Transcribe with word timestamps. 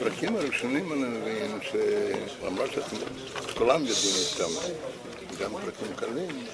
בפרקים 0.00 0.36
הראשונים 0.36 0.92
אני 0.92 1.18
מבין 1.18 1.58
שלמרות 1.62 2.70
שכולם 2.72 3.86
יודעים 3.86 4.14
אותם, 4.32 4.52
גם 5.40 5.50
פרקים 5.52 5.96
קלים, 5.96 6.46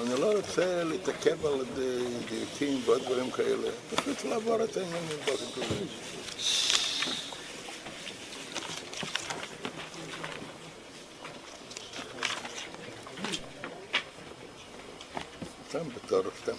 אני 0.00 0.20
לא 0.20 0.32
רוצה 0.36 0.84
להתעכב 0.84 1.46
על 1.46 1.64
דיוקים 2.28 2.82
ועוד 2.84 3.02
דברים 3.02 3.30
כאלה, 3.30 3.68
פשוט 3.94 4.24
לעבור 4.24 4.64
את 4.64 4.76
העניינים 4.76 5.18
באופן 5.26 5.44
כללי. 5.54 5.86
סתם 15.68 15.88
בתור, 15.96 16.22
סתם 16.42 16.56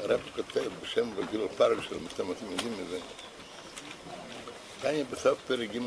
הרב 0.00 0.20
כותב 0.36 0.70
בשם 0.82 1.08
רגיל 1.16 1.40
פרק 1.56 1.78
שלו, 1.88 1.98
אתם 2.14 2.50
יודעים 2.50 2.72
מזה. 2.72 2.98
תניא 4.80 5.04
בסוף 5.10 5.38
פרק 5.46 5.70
ג'. 5.70 5.78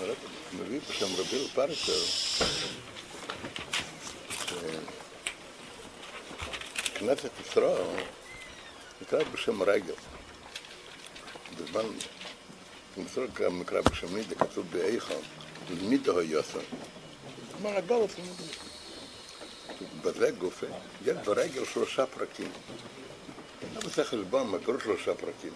הרב 0.00 0.16
מביא 0.52 0.80
בשם 0.90 1.06
רגיל 1.18 1.48
פרק 1.54 1.72
שלו, 1.72 1.94
שכנסת 6.94 7.30
ישראל 7.40 7.86
נקרא 9.02 9.24
בשם 9.32 9.62
רגל. 9.62 9.94
בזמן, 11.56 11.84
כנסת 12.94 13.10
ישראל 13.10 13.50
נקרא 13.50 13.80
בשם 13.80 14.14
מידה, 14.14 14.34
כתוב 14.34 14.66
באיכה, 14.70 15.14
מידה 15.82 16.12
היוסר. 16.18 16.60
כלומר, 17.52 17.78
מידה. 18.18 18.44
בזה 20.02 20.30
גופה, 20.30 20.66
יש 21.04 21.16
ברגל 21.24 21.64
שלושה 21.64 22.06
פרקים. 22.06 22.50
אני 23.62 23.84
עושה 23.84 24.04
חשבון, 24.04 24.46
מה 24.46 24.58
קורה 24.64 24.80
שלושה 24.80 25.14
פרקים? 25.14 25.52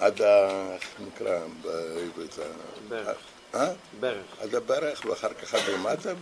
עד 0.00 0.22
ה... 0.22 0.74
איך 0.74 1.00
נקרא 1.06 1.40
בעברית? 1.62 2.36
ברך. 2.88 3.18
אה? 3.54 3.72
ברך. 4.00 4.26
עד 4.40 4.54
הברך, 4.54 5.04
ואחר 5.04 5.34
כך 5.34 5.54
עד 5.54 5.62
למטה, 5.74 6.12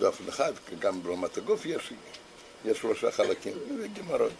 באופן 0.00 0.28
אחד, 0.28 0.52
גם 0.78 1.02
ברמת 1.02 1.36
הגוף 1.36 1.66
יש, 1.66 1.92
יש 2.64 2.78
שלושה 2.78 3.10
חלקים, 3.10 3.54
זה 3.78 3.88
גמרות. 3.88 4.32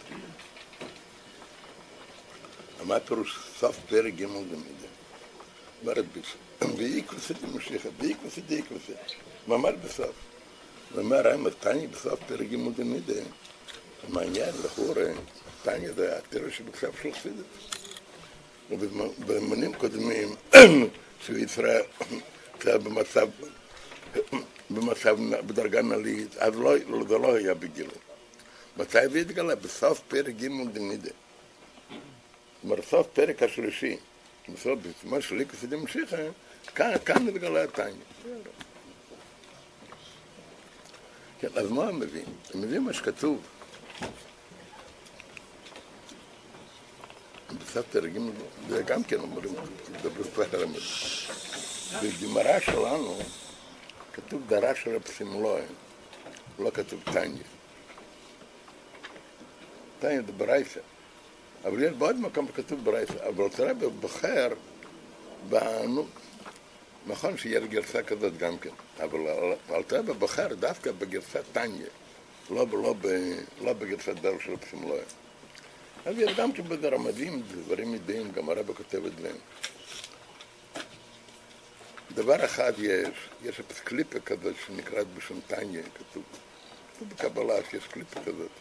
מה 2.83 2.99
פירוש 2.99 3.39
סוף 3.59 3.77
פרק 3.89 4.13
ג' 4.13 4.21
למידה? 4.21 4.87
אומרת, 5.81 6.05
ואיקוסי 6.77 7.33
דמשיכה, 7.33 7.89
ואיקוסי 7.99 8.41
דאיקוסי, 8.41 8.93
ממש 9.47 9.73
בסוף. 9.85 10.15
ואומר, 10.95 11.27
האם 11.27 11.49
תניא 11.49 11.87
בסוף 11.87 12.19
פרק 12.27 12.47
ג' 12.47 12.79
למידה, 12.79 13.21
מעניין, 14.09 14.55
לכאורה, 14.65 15.05
תניא 15.63 15.93
זה 15.93 16.17
התרא 16.17 16.49
שבכתב 16.49 16.91
של 17.01 17.11
חסידות. 17.13 17.80
ובזמנים 18.71 19.73
קודמים, 19.73 20.35
שישראל 21.25 21.81
היה 22.63 22.77
במצב, 22.77 23.27
במצב, 24.71 25.17
בדרגה 25.45 25.81
נעלית, 25.81 26.37
אז 26.37 26.55
לא, 26.55 26.75
זה 27.07 27.17
לא 27.17 27.35
היה 27.35 27.53
בגילוי. 27.53 27.95
מתי 28.77 29.09
זה 29.09 29.19
התגלה? 29.19 29.55
בסוף 29.55 30.01
פרק 30.07 30.35
ג' 30.35 30.73
דמידה. 30.73 31.09
כלומר, 32.61 32.81
סוף 32.81 33.07
פרק 33.13 33.43
השלישי, 33.43 33.97
בסוף, 34.53 34.79
בזמן 34.79 35.21
של 35.21 35.35
ליקוס 35.35 35.63
דמשיכה, 35.63 36.17
כאן, 36.75 36.93
כאן 37.05 37.27
התגלה 37.27 37.63
התניא. 37.63 37.93
כן, 41.39 41.47
אז 41.55 41.71
מה 41.71 41.83
הם 41.83 41.99
מביאים? 41.99 42.25
הם 42.53 42.61
מביאים 42.61 42.83
מה 42.83 42.93
שכתוב. 42.93 43.41
בסוף 47.57 47.85
פרק 47.91 48.11
ג' 48.69 48.85
גם 48.85 49.03
כן 49.03 49.19
אומרים, 49.19 49.53
דברו 50.01 50.23
כבר 50.33 50.45
על 50.53 50.63
המד. 50.63 50.79
בגמרא 52.03 52.59
שלנו 52.59 53.19
כתוב 54.13 54.41
דרש 54.47 54.87
רב 54.87 55.01
סימלוי, 55.07 55.61
לא 56.59 56.71
כתוב 56.73 56.99
טניה. 57.03 57.43
טניה 59.99 60.21
זה 60.21 60.31
ברייסה. 60.31 60.79
אבל 61.65 61.83
יש 61.83 61.91
בעוד 61.91 62.15
מקום 62.15 62.47
שכתוב 62.47 62.85
ברייסה, 62.85 63.27
אבל 63.27 63.49
תראה 63.49 63.73
בבוחר, 63.73 64.47
נכון 67.07 67.37
שיש 67.37 67.63
גרסה 67.63 68.03
כזאת 68.03 68.37
גם 68.37 68.57
כן, 68.57 68.69
אבל 69.03 69.19
אל 69.69 69.83
תראה 69.83 70.01
בבוחר 70.01 70.47
דווקא 70.53 70.91
בגרסת 70.91 71.43
טניה, 71.51 71.87
לא, 72.49 72.65
לא, 72.71 72.95
לא 73.61 73.73
בגרסת 73.73 74.15
דרש 74.21 74.47
רב 74.47 74.59
סימלוי. 74.69 74.99
אז 76.05 76.15
יש 76.17 76.35
גם 76.37 76.51
כן 76.51 76.63
ברמזים 76.63 77.41
דברים 77.41 77.95
ידועים, 77.95 78.31
גם 78.31 78.49
הרב 78.49 78.73
כותב 78.73 79.05
את 79.05 79.17
זה. 79.17 79.31
דבר 82.13 82.45
אחד 82.45 82.73
יש, 82.77 83.29
יש 83.43 83.59
את 83.59 83.71
קליפה 83.83 84.19
כזאת 84.19 84.55
שנקראת 84.65 85.07
בשם 85.07 85.39
טניה, 85.47 85.83
כתוב. 85.83 86.23
כתוב 86.95 87.09
בקבלה 87.09 87.55
שיש 87.69 87.87
קליפה 87.87 88.19
כזאת. 88.19 88.51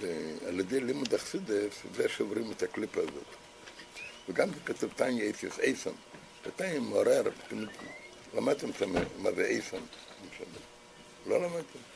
ועל 0.00 0.60
ידי 0.60 0.80
לימוד 0.80 1.14
אכסידס, 1.14 1.82
זה 1.94 2.08
שוברים 2.08 2.52
את 2.52 2.62
הקליפה 2.62 3.00
הזאת. 3.00 3.24
וגם 4.28 4.48
כתוב 4.64 4.92
טניה 4.96 5.24
איסיוס 5.24 5.58
אייסון. 5.58 5.94
וטניה 6.46 6.80
מעורר, 6.80 7.22
למדתם 8.34 8.70
מה 9.18 9.32
זה 9.32 9.44
אייסון? 9.44 9.86
לא 11.26 11.42
למדתם. 11.42 11.89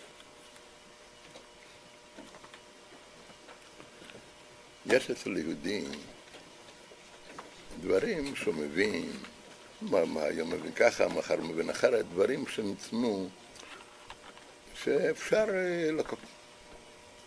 יש 4.87 5.11
אצל 5.11 5.37
יהודים 5.37 5.85
דברים 7.81 8.37
שהוא 8.37 8.55
מבין, 8.55 9.11
מה, 9.83 10.05
מה 10.05 10.23
היום 10.23 10.51
מבין 10.51 10.73
ככה, 10.73 11.09
מחר 11.09 11.41
מבין 11.41 11.71
אחרת, 11.71 12.09
דברים 12.09 12.47
שנצנו, 12.47 13.29
שאפשר 14.75 15.45
לקחת. 15.93 16.19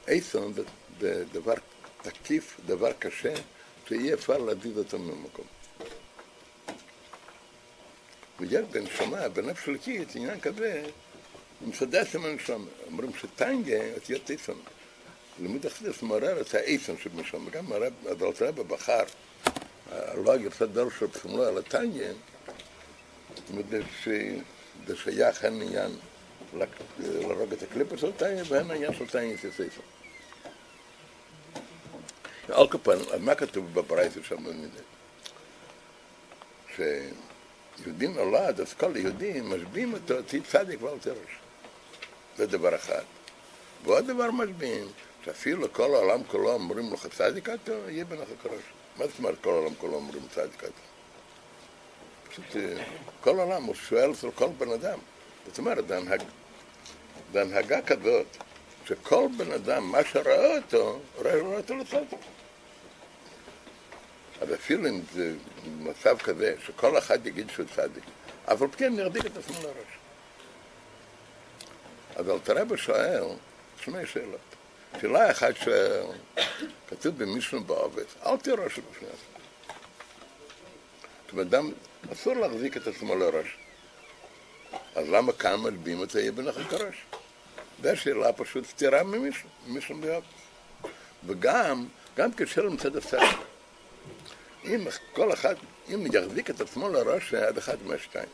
אייסון 0.07 0.53
זה 0.99 1.23
דבר 1.31 1.53
תקיף, 2.01 2.59
דבר 2.65 2.91
קשה, 2.99 3.33
שאי 3.87 4.13
אפשר 4.13 4.37
להזיז 4.37 4.77
אותו 4.77 4.99
ממקום. 4.99 5.45
ויש 8.39 8.65
בנשמה, 8.71 9.29
בנפש 9.29 9.69
אלוקית, 9.69 10.15
עניין 10.15 10.39
כזה, 10.39 10.83
מסדס 11.61 12.15
עם 12.15 12.25
הנשמה. 12.25 12.65
אומרים 12.85 13.11
שטנגה, 13.21 13.93
אותיות 13.95 14.29
אייסון. 14.29 14.59
לימוד 15.39 15.65
החסידס 15.65 16.01
מעורר 16.01 16.41
את 16.41 16.47
שבמשום, 16.99 17.47
וגם 17.47 17.71
הרב, 17.71 17.93
הדלת 18.05 18.41
רבא 18.41 18.63
בחר, 18.63 19.03
לא 20.15 20.33
הגרסת 20.33 20.61
דל 20.61 20.87
של 20.99 21.07
פסמלו 21.07 21.43
על 21.43 21.57
הטניה, 21.57 22.11
זה 24.87 24.95
שייך 24.95 25.43
הן 25.43 25.61
עניין 25.61 25.91
להרוג 26.99 27.53
את 27.53 27.63
הקליפה 27.63 27.97
של 27.97 28.11
טניה, 28.11 28.43
והן 28.47 28.71
העניין 28.71 28.93
של 28.93 29.07
טניה 29.07 29.37
כסייפה. 29.37 29.81
על 32.49 32.67
כפן, 32.67 32.97
מה 33.19 33.35
כתוב 33.35 33.73
בברייתא 33.73 34.19
שם 34.23 34.43
במידה? 34.43 34.81
שיהודי 36.75 38.07
נולד, 38.07 38.61
אז 38.61 38.73
כל 38.73 38.95
היהודים 38.95 39.49
משביעים 39.49 39.93
אותו, 39.93 40.21
תהי 40.21 40.41
צדיק 40.41 40.83
ואל 40.83 40.99
תרש. 40.99 41.15
זה 42.37 42.45
דבר 42.45 42.75
אחד. 42.75 43.03
ועוד 43.83 44.07
דבר 44.07 44.31
משביעים, 44.31 44.87
שאפילו 45.27 45.73
כל 45.73 45.95
העולם 45.95 46.23
כולו 46.23 46.53
אומרים 46.53 46.93
לך 46.93 47.07
צדיק 47.07 47.49
אתה, 47.49 47.71
יהיה 47.87 48.05
בנך 48.05 48.27
הקרש. 48.39 48.61
מה 48.97 49.07
זאת 49.07 49.17
אומרת 49.19 49.35
כל 49.41 49.49
העולם 49.49 49.75
כולו 49.75 49.93
אומרים 49.93 50.23
צדיק 50.29 50.63
אתה? 50.63 50.71
פשוט 52.29 52.45
כל 53.21 53.39
העולם 53.39 53.63
הוא 53.63 53.75
שואל 53.75 54.11
אצל 54.11 54.31
כל 54.31 54.47
בן 54.57 54.71
אדם. 54.71 54.99
זאת 55.47 55.57
אומרת, 55.57 55.87
זה 57.33 57.41
הנהגה 57.41 57.81
כזאת, 57.81 58.25
שכל 58.85 59.27
בן 59.37 59.51
אדם, 59.51 59.91
מה 59.91 60.03
שראה 60.03 60.57
אותו, 60.57 60.99
רואה 61.15 61.41
אותו 61.41 61.75
לצדיק. 61.75 62.19
אז 64.41 64.53
אפילו 64.53 64.89
אם 64.89 65.01
זה 65.13 65.33
מצב 65.79 66.17
כזה, 66.17 66.55
שכל 66.65 66.97
אחד 66.97 67.27
יגיד 67.27 67.49
שהוא 67.49 67.65
צדיק, 67.75 68.03
אבל 68.47 68.67
כן 68.77 68.95
נרדיק 68.95 69.25
את 69.25 69.37
עצמו 69.37 69.61
לראש. 69.61 69.97
אז 72.15 72.29
אל 72.29 72.39
תראה 72.39 72.65
בשואל 72.65 73.23
שני 73.81 74.05
שאלות. 74.05 74.46
שאלה 75.01 75.31
אחת 75.31 75.57
שואל, 75.57 76.03
כתוב 76.89 77.17
במישנו 77.17 77.63
בעובד, 77.63 78.03
אל 78.25 78.37
תהיה 78.37 78.55
ראש 78.55 78.79
בפני 78.79 79.07
עצמו. 79.07 79.37
זאת 81.23 81.31
אומרת, 81.31 81.47
אדם, 81.47 81.71
אסור 82.13 82.33
להחזיק 82.33 82.77
את 82.77 82.87
עצמו 82.87 83.15
לראש. 83.15 83.57
אז 84.95 85.09
למה 85.09 85.33
כאן 85.33 85.55
מלבים 85.55 86.03
את 86.03 86.11
יהיה 86.19 86.31
בנחל 86.31 86.63
כראש? 86.63 86.95
זו 87.83 87.97
שאלה 87.97 88.33
פשוט 88.33 88.65
סתירה 88.65 89.03
ממישהו, 89.03 89.49
ממישהו 89.67 89.95
בעובד. 89.95 90.23
וגם, 91.25 91.85
גם 92.17 92.29
כשאלה 92.37 92.69
מצד 92.69 92.95
השכל. 92.95 93.25
אם 94.65 94.87
כל 95.13 95.33
אחד, 95.33 95.55
אם 95.93 96.05
יחזיק 96.13 96.49
את 96.49 96.61
עצמו 96.61 96.89
לראש, 96.89 97.31
זה 97.31 97.47
עד 97.47 97.57
אחד 97.57 97.77
מהשתיים. 97.85 98.29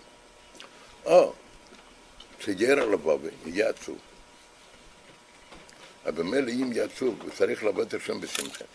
או 1.06 1.33
שירא 2.39 2.86
לבוא 2.86 3.18
ויהיה 3.45 3.69
עצוב. 3.69 3.98
אבל 6.05 6.23
מילא 6.23 6.51
אם 6.51 6.71
יצוק, 6.73 7.21
הוא 7.21 7.29
צריך 7.38 7.63
לעבוד 7.63 7.88
את 7.88 7.94
השם 7.94 8.21
בשמחה. 8.21 8.65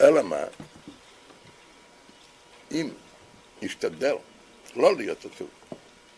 אלא 0.00 0.22
מה? 0.22 0.44
אם 2.72 2.88
ישתדל 3.62 4.14
לא 4.76 4.96
להיות 4.96 5.24
עצוב, 5.24 5.48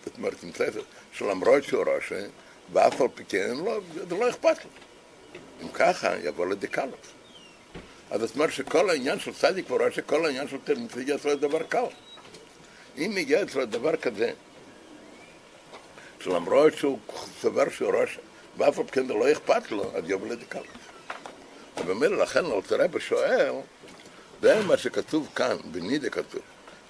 זאת 0.04 0.16
אומרת, 0.16 0.42
עם 0.42 0.52
ספר, 0.52 0.82
שלמרות 1.12 1.64
שהוא 1.64 1.84
רשע, 1.86 2.26
ואף 2.72 3.00
על 3.00 3.08
פי 3.14 3.24
כן, 3.24 3.56
לא, 3.64 3.80
זה 4.08 4.14
לא 4.14 4.30
אכפת 4.30 4.64
לו. 4.64 4.70
אם 5.62 5.68
ככה, 5.68 6.18
יבוא 6.18 6.46
לדקלות. 6.46 7.06
אז 8.10 8.20
זאת 8.20 8.34
אומרת 8.34 8.52
שכל 8.52 8.90
העניין 8.90 9.18
של 9.18 9.34
צדיק 9.34 9.70
ורשע, 9.70 10.02
כל 10.02 10.26
העניין 10.26 10.48
של 10.48 10.56
תלמיד 10.64 10.96
יהיה 10.96 11.16
אצלו 11.16 11.36
דבר 11.36 11.62
קל. 11.62 11.84
אם 12.96 13.14
יהיה 13.16 13.42
אצלו 13.42 13.66
דבר 13.66 13.96
כזה, 13.96 14.32
שלמרות 16.20 16.76
שהוא 16.76 16.98
סובר 17.40 17.70
שהוא 17.70 17.92
רושם, 17.94 18.20
ואף 18.58 18.78
על 18.78 18.84
פי 18.84 18.92
כן 18.92 19.06
זה 19.06 19.14
לא 19.14 19.32
אכפת 19.32 19.70
לו, 19.70 19.96
אז 19.96 20.04
יבוא 20.06 20.28
לדקלות. 20.28 20.66
ובמילא 21.76 22.22
לכן 22.22 22.44
אלתר 22.44 22.98
שואל, 22.98 23.52
זה 24.42 24.60
מה 24.66 24.76
שכתוב 24.76 25.28
כאן, 25.34 25.56
בנידה 25.70 26.10
כתוב, 26.10 26.40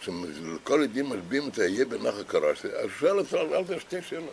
שלכל 0.01 0.83
עדים 0.83 1.07
משביעים 1.07 1.49
את 1.49 1.59
היהיה 1.59 1.85
בנחל 1.85 2.23
קרשי, 2.27 2.69
אז 2.69 2.89
שואל 2.99 3.21
אצל 3.21 3.37
אלתר 3.37 3.79
שתי 3.79 4.03
שאלות. 4.03 4.33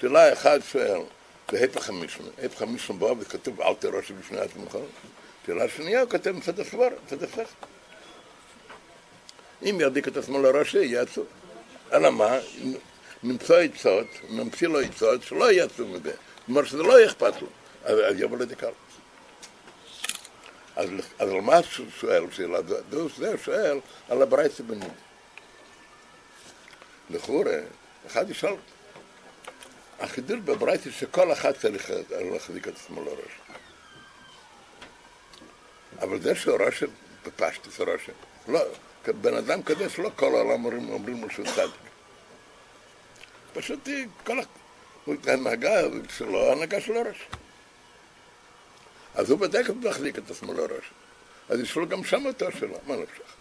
שאלה 0.00 0.32
אחת 0.32 0.60
שואל, 0.72 1.00
זה 1.52 1.64
הפך 1.64 1.88
המשנה, 1.88 2.26
הפך 2.42 2.62
המשנה 2.62 2.96
בא 2.96 3.06
וכתוב 3.18 3.60
אל 3.60 3.74
תירושי 3.74 4.12
בפני 4.12 4.38
עצמך. 4.38 4.78
שאלה 5.46 5.68
שנייה 5.68 6.00
הוא 6.00 6.10
כותב 6.10 6.30
מצד 6.30 6.60
הסבר, 6.60 6.88
מצד 7.06 7.22
הסך. 7.22 7.48
אם 9.62 9.78
ירדיק 9.80 10.08
את 10.08 10.16
עצמו 10.16 10.42
לראשי, 10.42 10.78
יהיה 10.78 11.02
עצוב. 11.02 11.26
אלא 11.92 12.10
מה? 12.10 12.38
נמצא 13.22 13.54
עצות, 13.54 14.06
נמציא 14.30 14.68
לו 14.68 14.80
עצות, 14.80 15.22
שלא 15.22 15.50
עצוב 15.50 15.96
מזה. 15.96 16.12
כלומר 16.46 16.64
שזה 16.64 16.82
לא 16.82 17.06
אכפת 17.06 17.42
לו, 17.42 17.48
אז 17.84 18.20
יבוא 18.20 18.38
לדקל. 18.38 18.70
אז, 20.76 20.88
אז 21.18 21.30
על 21.30 21.40
מה 21.40 21.62
שואל 22.00 22.30
שאלה? 22.30 22.58
זה 23.18 23.34
שואל 23.44 23.78
על 24.08 24.22
הברייסה 24.22 24.62
בניד. 24.62 24.92
לכאורה, 27.10 27.58
אחד 28.06 28.30
ישאל, 28.30 28.54
החידוש 30.00 30.40
בברייסה 30.40 30.90
שכל 30.90 31.32
אחד 31.32 31.52
צריך 31.52 31.90
להחזיק 32.10 32.68
את 32.68 32.74
עצמו 32.74 33.04
לראש. 33.04 33.32
אבל 36.00 36.20
זה 36.20 36.34
שהראש 36.34 36.84
בפשטוס 37.26 37.80
ראש, 37.80 38.10
לא, 38.48 38.60
בן 39.20 39.36
אדם 39.36 39.62
קדש 39.62 39.98
לא 39.98 40.10
כל 40.16 40.34
העולם 40.34 40.64
אומרים 40.64 41.22
לו 41.22 41.30
שהוא 41.30 41.46
צדיק. 41.46 41.85
פשוט 43.56 43.88
כל 44.24 44.38
ההנהגה 45.26 45.80
שלו, 46.16 46.48
ההנהגה 46.48 46.80
של 46.80 46.96
הראש. 46.96 47.26
אז 49.14 49.30
הוא 49.30 49.38
בדרך 49.38 49.66
כלל 49.66 49.74
מחזיק 49.74 50.18
את 50.18 50.30
עצמו 50.30 50.52
לראש. 50.52 50.90
אז 51.48 51.60
יש 51.60 51.76
לו 51.76 51.88
גם 51.88 52.04
שם 52.04 52.26
אותו 52.26 52.46
שלו, 52.58 52.78
מה 52.86 52.96
נפשך? 52.96 53.34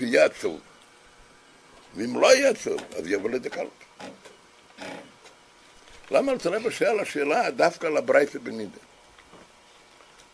יהיה 0.00 0.24
עצוב. 0.24 0.60
ואם 1.94 2.20
לא 2.20 2.34
יהיה 2.34 2.50
עצוב, 2.50 2.80
אז 2.96 3.06
יבוא 3.06 3.30
לדקלות. 3.30 3.84
למה 6.10 6.32
אתה 6.32 6.48
רואה 6.48 6.60
בשאלה 6.60 7.02
השאלה 7.02 7.50
דווקא 7.50 7.86
לברייתא 7.86 8.38
בנידה? 8.38 8.78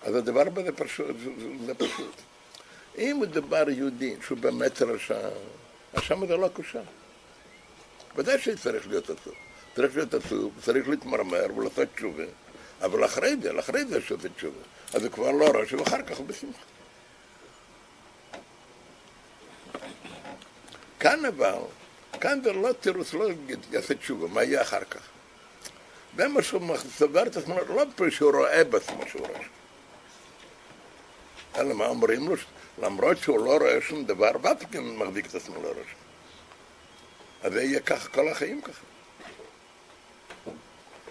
אז 0.03 0.15
הדבר 0.15 0.43
הזה 0.57 0.73
פשוט, 0.73 1.17
זה 1.67 1.75
פשוט. 1.75 2.15
אם 2.99 3.21
דבר 3.31 3.71
יהודי 3.71 4.17
שהוא 4.27 4.39
באמת 4.39 4.83
רשע, 4.83 5.29
אז 5.95 6.03
שם 6.03 6.27
זה 6.27 6.37
לא 6.37 6.49
קושה. 6.53 6.81
ודאי 8.17 8.39
שצריך 8.39 8.89
להיות 8.89 9.11
עצוב. 9.11 9.35
צריך 9.77 9.97
להיות 9.97 10.15
עצוב, 10.15 10.53
צריך 10.63 10.89
להתמרמר 10.89 11.47
ולעשות 11.57 11.89
תשובה. 11.95 12.25
אבל 12.83 13.05
אחרי 13.05 13.37
זה, 13.43 13.61
אחרי 13.61 13.85
זה 13.85 14.01
שעושה 14.01 14.29
תשובה, 14.29 14.61
אז 14.95 15.03
זה 15.03 15.09
כבר 15.09 15.31
לא 15.31 15.47
רשע, 15.55 15.77
ואחר 15.77 16.03
כך 16.03 16.17
הוא 16.17 16.27
בשמחה. 16.27 16.63
כאן 21.01 21.25
אבל, 21.25 21.59
כאן 22.21 22.41
זה 22.45 22.53
לא 22.53 22.73
תירוץ, 22.73 23.15
לא 23.15 23.29
יעשה 23.73 23.95
תשובה, 23.95 24.29
מה 24.29 24.43
יהיה 24.43 24.63
אחר 24.63 24.85
כך? 24.91 25.01
זה 26.17 26.29
מה 26.29 26.43
שהוא 26.43 26.77
סובר 26.99 27.27
את 27.27 27.37
עצמו, 27.37 27.55
לא 27.69 27.85
פה 27.97 28.11
שהוא 28.11 28.33
רואה 28.33 28.65
בעצמו 28.65 29.03
שהוא 29.09 29.27
רשע. 29.27 29.49
אלא 31.57 31.75
מה 31.75 31.87
אומרים 31.87 32.29
לו? 32.29 32.35
למרות 32.83 33.19
שהוא 33.19 33.45
לא 33.45 33.57
רואה 33.57 33.81
שום 33.81 34.05
דבר, 34.05 34.31
ואף 34.43 34.63
כן 34.73 34.85
מחזיק 34.85 35.27
את 35.27 35.35
עצמו 35.35 35.63
לראש. 35.63 36.06
אז 37.43 37.53
זה 37.53 37.63
יהיה 37.63 37.81
ככה 37.81 38.09
כל 38.09 38.29
החיים 38.29 38.61
ככה. 38.61 38.83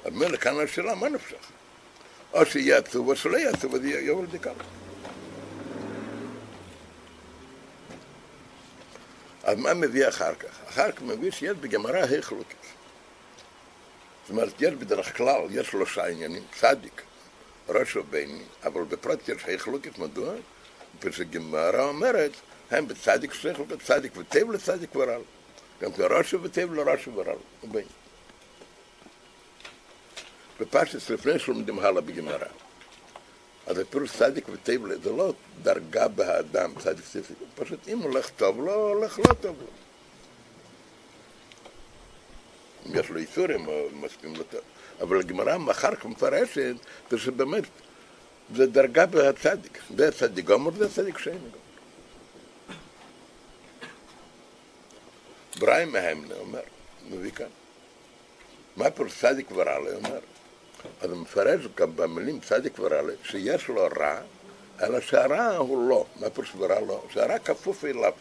אז 0.05 0.13
מילא 0.13 0.37
כאן 0.37 0.59
השאלה, 0.59 0.95
מה 0.95 1.09
נפשך? 1.09 1.51
או 2.33 2.45
שיהיה 2.45 2.77
עצוב 2.77 3.07
או 3.07 3.15
שלא 3.15 3.37
יהיה 3.37 3.49
עצוב, 3.49 3.75
אז 3.75 3.81
יבוא 3.85 4.23
לדיקה. 4.23 4.51
אז 9.43 9.57
מה 9.57 9.73
מביא 9.73 10.07
אחר 10.07 10.35
כך? 10.35 10.59
אחר 10.69 10.91
כך 10.91 11.01
מביא 11.01 11.31
שיש 11.31 11.57
בגמרא 11.57 11.97
החלוקת. 11.97 12.55
זאת 14.23 14.29
אומרת, 14.29 14.61
יש 14.61 14.73
בדרך 14.73 15.17
כלל, 15.17 15.41
יש 15.51 15.67
שלושה 15.67 16.07
עניינים, 16.07 16.43
צדיק, 16.59 17.01
ראש 17.69 17.95
וביני, 17.95 18.43
אבל 18.63 18.83
בפרט 18.83 19.29
יש 19.29 19.43
החלוקת, 19.55 19.97
מדוע? 19.97 20.33
מפני 20.97 21.11
שגמרא 21.11 21.83
אומרת, 21.83 22.31
הם 22.71 22.87
בצדיק 22.87 23.33
שכל, 23.33 23.63
בצדיק 23.63 24.17
וטב 24.17 24.51
לצדיק 24.51 24.95
ורל. 24.95 25.21
גם 25.81 25.91
וטב 26.43 26.73
לראש 26.73 27.07
ורל, 27.07 27.35
וביני. 27.63 27.85
בפשטס 30.59 31.09
לפני 31.09 31.39
שלומדים 31.39 31.79
הלאה 31.79 32.01
בגמרא. 32.01 32.47
אז 33.67 33.79
הפירוש 33.79 34.11
צדיק 34.11 34.45
וטייבל 34.51 35.01
זה 35.01 35.11
לא 35.11 35.33
דרגה 35.63 36.07
באדם, 36.07 36.73
צדיק 36.79 37.05
ספק, 37.05 37.35
פשוט 37.55 37.87
אם 37.87 37.99
הולך 37.99 38.29
טוב 38.29 38.59
לו, 38.59 38.73
הולך 38.73 39.19
לא 39.19 39.33
טוב 39.33 39.55
לו. 39.61 39.67
אם 42.85 42.99
יש 42.99 43.09
לו 43.09 43.17
איסורים, 43.17 43.67
מסכים 43.93 44.35
לו 44.35 44.43
טוב. 44.43 44.61
אבל 45.01 45.19
הגמרא 45.19 45.57
אחר 45.71 45.95
כך 45.95 46.05
מפרשת, 46.05 46.75
זה 47.11 47.17
שבאמת, 47.17 47.63
זה 48.55 48.67
דרגה 48.67 49.05
בהצדיק. 49.05 49.79
זה 49.97 50.07
הצדיק 50.07 50.45
גמור, 50.45 50.71
זה 50.71 50.85
הצדיק 50.85 51.17
שאין 51.17 51.37
גמור. 51.37 51.64
בריים 55.59 55.91
מהמנה 55.91 56.35
אומר, 56.35 56.59
מביא 57.09 57.31
כאן. 57.31 57.45
מה 58.77 58.91
פירוש 58.91 59.19
צדיק 59.21 59.51
ורע? 59.51 59.77
אומר, 59.77 60.19
אז 61.01 61.09
הוא 61.09 61.17
מפרש 61.17 61.61
גם 61.75 61.95
במילים 61.95 62.39
צדיק 62.39 62.79
ורע, 62.79 63.01
שיש 63.23 63.67
לו 63.67 63.87
רע, 63.99 64.21
אלא 64.81 65.01
שהרע 65.01 65.55
הוא 65.57 65.89
לא. 65.89 66.05
מה 66.19 66.29
פירוש 66.29 66.51
ורע 66.57 66.79
לא? 66.79 67.03
שהרע 67.09 67.39
כפוף 67.39 67.85
אליו. 67.85 68.13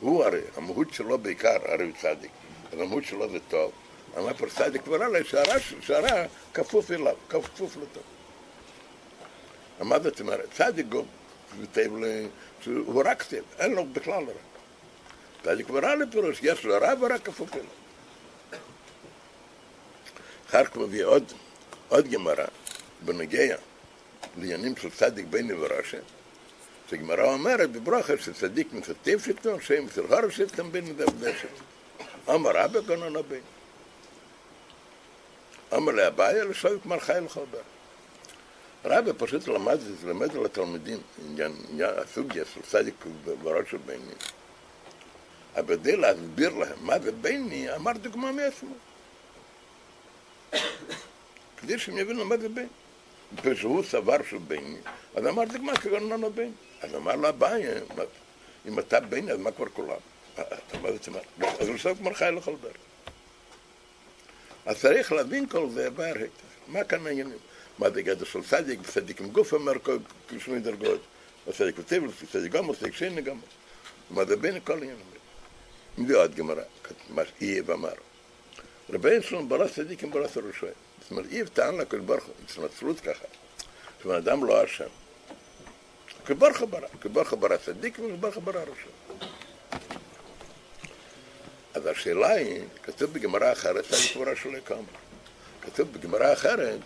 הוא 0.00 0.24
הרי, 0.24 0.40
המהות 0.56 0.94
שלו 0.94 1.18
בעיקר, 1.18 1.56
הרי 1.64 1.84
הוא 1.84 1.92
צדיק. 2.00 2.30
אז 2.72 2.80
המהות 2.80 3.04
שלו 3.04 3.30
זה 3.30 3.38
טוב. 3.48 3.72
מה 4.16 4.34
פירוש 4.34 4.54
צדיק 4.54 4.82
ורע? 4.88 5.06
שהרע, 5.24 5.58
שהרע 5.80 6.26
כפוף 6.54 6.90
אליו, 6.90 7.14
כפוף 7.28 7.76
לטוב. 7.76 8.02
מה 9.80 10.00
זאת 10.00 10.20
אומרת? 10.20 10.48
צדיק 10.52 10.86
הוא 12.66 13.02
רק 13.04 13.22
טבע, 13.22 13.40
אין 13.58 13.72
לו 13.72 13.84
בכלל 13.84 14.24
רע. 14.24 14.55
צדיק 15.46 15.66
ורע 15.70 15.94
לפירוש, 15.94 16.38
יש 16.42 16.64
לו 16.64 16.74
ורע 17.00 17.18
כפוף 17.18 17.54
אליו. 17.54 17.64
אחר 20.48 20.64
כך 20.64 20.76
מביא 20.76 21.04
עוד 21.04 21.32
עוד 21.88 22.08
גמרא, 22.08 22.44
בנגיע 23.04 23.56
לעניינים 24.36 24.76
של 24.76 24.90
צדיק 24.90 25.26
ביני 25.30 25.54
ורשע, 25.54 25.98
שגמרא 26.90 27.24
אומרת 27.24 27.70
בברכה 27.70 28.18
שצדיק 28.18 28.72
מצטף 28.72 29.24
שתו, 29.26 29.60
שם 29.60 29.86
אצל 29.86 30.14
הר 30.14 30.30
שפתם 30.30 30.72
ביני 30.72 30.92
דבדשת. 30.92 31.48
אמר 32.28 32.50
רבי 32.54 32.78
גונן 32.86 33.16
הבין. 33.16 33.42
אמר 35.74 35.92
לאביי 35.92 36.44
לשבת 36.44 36.86
מר 36.86 36.98
חי 36.98 37.18
לכל 37.24 37.44
בר. 37.50 37.58
רבי 38.84 39.10
פשוט 39.18 39.48
למד, 39.48 39.78
למד 40.04 40.36
על 40.36 40.44
התלמידים, 40.44 40.98
הסוגיה 41.80 42.44
של 42.54 42.60
צדיק 42.62 42.94
ורשע 43.42 43.76
ביני. 43.86 44.14
אבל 45.56 45.76
כדי 45.76 45.96
להסביר 45.96 46.54
להם 46.54 46.78
מה 46.80 46.98
זה 46.98 47.12
ביני, 47.12 47.74
אמר 47.74 47.92
דוגמה 47.92 48.32
מעצמו. 48.32 48.74
כדי 51.56 51.78
שהם 51.78 51.98
יבינו 51.98 52.24
מה 52.24 52.36
זה 52.36 52.48
בן. 52.48 52.66
כשהוא 53.42 53.82
סבר 53.82 54.16
שהוא 54.28 54.40
בן, 54.48 54.74
אז 55.14 55.26
אמר 55.26 55.42
זה 55.52 55.58
מה 55.58 55.76
כגון 55.76 56.08
לנו 56.08 56.32
בן. 56.32 56.50
אז 56.80 56.94
אמר 56.94 57.16
לה 57.16 57.32
ביי, 57.32 57.64
אם 58.68 58.78
אתה 58.78 59.00
בן, 59.00 59.30
אז 59.30 59.38
מה 59.38 59.50
כבר 59.50 59.68
כולם? 59.68 59.96
אתה 60.34 60.78
מה 60.82 60.92
זה 60.92 60.98
תאמר? 60.98 61.20
אז 61.60 61.68
הוא 61.68 61.78
סוף 61.78 62.00
מרחי 62.00 62.30
לכל 62.36 62.56
דבר. 62.56 62.70
אז 64.66 64.80
צריך 64.80 65.12
להבין 65.12 65.46
כל 65.48 65.70
זה 65.70 65.88
היטב. 65.98 66.26
מה 66.68 66.84
כאן 66.84 67.06
העניינים? 67.06 67.38
מה 67.78 67.90
זה 67.90 68.02
גדר 68.02 68.24
של 68.24 68.42
צדיק, 68.42 68.80
צדיק 68.82 69.20
עם 69.20 69.30
גוף 69.30 69.52
אומר 69.52 69.72
כשמי 70.28 70.60
דרגות, 70.60 71.00
צדיק 71.52 71.78
וטבל, 71.78 72.08
צדיק 72.32 72.52
גם, 72.52 72.74
צדיק 72.74 72.94
שני 72.94 73.22
גם. 73.22 73.38
מה 74.10 74.24
זה 74.24 74.36
בין 74.36 74.60
כל 74.64 74.72
העניינים. 74.72 75.15
מביא 75.98 76.16
עוד 76.16 76.34
גמרא, 76.34 76.62
מה 77.10 77.22
יהיה 77.40 77.62
ואמר. 77.66 77.92
רבי 78.90 79.22
שלום 79.22 79.48
ברא 79.48 79.68
צדיקים 79.68 80.10
ברא 80.10 80.28
סרושוי. 80.28 80.70
זאת 81.00 81.10
אומרת, 81.10 81.26
אי 81.30 81.42
אפשר 81.42 81.70
לקדוש 81.70 82.00
ברוך 82.00 82.24
הוא, 82.24 82.34
התנצלות 82.44 83.00
ככה, 83.00 83.24
שבן 84.02 84.14
אדם 84.14 84.44
לא 84.44 84.64
אשם. 84.64 84.84
כברך 86.26 86.62
ברא, 86.70 86.88
כברך 87.00 87.34
ברא 87.38 87.56
צדיק 87.56 87.98
וכברך 87.98 88.38
ברא 88.44 88.60
רשע. 88.60 89.16
אז 91.74 91.86
השאלה 91.86 92.30
היא, 92.30 92.62
כתוב 92.82 93.12
בגמרא 93.12 93.52
אחרת, 93.52 93.84
צדיק 93.84 94.16
ורשע 94.16 94.48
לא 94.48 94.58
קמה. 94.58 94.78
כתוב 95.62 95.92
בגמרא 95.92 96.32
אחרת, 96.32 96.78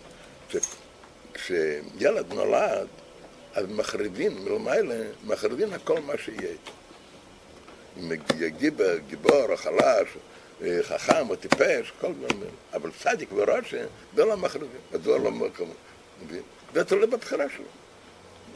כשילד 1.33 2.33
נולד, 2.33 2.87
אז 3.53 3.65
מחריבים 3.69 4.45
מלמעלה, 4.45 5.03
מחריבים 5.23 5.73
הכל 5.73 5.99
מה 5.99 6.13
שיהיה. 6.17 6.51
אם 6.51 6.80
גיבר, 8.57 8.97
גיבור, 8.97 9.45
או 9.49 9.57
חלש, 9.57 10.07
חכם 10.81 11.29
או 11.29 11.35
טיפש, 11.35 11.91
כל 12.01 12.13
דברים 12.13 12.43
אבל 12.73 12.89
צדיק 13.03 13.29
ורשע, 13.35 13.85
זה 14.15 14.25
לא 14.25 14.37
מחריבים, 14.37 14.81
זה 14.91 15.17
לא 15.17 15.31
מחריבים. 15.31 15.75
זה 16.73 16.85
תלוי 16.85 17.07
בבחירה 17.07 17.45
שלו. 17.49 17.63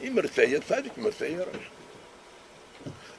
אם 0.02 0.18
ירצה 0.18 0.42
יהיה 0.42 0.60
צדיק, 0.60 0.92
אם 0.98 1.04
ירצה 1.04 1.26
יהיה 1.26 1.42
רשע. 1.42 1.68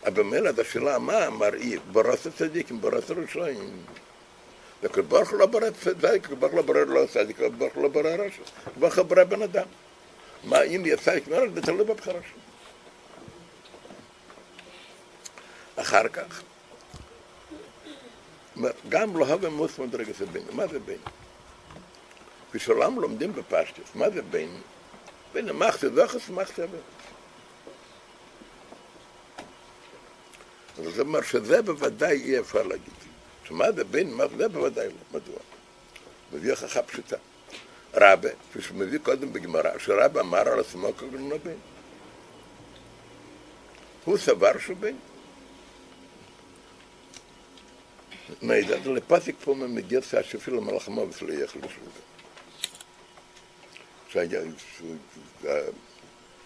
אבל 0.06 0.24
במילא 0.24 0.50
את 0.50 0.60
השאלה 0.60 1.00
מה 1.00 1.30
מראי, 1.30 1.78
ברס 1.92 2.28
הצדיקים, 2.28 2.82
ברס 2.82 3.12
הרשעים. 3.12 3.78
וכי 4.84 5.02
ברוך 5.02 5.34
לא 5.34 5.46
ברא 5.46 5.70
צדיק, 5.72 6.30
ברוך 6.30 6.54
לא 6.54 6.62
ברא 6.62 6.84
לא 6.84 7.06
צדיק, 7.14 7.40
ברוך 7.58 7.78
לא 7.78 7.88
ברא 7.88 8.10
רשע, 8.10 8.42
ברוך 8.80 8.98
לא 8.98 9.04
ברא 9.04 9.24
בן 9.24 9.42
אדם. 9.42 9.66
מה 10.44 10.62
אם 10.62 10.86
יהיה 10.86 10.98
צדיק 10.98 11.28
מרד, 11.28 11.56
זה 11.56 11.62
תלוי 11.62 11.86
בבחירה 11.86 12.20
שלו. 12.32 12.47
אחר 15.80 16.08
כך, 16.08 16.42
גם 18.90 19.18
לא 19.18 19.26
הווה 19.26 19.50
מוס 19.50 19.80
מדרגת 19.80 20.22
הבין, 20.22 20.44
מה 20.52 20.68
זה 20.68 20.80
בין? 20.80 20.98
כשעולם 22.54 23.00
לומדים 23.00 23.34
בפשטוס, 23.34 23.96
מה 23.96 24.10
זה 24.10 24.22
בין? 24.22 24.62
בין 25.34 25.50
המחתי 25.50 25.90
זוכס 25.90 26.30
ומחתי 26.30 26.62
הבין. 26.62 26.82
זאת 30.84 31.00
אומרת 31.00 31.26
שזה 31.26 31.62
בוודאי 31.62 32.22
אי 32.22 32.40
אפשר 32.40 32.64
להגיד. 32.64 32.94
שמה 33.44 33.72
זה 33.72 33.84
בין, 33.84 34.14
מה 34.14 34.24
זה 34.38 34.50
בוודאי 34.50 34.88
לא, 34.88 35.20
מדוע? 35.20 35.36
מביא 36.34 36.52
הוכחה 36.52 36.82
פשוטה. 36.82 37.16
רבה, 37.94 38.30
כפי 38.50 38.62
שהוא 38.62 38.78
מביא 38.78 39.00
קודם 39.04 39.34
בגמרא, 39.34 39.80
שרבה 39.80 40.22
אמר 40.22 40.50
על 40.50 40.60
עצמו 40.60 40.94
כגון 40.98 41.30
בן. 41.30 41.52
הוא 44.06 44.18
סבר 44.18 44.60
שהוא 44.60 44.78
בן. 44.78 44.96
מידע, 48.42 48.80
זה 48.84 48.90
לפסיק 48.92 49.36
פה 49.44 49.54
ממגרסה 49.54 50.24
שאפילו 50.24 50.62
מלחמה 50.62 51.02
ושלא 51.02 51.34
יחלו 51.34 51.62
של 51.70 51.82
זה. 51.94 52.02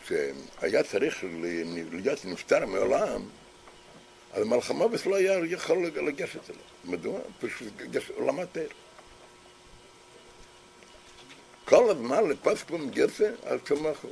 שהיה 0.03 0.83
צריך 0.83 1.23
להיות 1.91 2.25
נפטר 2.25 2.65
מעולם, 2.65 3.21
אז 4.33 4.45
מלחמה 4.45 4.85
ושלא 4.91 5.15
היה 5.15 5.39
יכול 5.45 5.85
לגשת 5.85 6.49
אליו. 6.49 6.61
מדוע? 6.85 7.19
פשוט 7.39 7.73
למד 8.27 8.45
תאר. 8.45 8.67
כל 11.65 11.89
הזמן 11.89 12.29
לפסק 12.29 12.69
במגרסה 12.69 13.29
על 13.45 13.59
צמחו. 13.59 14.07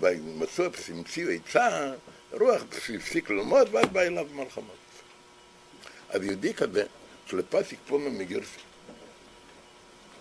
ומצאו, 0.00 0.64
המציאו 0.88 1.30
עצה, 1.30 1.92
רוח 2.32 2.62
הפסיק 2.96 3.30
ללמוד, 3.30 3.68
ואז 3.72 3.86
בא 3.86 4.00
אליו 4.00 4.26
מלחמה. 4.34 4.72
אז 6.12 6.24
יהודי 6.24 6.54
כזה, 6.54 6.84
שלפסיק 7.26 7.78
פה 7.88 7.98
ממגרסה. 7.98 8.60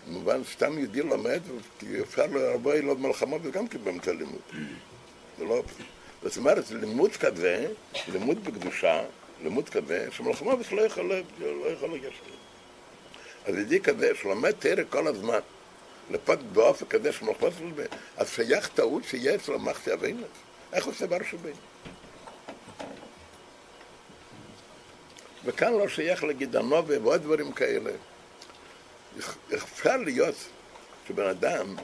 כמובן, 0.05 0.41
סתם 0.43 0.79
יהודי 0.79 1.01
לומד, 1.01 1.41
אפשר 2.01 2.25
לבוא 2.25 2.74
אליו 2.74 2.95
מלחמה 2.95 3.38
וגם 3.41 3.67
כן 3.67 3.83
באמצע 3.83 4.12
לימוד. 4.12 4.41
זה 5.38 5.45
לא... 5.45 5.63
זאת 6.24 6.38
אומרת, 6.38 6.71
לימוד 6.71 7.12
כזה, 7.12 7.67
לימוד 8.07 8.43
בקדושה, 8.43 9.03
לימוד 9.43 9.69
כזה, 9.69 10.07
שמלחמה 10.12 10.53
לא 10.71 10.81
יכול 10.81 11.93
לגשת. 11.93 12.24
אז 13.45 13.55
יהודי 13.55 13.79
כזה, 13.79 14.12
שלומד 14.21 14.51
תרא 14.51 14.83
כל 14.89 15.07
הזמן, 15.07 15.39
לפת 16.12 16.38
באופן 16.53 16.86
כזה 16.86 17.13
שמלחמה 17.13 17.50
בכלל, 17.50 17.86
אז 18.17 18.29
שייך 18.29 18.67
טעות 18.67 19.03
שיש 19.03 19.48
לו 19.48 19.60
מחסי 19.60 19.93
אבינו. 19.93 20.24
איך 20.74 20.86
הוא 20.86 20.93
סבר 20.93 21.17
שבין? 21.29 21.55
וכאן 25.45 25.74
לא 25.74 25.88
שייך 25.88 26.24
להגיד 26.24 26.55
הנובה 26.55 27.01
ועוד 27.01 27.21
דברים 27.21 27.51
כאלה. 27.51 27.91
אפשר 29.53 29.98
להיות 29.98 30.36
שבן 31.07 31.27
אדם 31.27 31.75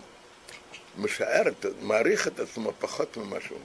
משער, 0.97 1.43
מעריך 1.81 2.27
את 2.27 2.39
עצמו 2.39 2.71
פחות 2.79 3.17
ממה 3.17 3.41
שהוא. 3.41 3.59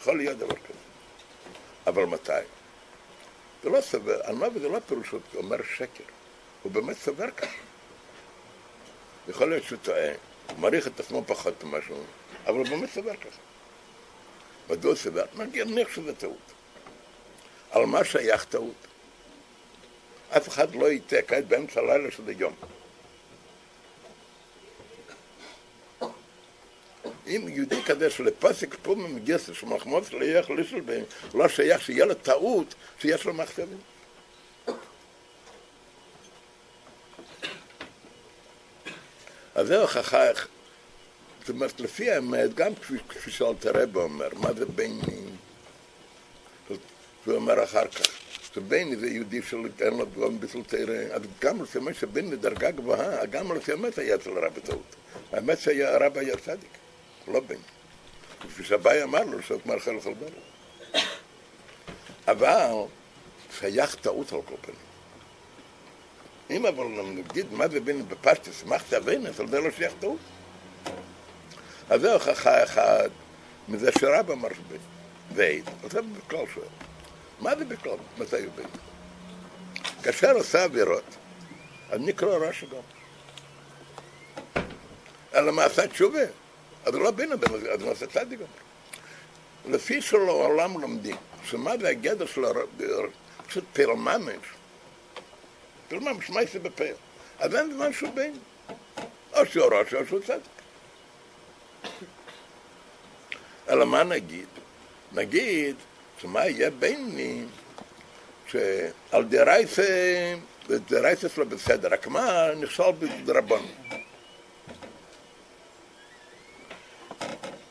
יכול 0.00 0.16
להיות 0.16 0.38
דבר 0.38 0.54
כזה. 0.54 0.78
אבל 1.86 2.04
מתי? 2.04 2.32
זה 3.62 3.70
לא 3.70 3.80
סבר, 3.80 4.20
הנובה 4.24 4.60
זה 4.60 4.68
לא 4.68 4.78
פירושו, 4.86 5.18
הוא 5.32 5.42
אומר 5.42 5.56
שקר. 5.76 6.04
הוא 6.62 6.72
באמת 6.72 6.96
סבר 6.96 7.30
ככה. 7.30 7.56
יכול 9.28 9.50
להיות 9.50 9.64
שהוא 9.64 9.78
טועה, 9.82 10.08
הוא 10.48 10.58
מעריך 10.58 10.86
את 10.86 11.00
עצמו 11.00 11.24
פחות 11.26 11.64
ממה 11.64 11.78
שהוא, 11.86 12.04
אבל 12.46 12.58
הוא 12.58 12.66
באמת 12.66 12.90
סבר 12.90 13.16
ככה. 13.16 13.40
מדוע 14.70 14.96
סבר? 14.96 15.24
נניח 15.54 15.88
שזה 15.94 16.14
טעות. 16.14 16.52
על 17.70 17.86
מה 17.86 18.04
שייך 18.04 18.44
טעות? 18.44 18.86
אף 20.30 20.48
אחד 20.48 20.74
לא 20.74 20.92
יטעה 20.92 21.22
כעת 21.22 21.48
באמצע 21.48 21.80
הלילה 21.80 22.10
של 22.10 22.22
היום. 22.28 22.54
אם 27.26 27.48
יהודי 27.48 27.82
כזה 27.82 28.10
שלפסק 28.10 28.76
פה 28.82 28.94
ממגסר 28.94 29.52
שמחמוד 29.52 30.04
לא 30.12 30.24
יהיה 30.24 30.42
חלישל 30.42 30.80
בהם, 30.80 31.04
לא 31.34 31.48
שייך 31.48 31.82
שיהיה 31.82 32.04
לו 32.04 32.14
טעות 32.14 32.74
שיש 32.98 33.24
לו 33.24 33.34
מחשבים. 33.34 33.78
אז 39.54 39.66
זה 39.66 39.80
הוכחה, 39.80 40.24
זאת 41.40 41.48
אומרת, 41.48 41.80
לפי 41.80 42.10
האמת, 42.10 42.54
גם 42.54 42.74
כפי 43.08 43.30
שאלתרבה 43.30 44.02
אומר, 44.02 44.28
מה 44.34 44.52
זה 44.52 44.66
בין... 44.66 45.00
הוא 47.24 47.34
אומר 47.34 47.64
אחר 47.64 47.88
כך, 47.88 48.06
שבני 48.54 48.96
זה 48.96 49.06
יהודי 49.06 49.42
שאין 49.42 49.98
לו 49.98 50.06
גם 50.20 50.40
ביטול 50.40 50.62
תרא, 50.66 51.14
אז 51.14 51.22
גם 51.40 51.58
מה 51.80 51.94
שבני 51.94 52.36
דרגה 52.36 52.70
גבוהה, 52.70 53.26
גם 53.26 53.50
האמת 53.50 53.98
היה 53.98 54.14
אצל 54.14 54.30
הרבי 54.30 54.60
טעות. 54.60 54.96
האמת 55.32 55.58
שהרבי 55.58 56.20
היה 56.20 56.36
צדיק, 56.36 56.70
לא 57.28 57.40
בני. 57.40 57.56
כפי 58.40 58.64
שהבאי 58.64 59.02
אמר 59.02 59.24
לו, 59.24 59.38
חלק 59.42 59.66
על 60.06 60.14
בני. 60.14 60.30
אבל 62.28 62.70
שייך 63.58 63.94
טעות 63.94 64.32
על 64.32 64.42
כל 64.42 64.54
פנים. 64.60 64.76
אם 66.50 66.66
אבל 66.66 66.84
נגיד 66.84 67.52
מה 67.52 67.68
זה 67.68 67.80
בני 67.80 68.02
בפשטס, 68.02 68.64
מחת 68.66 68.92
אבינס, 68.92 69.40
על 69.40 69.48
זה 69.48 69.60
לא 69.60 69.70
שייך 69.70 69.92
טעות. 70.00 70.18
אז 71.90 72.00
זה 72.00 72.12
הוכחה 72.12 72.64
אחת 72.64 73.10
מזה 73.68 73.90
שרב 74.00 74.30
אמר 74.30 74.48
ועד. 75.34 75.68
אז 75.84 75.92
זה 75.92 76.00
בכלל 76.02 76.44
שואל. 76.54 76.89
מה 77.40 77.56
זה 77.56 77.64
בכלל 77.64 77.96
מתי 78.18 78.44
הוא 78.44 78.52
בן? 78.54 78.68
כאשר 80.02 80.32
עושה 80.32 80.64
עבירות, 80.64 81.04
אז 81.90 82.00
נקרא 82.00 82.36
רשע 82.36 82.66
גם. 82.66 82.82
אלא 85.34 85.52
מעשה 85.52 85.88
תשובה, 85.88 86.24
אז 86.84 86.94
לא 86.94 87.10
בן 87.10 87.32
הבן, 87.32 87.54
אז 87.72 87.82
מעשה 87.82 88.06
צדיק 88.06 88.40
גם. 88.40 88.46
לפי 89.72 90.02
שלו 90.02 90.42
העולם 90.42 90.80
לומדים, 90.80 91.16
שמה 91.44 91.78
זה 91.80 91.88
הגדר 91.88 92.26
של 92.26 92.42
פשוט 93.46 93.64
פר 93.72 93.94
ממש, 93.94 94.46
פר 95.88 95.98
ממש, 95.98 96.30
מה 96.30 96.42
יעשה 96.42 96.58
בפר? 96.58 96.94
אז 97.38 97.54
אין 97.54 97.72
זמן 97.72 97.92
שהוא 97.92 98.14
בן. 98.14 98.32
או 99.32 99.46
שהוא 99.46 99.74
רשע 99.74 100.00
או 100.00 100.06
שהוא 100.06 100.20
צדיק. 100.20 100.42
אלא 103.68 103.86
מה 103.86 104.04
נגיד? 104.04 104.46
נגיד 105.12 105.76
שמה 106.20 106.46
יהיה 106.46 106.70
ביני, 106.70 107.44
שעל 108.46 109.24
דרייסה, 109.24 110.34
דרייסה 110.68 111.28
שלו 111.28 111.46
בסדר, 111.46 111.88
רק 111.92 112.06
מה 112.06 112.48
נכשל 112.60 112.90
בדרבון. 112.98 113.66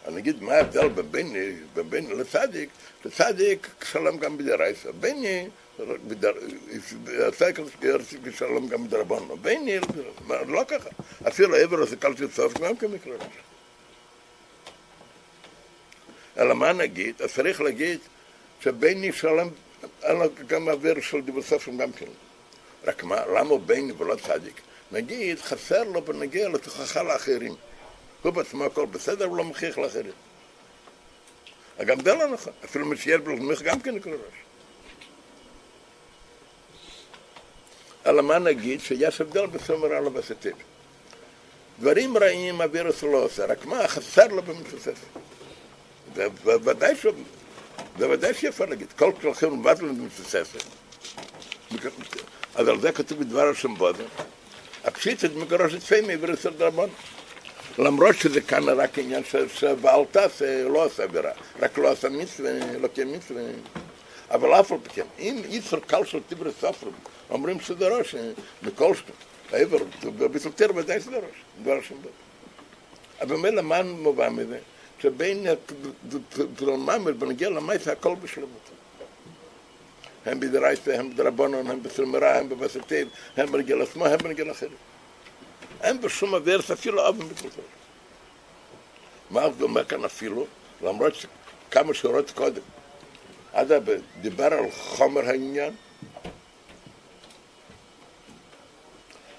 אני 0.08 0.20
אגיד 0.20 0.44
מה 0.44 0.54
ההבדל 0.54 0.88
בין 0.88 1.12
ביני, 1.12 1.52
בין 1.74 1.90
ביני 1.90 2.16
לצדיק, 2.16 2.70
לצדיק 3.06 3.68
שלום 3.84 4.18
גם 4.18 4.38
בדרייסה. 4.38 4.92
ביני, 4.92 5.50
הצדיק 7.28 7.60
שלום 8.36 8.68
גם 8.68 8.88
בדרבון. 8.88 9.30
ביני, 9.42 9.80
לא 10.48 10.64
ככה. 10.68 10.90
אפילו 11.28 11.56
עבר 11.56 11.80
הזה 11.80 11.96
קלתי 11.96 12.24
סוף, 12.34 12.54
גם 12.54 12.76
כמקרה. 12.76 13.16
אלא 16.38 16.56
מה 16.56 16.74
נגיד? 16.74 17.22
אז 17.22 17.34
צריך 17.34 17.62
להגיד 17.62 18.00
שבני 18.62 19.14
שלם, 19.14 19.50
לו 20.04 20.26
גם 20.48 20.70
עבר 20.70 20.94
של 21.02 21.22
דיבוסופים 21.22 21.78
גם 21.78 21.92
כן. 21.92 22.06
רק 22.84 23.04
מה, 23.04 23.26
למה 23.26 23.58
בני 23.58 23.94
ולא 23.98 24.16
צדיק? 24.16 24.62
נגיד, 24.92 25.40
חסר 25.40 25.84
לו 25.84 26.02
בנגיע 26.02 26.50
לתוכחה 26.50 27.04
לאחרים. 27.04 27.56
הוא 28.22 28.34
בעצמו 28.34 28.66
הכל 28.66 28.86
בסדר, 28.86 29.26
הוא 29.26 29.38
לא 29.38 29.44
מכריח 29.44 29.78
לאחרים. 29.78 30.12
גם 31.86 32.00
זה 32.04 32.14
לא 32.14 32.28
נכון, 32.28 32.54
אפילו 32.66 32.86
מצייר 32.86 33.18
בלחמך 33.18 33.62
גם 33.62 33.80
כן 33.80 33.96
נקרא 33.96 34.12
ראש. 34.12 34.40
אלא 38.06 38.24
מה 38.24 38.40
נגיד 38.40 38.82
שיש 38.82 39.22
הבדל 39.22 39.46
בסומר 39.46 39.94
על 39.94 40.08
הבסטיב. 40.08 40.56
דברים 41.80 42.18
רעים 42.18 42.62
הווירוס 42.62 43.04
לא 43.04 43.18
עושה, 43.18 43.46
רק 43.46 43.66
מה, 43.66 43.88
חסר 43.88 44.28
לו 44.28 44.42
במצוסס. 44.42 45.00
בוודאי 46.44 46.96
ש... 46.96 47.06
בוודאי 48.00 48.34
שאפשר 48.34 48.66
להגיד, 48.66 48.88
כל 48.98 49.12
כלכם 49.22 49.48
לנו 49.82 49.96
במצוסס. 49.96 50.56
אז 52.56 52.68
על 52.68 52.80
זה 52.82 52.92
כתוב 52.92 53.20
בדבר 53.20 53.50
השם 53.50 53.76
בודן. 53.76 54.04
הפשיט 54.84 55.26
את 55.26 55.36
מגרושת 55.36 55.84
פיימי 55.84 56.14
ורסר 56.20 56.50
דרבון. 56.50 56.90
למרות 57.78 58.16
שזה 58.16 58.42
כאן 58.42 58.70
רק 58.70 59.00
עניין 59.00 59.24
שבעלתה 59.54 60.26
לא 60.70 60.86
עשה 60.86 61.04
עבירה, 61.04 61.32
רק 61.60 61.78
לא 61.78 61.92
עשה 61.92 62.10
מצווה, 62.10 62.52
לא 62.80 62.88
כמצווה. 62.96 63.42
אבל 64.32 64.54
אף 64.60 64.72
על 64.72 64.78
פי 64.84 64.90
כן, 64.90 65.06
אם 65.20 65.42
יצר 65.50 65.80
קל 65.80 66.06
של 66.06 66.20
טיברי 66.30 66.52
ספרים, 66.52 66.94
אומרים 67.30 67.60
שזה 67.60 67.88
ראש, 67.88 68.16
מכל 68.64 68.94
העבר, 69.52 69.78
בסופטר 70.18 70.68
ודאי 70.76 71.02
שזה 71.02 71.16
ראש, 71.16 71.36
דבר 71.62 71.78
השם 71.78 71.96
בו. 72.02 72.10
אבל 73.22 73.62
מה 73.62 73.84
מובן 73.84 74.30
מזה? 74.30 74.60
שבין 75.02 75.46
ממש 76.62 77.14
בנגיע 77.20 77.50
למייס 77.50 77.88
הכל 77.88 78.16
בשלמות. 78.16 78.70
הם 80.26 80.40
בדרייסה, 80.40 81.00
הם 81.00 81.10
בדרבנון, 81.10 81.68
הם 81.72 81.84
בסלמרה, 81.84 82.38
הם 82.38 82.50
בבסטיב, 82.50 83.08
הם 83.38 83.52
בנגיע 83.52 83.76
עצמו, 83.84 84.06
הם 84.06 84.18
בנגיע 84.18 84.52
אחרים. 84.52 84.76
אין 85.82 86.02
בשום 86.02 86.36
אברס 86.36 86.72
אפילו 86.72 87.10
אבן 87.10 87.28
בקלטות. 87.28 87.66
מה 89.30 89.50
זה 89.58 89.64
אומר 89.64 89.86
כאן 89.86 90.06
אפילו? 90.06 90.46
למרות 90.82 91.14
שכמה 91.16 91.94
שורות 91.94 92.32
קודם. 92.32 92.62
אדרבה, 93.52 93.94
דיבר 94.22 94.54
על 94.54 94.72
חומר 94.72 95.30
העניין, 95.30 95.74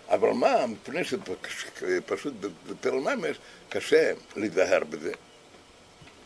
אבל 0.09 0.31
מה, 0.31 0.67
מפני 0.67 1.05
שפשוט 1.05 2.35
בפרל 2.67 2.99
ממש 2.99 3.37
קשה 3.69 4.12
להיזהר 4.37 4.85
בזה, 4.85 5.12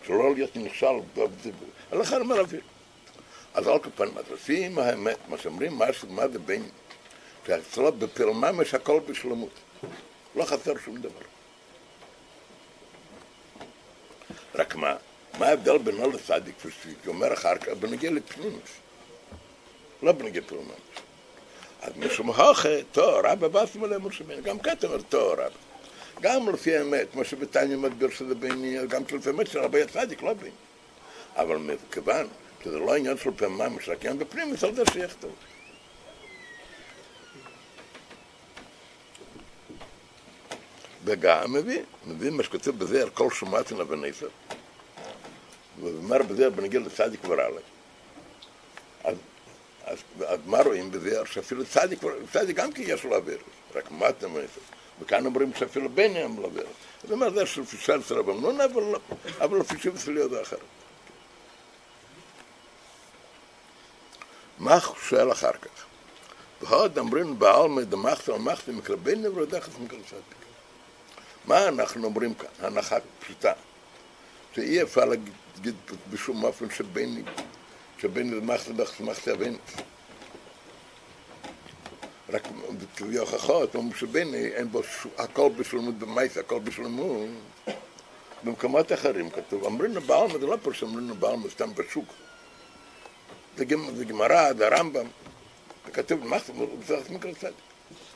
שלא 0.06 0.34
להיות 0.34 0.56
נכשל 0.56 0.86
אומר 2.20 2.40
אוויר. 2.40 2.60
אז 3.54 3.66
על 3.66 3.78
כפן, 3.78 4.08
אז 4.18 4.24
לפי 4.32 4.70
האמת, 4.76 5.16
מה 5.28 5.38
שאומרים, 5.38 5.78
מה 6.08 6.28
זה 6.28 6.38
בין, 6.38 6.68
שאצלו 7.46 7.92
בפרל 7.92 8.30
ממש 8.30 8.74
הכל 8.74 9.00
בשלמות. 9.08 9.50
לא 10.36 10.44
חסר 10.44 10.72
שום 10.84 10.96
דבר. 10.96 11.20
רק 14.54 14.74
מה, 14.74 14.96
מה 15.38 15.46
ההבדל 15.46 15.78
בינו 15.78 16.10
לצדיק, 16.10 16.54
כפי 16.58 16.94
שאומר 17.04 17.32
אחר 17.32 17.58
כך, 17.58 17.68
בנגיע 17.68 18.10
לפנימוס, 18.10 18.70
לא 20.02 20.12
בנגיע 20.12 20.42
פרומנס. 20.46 20.74
אז 21.82 21.92
משום 21.96 22.30
הוכה, 22.30 22.82
תואר 22.92 23.20
רבא 23.24 23.48
באסים 23.48 23.84
עליהם 23.84 24.02
מרשמים, 24.02 24.42
גם 24.42 24.58
כתב 24.58 24.92
אומר 24.92 25.02
תואר 25.02 25.32
רבא. 25.32 25.73
גם 26.20 26.48
לפי 26.48 26.76
האמת, 26.76 27.06
כמו 27.12 27.24
שבתניא 27.24 27.76
מדביר 27.76 28.10
שזה 28.10 28.34
ביני, 28.34 28.86
גם 28.86 29.02
לפי 29.02 29.28
האמת 29.28 29.46
של 29.46 29.58
רבי 29.58 29.82
הצדיק, 29.82 30.22
לא 30.22 30.32
ביני. 30.32 30.50
אבל 31.36 31.56
מכיוון 31.56 32.26
שזה 32.64 32.78
לא 32.78 32.96
עניין 32.96 33.18
של 33.18 33.30
פעם 33.36 33.58
ממש, 33.58 33.88
רק 33.88 34.00
עניין 34.00 34.18
על 34.64 34.74
זה 34.74 34.82
שיכתוב. 34.92 35.34
וגם 41.04 41.52
מביא, 41.52 41.82
מביא 42.06 42.30
מה 42.30 42.42
שכתוב 42.42 42.78
בזה 42.78 43.02
על 43.02 43.10
כל 43.10 43.30
שומעתן 43.30 43.80
עשר. 44.04 44.28
ואומר 45.80 46.22
בזה 46.22 46.50
בנגיע 46.50 46.80
לצדיק 46.80 47.20
ורעלה. 47.24 47.60
אז, 49.04 49.16
אז, 49.84 49.98
אז 50.26 50.38
מה 50.46 50.62
רואים 50.62 50.90
בזה? 50.90 51.20
שאפילו 51.26 51.64
צדיק, 51.66 51.98
צדיק 52.32 52.56
גם 52.56 52.72
כן 52.72 52.82
יש 52.86 53.04
לו 53.04 53.16
אוויר, 53.16 53.38
רק 53.74 53.90
מה 53.90 54.08
אתם 54.08 54.26
אומרים? 54.26 54.46
וכאן 55.00 55.26
אומרים 55.26 55.52
שאפילו 55.58 55.88
בני 55.88 56.22
לא 56.22 56.46
אוויר. 56.46 56.66
זאת 57.02 57.10
אומרת, 57.10 57.34
זה 57.34 57.46
של 57.46 57.64
פישל 57.64 58.02
של 58.02 58.18
רב 58.18 58.30
אמנון, 58.30 58.60
אבל 59.40 59.58
לא 59.58 59.62
פישל 59.62 59.98
של 59.98 60.16
יהודה 60.16 60.42
אחרת. 60.42 60.60
מה 64.58 64.78
שואל 65.08 65.32
אחר 65.32 65.52
כך? 65.52 65.84
ועוד 66.62 66.98
אומרים 66.98 67.38
בעלמא 67.38 67.82
דמחתא 67.82 68.30
ומחתא 68.30 68.70
מקרבני 68.70 69.28
ורדחת 69.28 69.78
מקרב 69.78 70.00
צדיק. 70.10 70.44
מה 71.44 71.68
אנחנו 71.68 72.04
אומרים 72.04 72.34
כאן? 72.34 72.48
הנחה 72.66 72.96
פשוטה. 73.20 73.52
שאי 74.54 74.82
אפשר 74.82 75.04
להגיד 75.04 75.74
בשום 76.10 76.44
אופן 76.44 76.70
שביני, 76.70 77.22
שביני 77.98 78.34
למחת 78.34 78.68
למחת 79.00 79.28
אבינו. 79.28 79.58
רק 82.28 82.48
כלי 82.98 83.18
הוכחות, 83.18 83.74
אומרים 83.74 83.94
שביני 83.94 84.46
אין 84.46 84.68
בו 84.70 84.82
הכל 85.18 85.48
בשלמות 85.56 85.94
במייס, 85.94 86.38
הכל 86.38 86.58
בשלמות. 86.58 87.28
במקומות 88.44 88.92
אחרים 88.92 89.30
כתוב, 89.30 89.64
אמרינו 89.64 90.00
בעלמא, 90.00 90.38
זה 90.38 90.46
לא 90.46 90.56
פרש 90.62 90.82
אמרינו 90.82 91.14
בעלמא 91.14 91.48
סתם 91.48 91.74
בשוק. 91.74 92.08
זה 93.56 93.64
גמרא, 94.04 94.52
זה 94.52 94.66
הרמב"ם, 94.66 95.06
זה 95.86 95.92
כתוב, 95.92 96.26
מה 96.26 96.36
זה 96.86 96.96
מקרא 97.10 97.32
צדיק. 97.32 97.54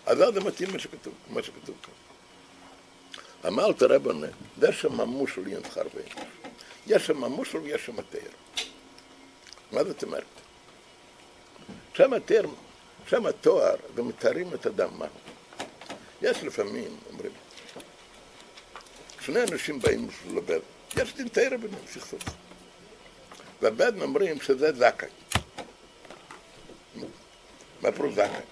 אז 0.07 0.19
זה 0.19 0.41
מתאים 0.41 0.73
מה 0.73 0.79
שכתוב, 0.79 1.15
מה 1.31 1.43
שכתוב 1.43 1.77
כאן. 1.83 1.95
אמרת 3.53 3.83
רבנה, 3.83 4.27
זה 4.61 4.73
שם 4.73 5.01
מושל 5.01 5.49
ינתחר 5.49 5.83
בהם. 5.95 6.27
יש 6.87 7.07
שם 7.07 7.25
מושל 7.25 7.59
ויש 7.59 7.87
שם 7.87 8.03
תאר. 8.03 8.31
מה 9.73 9.85
זאת 9.85 10.03
אומרת? 10.03 10.25
שם 11.95 12.13
התאר, 12.13 12.43
שם 13.09 13.27
התואר, 13.27 13.77
ומתארים 13.95 14.55
את 14.55 14.67
אדם 14.67 14.89
מה 14.99 15.07
יש 16.23 16.43
לפעמים, 16.43 16.97
אומרים, 17.13 17.33
שני 19.21 19.43
אנשים 19.43 19.81
באים 19.81 20.09
לבד, 20.35 20.61
יש 20.97 21.15
דין 21.15 21.29
תאר 21.29 21.57
ביניהם, 21.61 21.87
סכסוך. 21.87 22.21
והבד 23.63 24.03
אומרים 24.03 24.41
שזה 24.41 24.73
זכאי. 24.73 25.09
מה 27.83 27.93
פירוש 27.93 28.15
זכאי? 28.15 28.43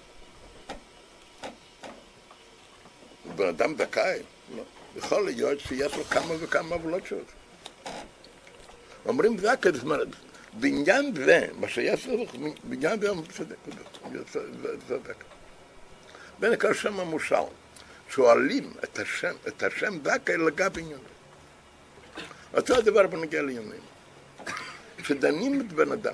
בן 3.35 3.47
אדם 3.47 3.75
זכאי? 3.77 4.19
לא. 4.55 4.63
יכול 4.95 5.25
להיות 5.25 5.59
שיש 5.59 5.95
לו 5.95 6.03
כמה 6.03 6.33
וכמה 6.39 6.75
עוולות 6.75 7.05
שלו. 7.05 7.19
אומרים 9.05 9.37
כזה, 9.61 9.77
זאת 9.77 9.83
אומרת, 9.83 10.07
בעניין 10.53 11.15
זה, 11.15 11.47
מה 11.59 11.67
שיש 11.67 12.07
לו, 12.07 12.25
בעניין 12.63 12.99
זה 12.99 13.09
הוא 13.09 13.23
צודק. 14.87 15.23
ונקרא 16.39 16.73
שם 16.73 16.99
המושל, 16.99 17.35
שואלים 18.09 18.73
את 18.83 18.99
השם, 18.99 19.35
את 19.47 19.63
השם 19.63 19.99
דקה 19.99 20.37
לגבי 20.37 20.81
עניינים. 20.81 21.07
אותו 22.53 22.75
הדבר 22.75 23.07
בנגיע 23.07 23.41
לעניינים. 23.41 23.81
כשדנים 24.97 25.61
את 25.61 25.73
בן 25.73 25.91
אדם, 25.91 26.13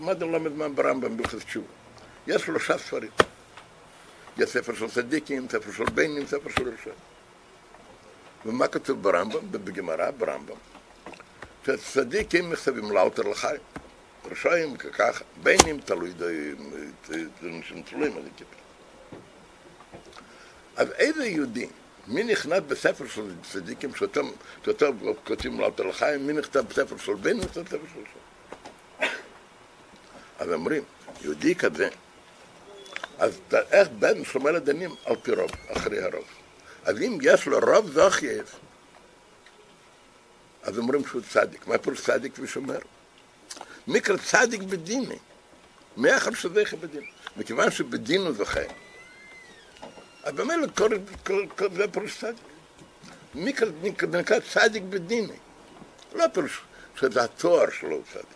מה 0.00 0.14
זה 0.14 0.24
לומד 0.24 0.52
מה 0.52 0.68
ברמב"ם 0.68 1.16
בלכת 1.16 1.38
תשובה? 1.38 1.66
יש 2.26 2.42
שלושה 2.42 2.78
ספרים. 2.78 3.10
יש 4.38 4.50
ספר 4.50 4.74
של 4.74 4.90
צדיקים, 4.90 5.48
ספר 5.48 5.72
של 5.72 5.84
בנים, 5.84 6.26
ספר 6.26 6.50
של 6.50 6.68
רשעים. 6.68 6.94
ומה 8.46 8.68
כתוב 8.68 9.02
ברמב"ם, 9.02 9.52
בגמרא 9.52 10.10
ברמב"ם? 10.10 10.73
שצדיקים 11.66 12.50
מכתבים 12.50 12.90
לאוטר 12.90 13.22
לחיים, 13.22 13.60
רשעים 14.30 14.76
ככה, 14.76 15.24
בנים 15.42 15.80
תלוי, 15.80 16.12
אנשים 17.42 17.82
תלויים, 17.82 18.16
אז 18.16 18.22
כיפה. 18.36 18.50
אז 20.76 20.88
איזה 20.90 21.26
יהודי, 21.26 21.66
מי 22.06 22.24
נכנס 22.24 22.60
בספר 22.68 23.08
של 23.08 23.34
צדיקים, 23.52 23.90
שאתם 23.94 24.26
כותבים 25.24 25.60
לאוטר 25.60 25.84
לחיים, 25.84 26.26
מי 26.26 26.32
נכתב 26.32 26.64
בספר 26.68 26.96
של 26.96 27.14
בנים, 27.14 27.40
בספר 27.40 27.62
של 27.62 27.76
רשעים? 27.76 28.04
אז 30.38 30.52
אומרים, 30.52 30.82
יהודי 31.22 31.54
כזה, 31.54 31.88
אז 33.18 33.40
איך 33.52 33.88
בן 33.98 34.24
שומר 34.24 34.50
לדנים 34.50 34.90
על 35.04 35.16
פי 35.22 35.32
רוב, 35.32 35.50
אחרי 35.68 36.02
הרוב. 36.02 36.24
אז 36.84 36.96
אם 36.98 37.18
יש 37.22 37.46
לו 37.46 37.58
רוב 37.58 37.90
זוכייב, 37.90 38.44
אז 40.64 40.78
אומרים 40.78 41.06
שהוא 41.06 41.22
צדיק. 41.30 41.66
מה 41.66 41.78
פירוש 41.78 42.00
צדיק 42.00 42.32
ושומר? 42.38 42.78
מקרא 43.86 44.16
צדיק 44.16 44.62
בדיני. 44.62 45.18
מי 45.96 46.16
אחר 46.16 46.34
שזכה 46.34 46.76
בדין? 46.76 47.02
מכיוון 47.36 47.70
שבדין 47.70 48.20
הוא 48.20 48.32
זוכה. 48.32 48.60
אז 50.22 50.34
במילא 50.34 50.66
זה 51.76 51.88
פירוש 51.92 52.18
צדיק. 52.18 52.44
מקרא 53.34 53.68
נקרא 54.12 54.38
צדיק 54.52 54.82
בדיני. 54.82 55.36
לא 56.14 56.24
פירוש 56.32 56.60
שזה 57.00 57.24
התואר 57.24 57.70
שלו 57.70 58.02
צדיק. 58.12 58.26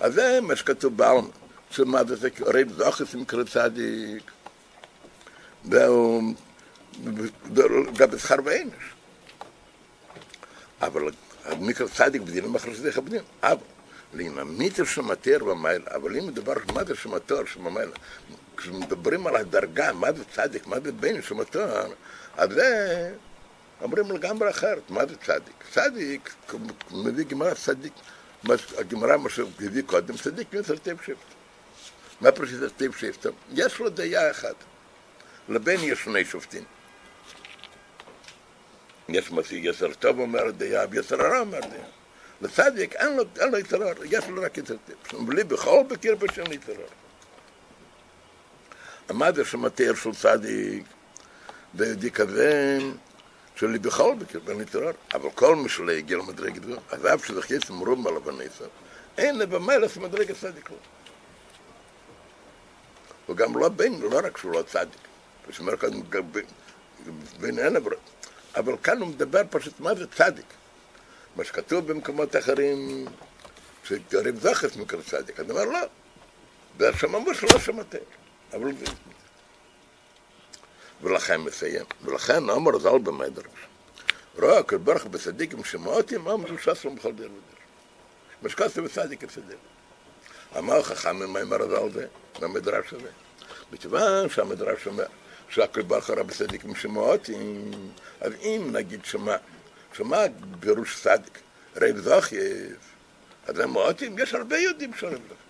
אז 0.00 0.14
זה 0.14 0.38
מה 0.42 0.56
שכתוב 0.56 0.96
בעלמא, 0.96 1.28
שמה 1.70 2.04
זה, 2.04 2.28
הרי 2.46 2.64
זוכס 2.76 3.14
עם 3.14 3.24
צדיק, 5.64 6.34
גם 7.96 8.10
בשכר 8.10 8.36
ואינש. 8.44 8.74
אבל 10.82 11.02
מיקרו 11.58 11.88
צדיק 11.88 12.22
בדינים 12.22 12.54
אחרי 12.54 12.74
שזה 12.74 12.88
יכבדים. 12.88 13.22
אבל 13.42 13.56
לינמיתר 14.14 14.84
שמתר 14.84 15.44
במיילה, 15.44 15.84
אבל 15.94 16.16
אם 16.16 16.26
מדובר 16.26 16.54
מה 16.74 16.84
זה 16.84 16.94
שמתר 16.94 17.44
שבמיילה, 17.44 17.92
כשמדברים 18.56 19.26
על 19.26 19.36
הדרגה, 19.36 19.92
מה 19.92 20.12
זה 20.12 20.24
צדיק, 20.24 20.66
מה 20.66 20.80
זה 20.80 20.92
בן 20.92 21.22
שמתר, 21.22 21.86
אז 22.36 22.50
זה 22.50 23.14
אומרים 23.80 24.10
לגמרי 24.10 24.50
אחרת, 24.50 24.90
מה 24.90 25.06
זה 25.06 25.16
צדיק? 25.16 25.54
צדיק, 25.72 26.34
מביא 26.90 27.24
גמרא 27.24 27.54
צדיק, 27.54 27.92
הגמרא 28.78 29.16
מה 29.16 29.30
שהביא 29.30 29.82
קודם, 29.86 30.16
צדיק 30.16 30.52
מיוסר 30.52 30.76
טב 30.76 30.96
שבט. 31.06 31.16
מה 32.20 32.32
פשוט 32.32 32.72
טב 32.76 32.92
שבט? 32.96 33.26
יש 33.52 33.78
לו 33.78 33.88
דעה 33.88 34.30
אחת, 34.30 34.54
לבן 35.50 35.76
יש 35.80 36.04
שני 36.04 36.24
שופטים. 36.24 36.64
יש 39.08 39.30
מסיג 39.32 39.64
יסר 39.64 39.94
טוב 39.94 40.18
אומר 40.18 40.50
דעה, 40.50 40.84
ויסר 40.90 41.26
הרע 41.26 41.38
אומר 41.38 41.60
דעה. 41.60 41.86
לצדיק 42.40 42.94
אין 42.94 43.16
לו, 43.16 43.24
אין 43.40 43.54
יצר 43.60 43.82
הרע, 43.82 44.06
יש 44.10 44.28
לו 44.28 44.42
רק 44.42 44.58
יצר 44.58 44.76
טב. 44.86 45.16
בלי 45.26 45.44
בכל 45.44 45.82
בקיר 45.88 46.14
בשם 46.14 46.52
יצר 46.52 46.72
הרע. 46.72 46.84
מה 49.12 49.32
זה 49.32 49.44
שמתאר 49.44 49.94
של 49.94 50.14
צדיק, 50.14 50.84
כזה, 52.14 52.78
שלי 53.56 53.78
בכל 53.78 54.14
בקיר 54.18 54.40
בן 54.40 54.60
יצר 54.60 54.90
אבל 55.14 55.30
כל 55.34 55.56
מי 55.56 55.68
שלא 55.68 55.92
הגיע 55.92 56.18
למדרגת 56.18 56.62
זו, 56.62 56.76
אז 56.90 57.06
אף 57.06 57.24
שזה 57.24 57.42
חייס 57.42 57.70
מרום 57.70 58.06
על 58.06 58.16
הבנסר, 58.16 58.66
אין 59.18 59.38
לבמלך 59.38 59.96
מדרגת 59.96 60.36
צדיק 60.40 60.70
לו. 60.70 60.76
הוא 63.26 63.36
גם 63.36 63.58
לא 63.58 63.68
בן, 63.68 63.92
לא 64.00 64.20
רק 64.24 64.38
שהוא 64.38 64.52
לא 64.52 64.62
צדיק. 64.62 65.09
כאן, 65.80 65.90
בן 67.40 67.58
אין 67.58 67.76
עברת. 67.76 67.98
אבל 68.56 68.72
כאן 68.82 69.00
הוא 69.00 69.08
מדבר 69.08 69.42
פשוט 69.50 69.80
מה 69.80 69.94
זה 69.94 70.06
צדיק. 70.06 70.46
מה 71.36 71.44
שכתוב 71.44 71.92
במקומות 71.92 72.36
אחרים, 72.36 73.06
שרב 73.84 74.38
זכס 74.40 74.76
מקרא 74.76 75.02
צדיק, 75.02 75.40
אני 75.40 75.50
אומר 75.50 75.64
לא, 75.64 75.78
והשם 76.78 77.14
אמרו 77.14 77.34
שלא 77.34 77.58
שמעתם, 77.58 77.98
אבל 78.52 78.76
זה... 78.76 78.84
ולכן 81.02 81.36
מסיים, 81.36 81.84
ולכן 82.04 82.50
אמר 82.50 82.78
ז"ל 82.78 82.98
במדרש, 82.98 83.46
רואה 84.38 84.58
הקדוש 84.58 84.82
ברוך 84.82 85.02
הוא 85.02 85.10
בצדיקים 85.10 85.64
שמעותים, 85.64 86.28
אמרו 86.28 86.58
שסרום 86.58 86.96
בכל 86.96 87.12
דרך 87.12 87.30
ודרך. 87.30 87.60
מה 88.42 88.48
שכתוב 88.48 88.84
בצדיק 88.84 89.22
יפסדר. 89.22 89.56
אמר 90.58 90.82
חכם 90.82 91.16
ממאמר 91.16 91.68
ז"ל 91.68 91.92
זה, 91.92 92.06
במדרש 92.40 92.92
הזה. 92.92 93.10
מכיוון 93.72 94.28
שהמדרש 94.28 94.86
אומר 94.86 95.06
שהקדוש 95.50 95.84
ברוך 95.84 96.08
הוא 96.08 96.16
רבי 96.16 96.34
צדיקים 96.34 96.74
שמעותים, 96.74 97.70
אז 98.20 98.32
אם 98.42 98.68
נגיד 98.72 99.04
שמע, 99.04 99.36
שמע 99.92 100.18
פירוש 100.60 101.02
צדיק, 101.02 101.38
רב 101.76 101.96
זוכייב, 101.96 102.76
אז 103.46 103.58
הם 103.58 103.70
מועטים, 103.70 104.18
יש 104.18 104.34
הרבה 104.34 104.58
יהודים 104.58 104.94
שרב 104.94 105.12
זוכייב. 105.12 105.40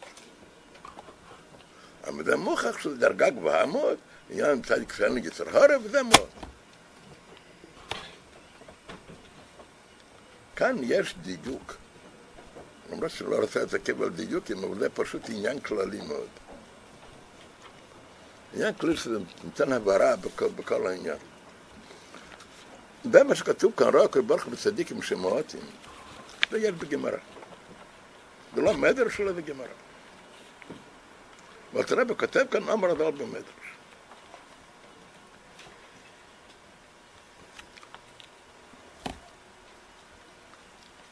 אבל 2.06 2.24
זה 2.24 2.36
מוכח 2.36 2.78
שזו 2.78 2.96
דרגה 2.96 3.30
גבוהה 3.30 3.66
מאוד, 3.66 3.98
עניין 4.30 4.62
צדיק 4.62 4.92
שאין 4.92 5.14
לי 5.14 5.20
יצר 5.24 5.58
הרב, 5.58 5.82
וזה 5.84 6.02
מאוד. 6.02 6.28
כאן 10.56 10.76
יש 10.82 11.14
דיוק. 11.22 11.76
למרות 12.92 13.10
שלא 13.10 13.36
רוצה 13.36 13.60
להתעכב 13.60 14.02
על 14.02 14.08
דיוקים, 14.08 14.64
אבל 14.64 14.78
זה 14.78 14.88
פשוט 14.88 15.28
עניין 15.28 15.60
כללי 15.60 16.00
מאוד. 16.08 16.28
עניין 18.54 18.74
כללי 18.74 18.96
שזה 18.96 19.18
נותן 19.44 19.72
הבהרה 19.72 20.16
בכל, 20.16 20.48
בכל 20.48 20.86
העניין. 20.86 21.16
זה 23.12 23.24
מה 23.24 23.34
שכתוב 23.34 23.72
כאן, 23.76 23.86
רואה 23.86 24.08
כל 24.08 24.20
ברוך 24.20 24.46
בצדיקים 24.46 25.02
שמועטים, 25.02 25.60
זה 26.50 26.58
יש 26.58 26.70
בגמרא. 26.70 27.16
זה 28.54 28.62
לא 28.62 28.74
מדר 28.74 29.08
שלו, 29.08 29.34
זה 29.34 29.42
גמרא. 29.42 29.66
רואה, 31.72 32.14
כותב 32.18 32.44
כאן 32.50 32.68
אמר 32.68 32.90
הדל 32.90 33.10
במדרש. 33.10 33.44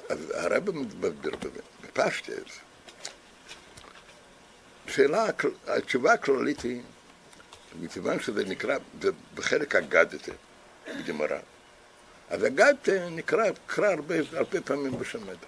אז 0.09 0.31
הרב 0.35 0.71
מדבר 0.71 1.11
בפשטס, 1.83 2.61
שאלה, 4.87 5.27
התשובה 5.67 6.13
הכללית 6.13 6.61
היא, 6.61 6.83
מכיוון 7.81 8.21
שזה 8.21 8.45
נקרא, 8.45 8.79
זה 9.03 9.11
בחלק 9.35 9.75
אגדתה 9.75 10.33
בגמרא, 10.99 11.39
אז 12.31 12.47
אגדתה 12.47 13.09
נקרא, 13.09 13.45
קרא 13.67 13.87
הרבה, 13.87 14.15
הרבה 14.33 14.61
פעמים 14.61 14.99
בשם 14.99 15.23
מדרש. 15.23 15.39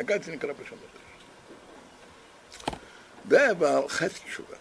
אגדתה 0.00 0.30
נקרא 0.30 0.52
בשם 0.52 0.76
מדרש. 0.76 1.00
זה 3.28 3.50
אבל 3.50 3.88
חצי 3.88 4.20
תשובה. 4.24 4.56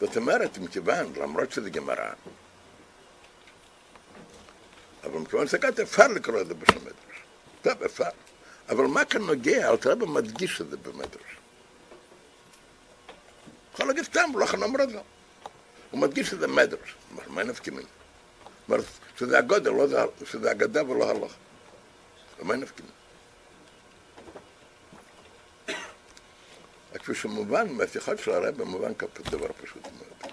זאת 0.00 0.16
אומרת, 0.16 0.58
מכיוון, 0.58 1.12
למרות 1.16 1.52
שזה 1.52 1.70
גמרא, 1.70 2.10
אבל 5.04 5.18
מכיוון 5.18 5.46
שזה 5.46 5.56
אגדתה, 5.56 5.82
אפשר 5.82 6.08
לקרוא 6.08 6.40
את 6.40 6.46
זה 6.46 6.54
בשם 6.54 6.80
מדרש. 6.80 7.22
טוב, 7.62 7.82
אפשר. 7.82 8.08
אבל 8.68 8.84
מה 8.84 9.04
כאן 9.04 9.22
נוגע? 9.22 9.70
אלתרבה 9.70 10.06
מדגיש 10.06 10.60
את 10.60 10.70
זה 10.70 10.76
במדרש. 10.76 11.38
יכול 13.74 13.86
להגיד 13.86 14.04
סתם, 14.04 14.30
לא 14.34 14.44
יכול 14.44 14.60
לומר 14.60 14.82
את 14.82 14.90
זה. 14.90 14.98
הוא 15.90 16.00
מדגיש 16.00 16.34
את 16.34 16.38
זה 16.38 16.46
מדרש. 16.46 16.94
מה 17.26 17.42
נפקא 17.42 17.70
ממנו? 17.70 17.86
אומרת, 18.68 18.84
שזה 19.18 19.38
הגודל, 19.38 19.70
לא 19.70 19.86
זה, 19.86 19.98
שזה 20.24 20.50
אגדה 20.50 20.90
ולא 20.90 21.10
הלכה. 21.10 21.34
ומה 22.38 22.56
נפקא 22.56 22.82
ממנו? 22.82 22.98
כפי 26.98 27.14
שמובן 27.14 27.72
מהשיחות 27.72 28.18
של 28.18 28.30
הרב, 28.30 28.62
מובן 28.62 28.94
כדבר 28.94 29.48
פשוט 29.62 29.82
מאוד. 29.82 30.32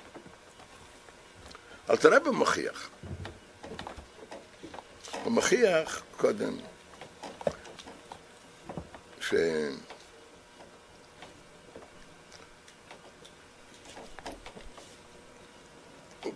אלתרבה 1.89 2.31
מוכיח. 2.31 2.89
הוא 5.23 5.31
מוכיח 5.31 6.03
קודם 6.17 6.57
ש... 9.21 9.33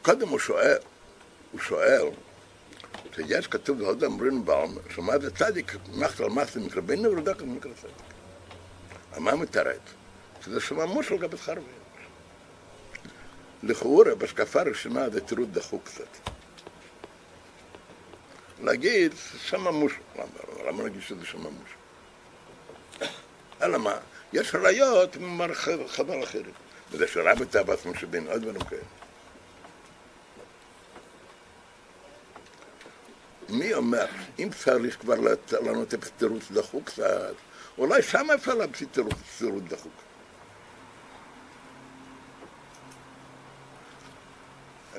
קודם 0.01 0.27
הוא 0.27 0.39
שואל, 0.39 0.77
הוא 1.51 1.61
שואל, 1.61 2.09
שיש 3.15 3.47
כתוב 3.47 3.77
בהוד 3.77 4.03
אמרים 4.03 4.45
בעלמא, 4.45 4.81
שמה 4.89 5.19
זה 5.19 5.35
צדיק, 5.35 5.75
מחת 5.93 6.19
על 6.19 6.29
מחת 6.29 6.57
מקרא 6.57 6.81
בינו 6.81 7.11
ורדוק 7.11 7.41
על 7.41 7.45
מקרא 7.45 7.71
צדיק. 7.81 8.13
מה 9.17 9.35
מתערב? 9.35 9.79
שזה 10.45 10.61
שממו 10.61 11.03
של 11.03 11.17
גבי 11.17 11.37
ואין. 11.47 11.63
לכאורה, 13.63 14.15
בהשקפה 14.15 14.61
הראשונה 14.61 15.09
זה 15.09 15.21
תירוץ 15.21 15.49
דחוק 15.51 15.83
קצת. 15.83 16.31
להגיד, 18.63 19.13
שממוש, 19.37 19.93
למה 20.67 20.83
להגיד 20.83 21.01
שזה 21.01 21.25
שממוש? 21.25 21.69
אלא 23.61 23.77
מה? 23.77 23.97
יש 24.33 24.55
ראיות 24.55 25.17
מחבר 25.19 26.23
אחרים. 26.23 26.51
וזה 26.91 27.07
שרב 27.07 27.41
את 27.41 27.85
משה 27.85 28.07
בן 28.07 28.27
עוד 28.27 28.41
דברים 28.41 28.61
כאלה. 28.61 28.98
מי 33.51 33.73
אומר, 33.73 34.05
אם 34.39 34.49
צריך 34.63 35.01
כבר 35.01 35.15
לענות 35.61 35.93
את 35.93 36.05
תירוץ 36.17 36.43
דחוק 36.51 36.89
אולי 37.77 38.01
שם 38.01 38.27
אפשר 38.35 38.53
להמציא 38.53 38.87
תירוץ 38.91 39.13
דחוק. 39.67 39.93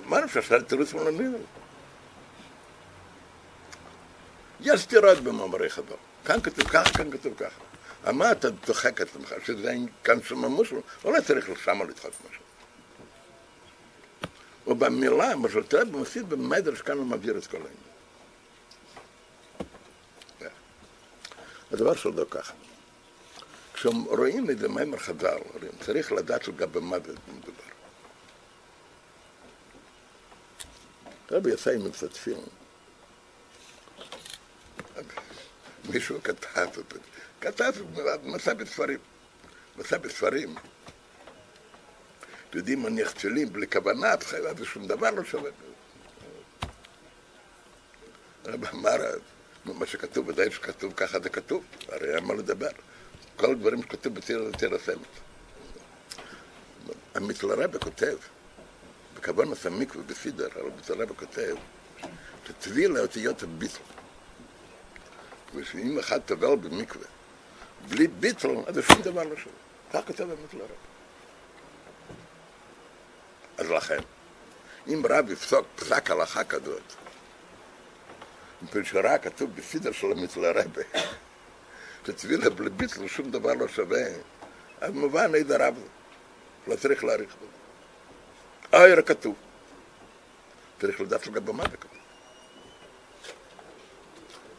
מה 0.05 0.25
אפשר 0.25 0.41
לעשות 0.41 0.69
תירוץ 0.69 0.95
מלמדים? 0.95 1.37
יש 4.61 4.81
סתירות 4.81 5.19
במאמרי 5.19 5.71
חז"ל. 5.71 5.95
כאן 6.25 6.41
כתוב 6.41 6.69
ככה, 6.69 6.93
כאן 6.93 7.11
כתוב 7.11 7.35
ככה. 7.35 7.61
מה 8.13 8.33
אתה 8.33 8.49
את 9.03 9.09
עצמך, 9.09 9.35
שזה 9.45 9.75
כאן 10.05 10.23
שם 10.23 10.45
מושלם, 10.45 10.81
אולי 11.05 11.23
צריך 11.23 11.51
לשם 11.51 11.83
לדחוק 11.89 12.13
משהו. 12.31 12.45
ובמילה, 14.67 15.37
מה 15.37 15.49
שאתה 15.49 15.85
מוסיף 15.85 16.23
במדרש, 16.23 16.83
כאן 16.83 16.99
הוא 16.99 17.07
מבהיר 17.07 17.39
את 17.39 17.47
כל 17.47 17.57
העניין. 17.57 17.90
הדבר 21.73 21.95
שלו 21.95 22.31
ככה. 22.31 22.53
כשרואים 23.75 24.51
את 24.51 24.59
זה 24.59 24.69
מימר 24.69 24.99
חז"ל, 24.99 25.39
צריך 25.81 26.13
לדעת 26.13 26.49
לגבי 26.49 26.81
זה 26.81 27.13
מדובר. 27.29 27.71
רבי 31.31 31.51
יצא 31.51 31.71
עם 31.71 31.85
מצטפים. 31.85 32.39
מישהו 35.89 36.23
כתב 36.23 36.69
אותו, 36.77 36.97
כתב, 37.41 37.73
מצא 38.23 38.55
בספרים. 38.55 38.99
מצא 39.77 39.99
בספרים. 39.99 40.55
אתם 42.49 42.59
יודעים, 42.59 42.83
מניח 42.83 43.11
תפילין 43.11 43.53
בלי 43.53 43.67
כוונה, 43.67 44.15
זה 44.59 44.67
שום 44.67 44.87
דבר 44.87 45.11
לא 45.11 45.25
שווה. 45.25 45.51
מה 48.73 48.91
מה 49.65 49.87
שכתוב, 49.87 50.29
ודאי 50.29 50.51
שכתוב, 50.51 50.93
ככה 50.97 51.21
זה 51.21 51.29
כתוב, 51.29 51.65
הרי 51.89 52.15
אין 52.15 52.25
מה 52.25 52.35
לדבר. 52.35 52.71
כל 53.37 53.51
הדברים 53.51 53.83
שכתוב 53.83 54.15
בתיר 54.15 54.75
הסמת. 54.75 54.99
המיתלרבה 57.15 57.79
כותב, 57.79 58.17
בכוון 59.15 59.53
עשה 59.53 59.71
מקווה 59.71 60.05
בסידר, 60.05 60.49
אבל 60.55 60.71
המיתלרבה 60.73 61.15
כותב, 61.15 61.55
שטבילה 62.47 63.01
אותיות 63.01 63.43
הביטל. 63.43 63.83
ושאם 65.55 65.99
אחד 65.99 66.21
טבל 66.21 66.57
במקווה, 66.57 67.07
בלי 67.89 68.07
ביטל, 68.07 68.49
אז 68.67 68.75
זה 68.75 68.83
שום 68.83 69.03
דבר 69.03 69.25
לא 69.25 69.37
שווה. 69.37 69.55
כך 69.93 70.07
כותב 70.07 70.23
המיתלרבה. 70.31 70.75
אז 73.59 73.71
לכן, 73.71 74.01
אם 74.89 75.03
רב 75.09 75.31
יפסוק 75.31 75.67
פסק 75.77 76.11
הלכה 76.11 76.45
כזאת, 76.45 76.83
מפני 78.63 78.85
שרק 78.85 79.25
כתוב 79.25 79.57
בסידר 79.57 79.93
של 79.93 80.13
המיתלרבה, 80.13 80.83
שטבילה 82.07 82.51
בלי 82.51 82.71
ביטל 82.71 83.09
שום 83.09 83.31
דבר 83.31 83.55
לא 83.55 83.69
שווה, 83.69 84.07
אז 84.81 84.93
מובן 84.95 85.35
איזה 85.35 85.57
רב 85.67 85.75
זה. 85.75 85.87
לא 86.67 86.77
צריך 86.77 87.05
להעריך 87.05 87.37
בזה. 87.37 88.79
אויר 88.79 89.03
כתוב. 89.03 89.35
צריך 90.81 91.01
לדעת 91.01 91.27
לגבי 91.27 91.53
מה 91.53 91.65
זה 91.71 91.77
כתוב. 91.77 91.99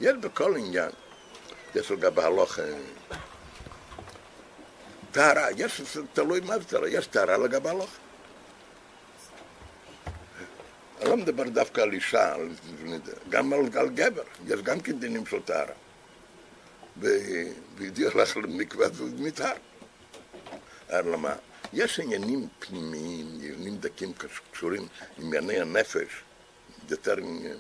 יש 0.02 0.18
בכל 0.18 0.56
עניין, 0.58 0.92
יש 1.76 1.92
לגבי 1.92 2.22
הלוך 2.22 2.60
טהרה, 5.12 5.48
יש, 5.58 5.82
תלוי 6.14 6.40
מה 6.40 6.60
זה 6.60 6.66
טהרה, 6.66 6.90
יש 6.90 7.08
טהרה 7.08 7.38
לגבי 7.38 7.70
הלוך. 7.70 7.90
אני 11.02 11.10
לא 11.10 11.18
מדבר 11.18 11.50
דווקא 11.50 11.82
על 11.82 11.94
אישה, 11.94 12.36
גם 13.30 13.54
על, 13.54 13.60
על 13.76 13.90
גבר, 13.90 14.24
יש 14.48 14.62
גם 14.62 14.80
כן 14.80 15.00
דינים 15.00 15.26
של 15.26 15.42
טהרה. 15.42 15.74
והגיע 17.78 18.10
לך 18.16 18.38
למקווה, 18.38 18.88
נטהר. 19.18 19.54
למה? 20.90 21.36
יש 21.74 22.00
עניינים 22.00 22.48
פנימיים, 22.60 23.28
עניינים 23.34 23.78
דקים 23.78 24.14
קשורים 24.52 24.88
עם 25.18 25.26
ענייני 25.26 25.62
הנפש, 25.62 26.24
יותר 26.90 27.18
עניין. 27.18 27.58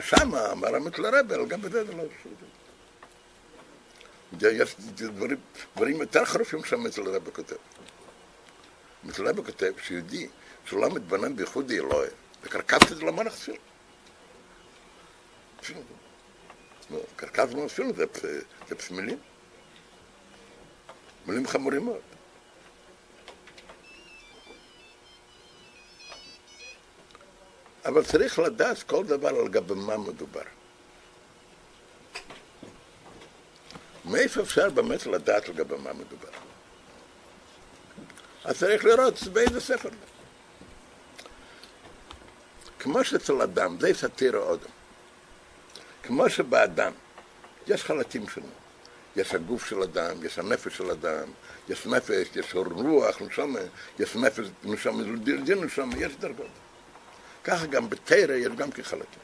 שם 0.00 0.34
אמר 0.34 0.74
המתלרבל, 0.76 1.46
גם 1.46 1.60
בזה 1.60 1.84
זה 1.84 1.92
לא 1.92 2.02
יש 4.40 4.76
דברים, 4.94 5.38
דברים 5.76 6.00
יותר 6.00 6.24
חריפים 6.24 6.64
שהמתלרבל 6.64 7.30
כותב. 7.30 7.56
המתלרבל 9.04 9.44
כותב 9.44 9.72
שיהודי 9.82 10.28
שלא 10.64 10.90
מתבונן 10.90 11.36
בייחוד 11.36 11.70
אלוהי, 11.70 12.08
וקרקס 12.48 12.92
את 12.92 12.96
זה 12.96 13.04
למון 13.04 13.26
החסיר. 13.26 13.54
קרקס 17.16 17.52
לא 17.54 17.66
אפילו 17.66 17.92
זה 18.68 18.76
פסמילים. 18.76 19.18
מילים 21.26 21.46
חמורים 21.46 21.84
מאוד. 21.84 22.00
אבל 27.84 28.04
צריך 28.04 28.38
לדעת 28.38 28.82
כל 28.82 29.06
דבר 29.06 29.28
על 29.28 29.48
גבי 29.48 29.74
מה 29.74 29.96
מדובר. 29.96 30.42
מאיפה 34.04 34.42
אפשר 34.42 34.70
באמת 34.70 35.06
לדעת 35.06 35.48
לגבי 35.48 35.76
מה 35.76 35.92
מדובר? 35.92 36.28
אז 38.44 38.58
צריך 38.58 38.84
לראות 38.84 39.22
באיזה 39.32 39.60
ספר. 39.60 39.88
כמו 42.88 43.04
שאצל 43.04 43.42
אדם, 43.42 43.76
זה 43.80 43.94
סאטירה 43.94 44.40
אודם. 44.40 44.70
כמו 46.02 46.30
שבאדם 46.30 46.92
יש 47.66 47.84
חלקים 47.84 48.28
שלנו. 48.28 48.46
יש 49.16 49.34
הגוף 49.34 49.66
של 49.66 49.82
אדם, 49.82 50.24
יש 50.24 50.38
הנפש 50.38 50.76
של 50.76 50.90
אדם, 50.90 51.28
יש 51.68 51.86
נפש, 51.86 52.28
יש 52.34 52.54
רוח, 52.54 53.22
נשמה, 53.22 53.58
יש 53.98 54.16
נפש, 54.16 54.46
נשמה, 54.64 55.02
דין 55.44 55.64
נשמה, 55.64 55.94
יש 55.98 56.16
דרגות. 56.16 56.46
ככה 57.44 57.66
גם 57.66 57.90
בתרא 57.90 58.34
יש 58.34 58.48
גם 58.56 58.70
כחלקים. 58.70 59.22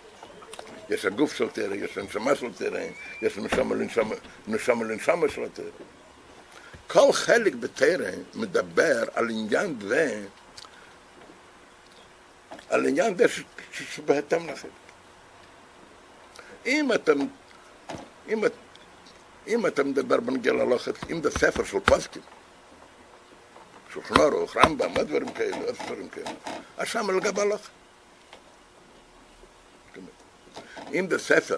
יש 0.90 1.04
הגוף 1.04 1.34
של 1.34 1.48
תרא, 1.48 1.74
יש 1.74 1.98
הנשמה 1.98 2.34
של 2.34 2.52
תרא, 2.52 2.80
יש 3.22 3.38
נשמה 3.38 3.74
לנשמה, 3.74 4.14
נשמה 4.46 4.84
לנשמה 4.84 5.28
של 5.28 5.44
התרא. 5.44 5.64
כל 6.86 7.12
חלק 7.12 7.54
בתרא 7.54 8.10
מדבר 8.34 9.04
על 9.14 9.30
עניין 9.30 9.76
זה, 9.88 10.22
על 12.68 12.86
עניין 12.86 13.16
זה 13.16 13.24
שבהתאם 13.72 14.48
לכם. 14.48 14.68
אם 16.66 16.92
אתה, 16.92 17.12
אם, 18.28 18.44
אם 19.46 19.66
אתה 19.66 19.84
מדבר 19.84 20.20
בנגיע 20.20 20.52
ללכת, 20.52 21.10
אם 21.10 21.22
זה 21.22 21.30
ספר 21.30 21.64
של 21.64 21.80
פוסקים, 21.80 22.22
שולחן 23.92 24.20
ערוך, 24.20 24.56
רמב"ם, 24.56 24.94
דברים 24.94 25.28
כאלה, 25.28 25.56
עוד 25.56 25.74
דברים 25.84 26.08
כאלה, 26.08 26.30
אז 26.76 26.88
שם 26.88 27.10
לגבי 27.10 27.40
הלכה. 27.40 27.70
אם 30.94 31.06
זה 31.10 31.18
ספר 31.18 31.56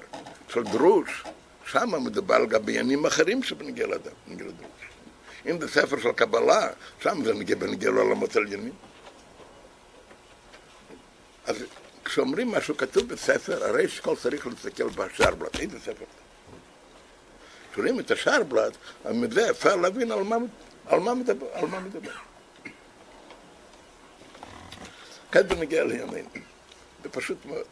של 0.48 0.62
דרוש, 0.62 1.24
שם 1.66 2.04
מדובר 2.04 2.34
על 2.34 2.46
גבי 2.46 2.78
אחרים 3.06 3.42
שבנגיע 3.42 3.86
לדרוש. 3.86 4.86
אם 5.46 5.60
זה 5.60 5.68
ספר 5.68 6.00
של 6.00 6.12
קבלה, 6.12 6.68
שם 7.00 7.24
זה 7.24 7.34
נגיע 7.34 7.56
בנגיע 7.56 7.90
לעולמות 7.90 8.36
עליונים. 8.36 8.72
אז 11.46 11.56
כשאומרים 12.04 12.50
משהו 12.50 12.76
כתוב 12.76 13.08
בספר, 13.08 13.64
הרי 13.64 13.88
שכל 13.88 14.16
צריך 14.16 14.46
להסתכל 14.46 14.88
בשערבלט, 14.88 15.60
איזה 15.60 15.80
ספר? 15.80 16.04
כשרואים 17.72 18.00
את 18.00 18.10
השערבלט, 18.10 18.76
מזה 19.04 19.50
אפשר 19.50 19.76
להבין 19.76 20.12
על 20.12 20.22
מה, 20.22 20.36
על 20.86 21.00
מה 21.00 21.14
מדבר. 21.14 21.46
על 21.52 21.66
מה 21.66 21.80
מדבר. 21.80 22.12
כאן 25.32 25.48
בנגיע 25.48 25.84
לימינו, 25.84 26.28
זה 27.02 27.08
פשוט 27.10 27.44
מאוד. 27.44 27.66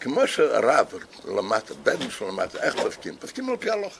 כמו 0.00 0.26
שהרב 0.26 0.86
למד, 1.24 1.60
בן 1.82 2.10
שלו 2.10 2.28
למד, 2.28 2.56
איך 2.56 2.76
פסקים? 2.76 3.16
פסקים 3.16 3.50
על 3.50 3.56
פי 3.56 3.70
הלוך. 3.70 3.98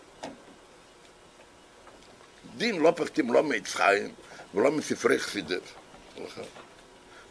דין 2.56 2.80
לא 2.80 2.92
פסקים 2.96 3.32
לא 3.32 3.42
מעץ 3.42 3.74
חיים 3.74 4.14
ולא 4.54 4.72
מספרי 4.72 5.18
חסידות, 5.18 5.62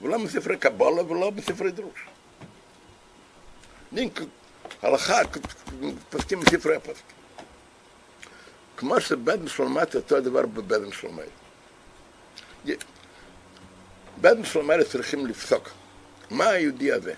ולא 0.01 0.19
מספרי 0.19 0.57
קבולה 0.57 1.03
ולא 1.03 1.31
מספרי 1.31 1.71
דרוש. 1.71 2.05
דין 3.93 4.09
הלכה 4.81 5.21
פסקים 6.09 6.39
מספרי 6.39 6.75
הפסקים. 6.75 7.15
כמו 8.77 9.01
שבן 9.01 9.47
שלומד 9.47 9.95
אותו 9.95 10.21
דבר 10.21 10.45
בבן 10.45 10.91
שלומד. 10.91 11.25
בן 14.21 14.43
שלומד 14.43 14.83
צריכים 14.83 15.25
לפסוק. 15.25 15.69
מה 16.31 16.49
היהודי 16.49 16.91
הזה? 16.91 17.13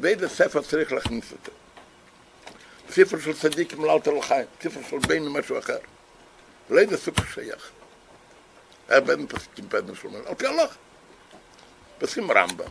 באיזה 0.00 0.28
ספר 0.28 0.62
צריך 0.62 0.92
להכניס 0.92 1.32
אותו? 1.32 1.52
ספר 2.90 3.20
של 3.20 3.32
צדיק 3.32 3.72
עם 3.72 3.84
לאלתר 3.84 4.10
לחיים, 4.10 4.46
ספר 4.62 4.80
של 4.90 4.98
בין 4.98 5.28
משהו 5.28 5.58
אחר. 5.58 5.78
לאיזה 6.70 6.96
סוג 6.96 7.14
שייך? 7.34 7.70
פסקים 9.28 9.68
בין 9.68 9.94
שלומן, 9.94 10.20
על 10.26 10.34
פי 10.34 10.46
הלוך. 10.46 10.74
פסקים 11.98 12.30
רמב"ם. 12.30 12.70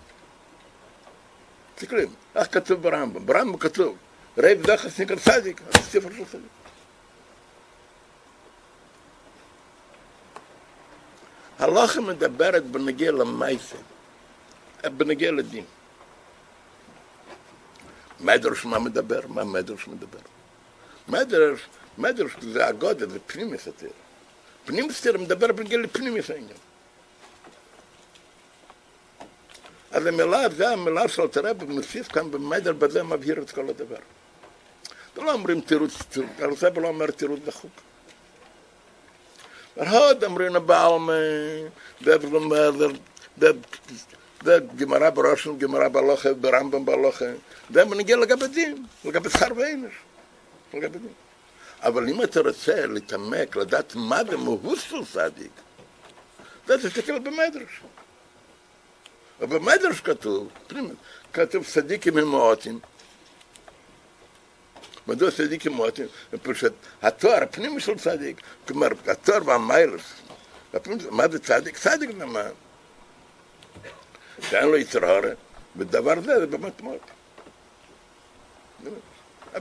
תקרים, 1.76 2.14
איך 2.36 2.54
כתוב 2.54 2.82
ברמב"ם? 2.82 3.26
ברמב"ם 3.26 3.58
כתוב, 3.58 3.98
רב 4.38 4.62
דחס 4.62 5.00
נקרא 5.00 5.16
צדיק, 5.16 5.62
זה 5.74 5.82
ספר 5.82 6.10
של 6.18 6.26
צדיק. 6.26 6.52
הלכה 11.60 12.02
מדברת 12.02 12.66
בנגיע 12.66 13.12
למייסה, 13.12 13.78
בנגיע 14.84 15.32
לדין. 15.32 15.66
מדרש 18.20 18.66
מה 18.66 18.80
מדבר? 18.80 19.20
מה 19.28 19.44
מדרש 19.44 19.88
מדבר? 19.88 20.20
מדרש, 21.08 21.60
מדרש 21.98 22.36
זה 22.42 22.68
הגודל, 22.68 23.10
זה 23.10 23.20
פנימיס 23.20 23.68
התיר. 23.68 23.90
פנימיס 24.66 25.00
התיר 25.00 25.18
מדבר 25.18 25.52
בגיל 25.52 25.80
לפנימיס 25.80 26.30
העניין. 26.30 26.58
אז 29.92 30.06
המילה, 30.06 30.50
זה 30.50 30.70
המילה 30.70 31.08
של 31.08 31.28
תראה 31.28 31.52
מוסיף 31.68 32.08
כאן 32.08 32.32
במדר, 32.32 32.74
בזה 32.74 33.04
מבהיר 33.04 33.42
את 33.42 33.52
כל 33.52 33.70
הדבר. 33.70 33.96
לא 35.18 35.34
אומרים 35.34 35.62
תירוץ, 35.62 35.92
זה 36.58 36.70
לא 36.70 36.88
אומר 36.88 37.12
תירוץ 37.12 37.40
דחוק. 37.46 37.72
ועוד 39.78 40.24
אומרים 40.24 40.54
בעלמא, 40.66 41.14
זה 44.44 44.60
גמרא 44.76 45.10
בראשון, 45.10 45.58
גמרא 45.58 45.88
בהלוכה, 45.88 46.34
ברמב"ם 46.34 46.86
בהלוכה, 46.86 47.26
זה 47.74 47.86
מנגיע 47.86 48.18
לגבי 48.18 48.48
דין, 48.48 48.86
לגבי 49.06 49.30
שכר 49.30 49.48
ואינש, 49.56 49.94
לגבי 50.74 51.00
דין. 51.00 51.25
אבל 51.82 52.10
אם 52.10 52.24
אתה 52.24 52.40
רוצה 52.40 52.86
להתעמק, 52.86 53.56
לדעת 53.56 53.96
מה 53.96 54.20
של 54.76 55.06
צדיק, 55.14 55.52
זה 56.68 56.90
תסתכל 56.90 57.20
במדרש. 57.20 57.82
אבל 59.40 59.60
במדרש 59.60 60.00
כתוב, 60.00 60.50
כתוב 61.34 61.66
צדיקים 61.66 62.18
הם 62.18 62.28
מועטים. 62.28 62.80
מדוע 65.08 65.32
צדיקים 65.32 65.72
מועטים? 65.72 66.06
פשוט 66.42 66.74
התואר 67.02 67.44
הפנימי 67.44 67.82
של 67.82 67.98
צדיק, 67.98 68.42
כלומר 68.68 68.88
התואר 69.08 69.40
והמיילס, 69.46 70.02
מה 71.12 71.28
זה 71.28 71.40
צדיק? 71.40 71.78
צדיק 71.78 72.10
זה 72.18 72.26
מה? 72.26 72.44
שאין 74.42 74.68
לו 74.68 74.78
יצר 74.78 75.06
הורה, 75.06 75.32
ודבר 75.76 76.22
זה 76.22 76.40
זה 76.40 76.48
באמת 76.48 76.82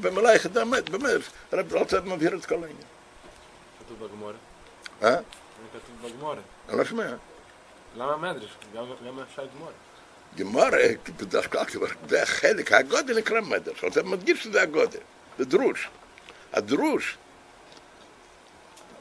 מאוד. 0.01 0.03
במילה 0.03 0.29
היחידה 0.29 0.65
מת, 0.65 0.91
באמת, 0.91 1.21
הרב 1.53 1.75
רוצה 1.75 2.01
מבהיר 2.01 2.35
את 2.37 2.47
כל 2.47 2.55
העניין. 2.55 2.77
כתוב 3.85 4.07
בגמורה? 4.07 4.33
אה? 5.03 5.17
כתוב 5.73 6.11
בגמורה. 6.11 6.37
אני 6.69 6.79
לא 6.79 6.85
שומע. 6.85 7.15
למה 7.97 8.17
מדרש? 8.17 8.57
גם 8.75 9.21
אפשר 9.31 9.47
גמורה. 9.57 9.73
גמורה, 10.37 10.79
בדרך 11.17 11.53
כלל 11.53 11.65
כבר, 11.65 11.87
זה 12.09 12.23
החלק, 12.23 12.73
הגודל 12.73 13.19
נקרא 13.19 13.41
מדרש, 13.41 13.85
אתה 13.85 14.03
מדגיש 14.03 14.43
שזה 14.43 14.63
הגודל, 14.63 14.99
זה 15.39 15.45
דרוש. 15.45 15.89
הדרוש, 16.53 17.17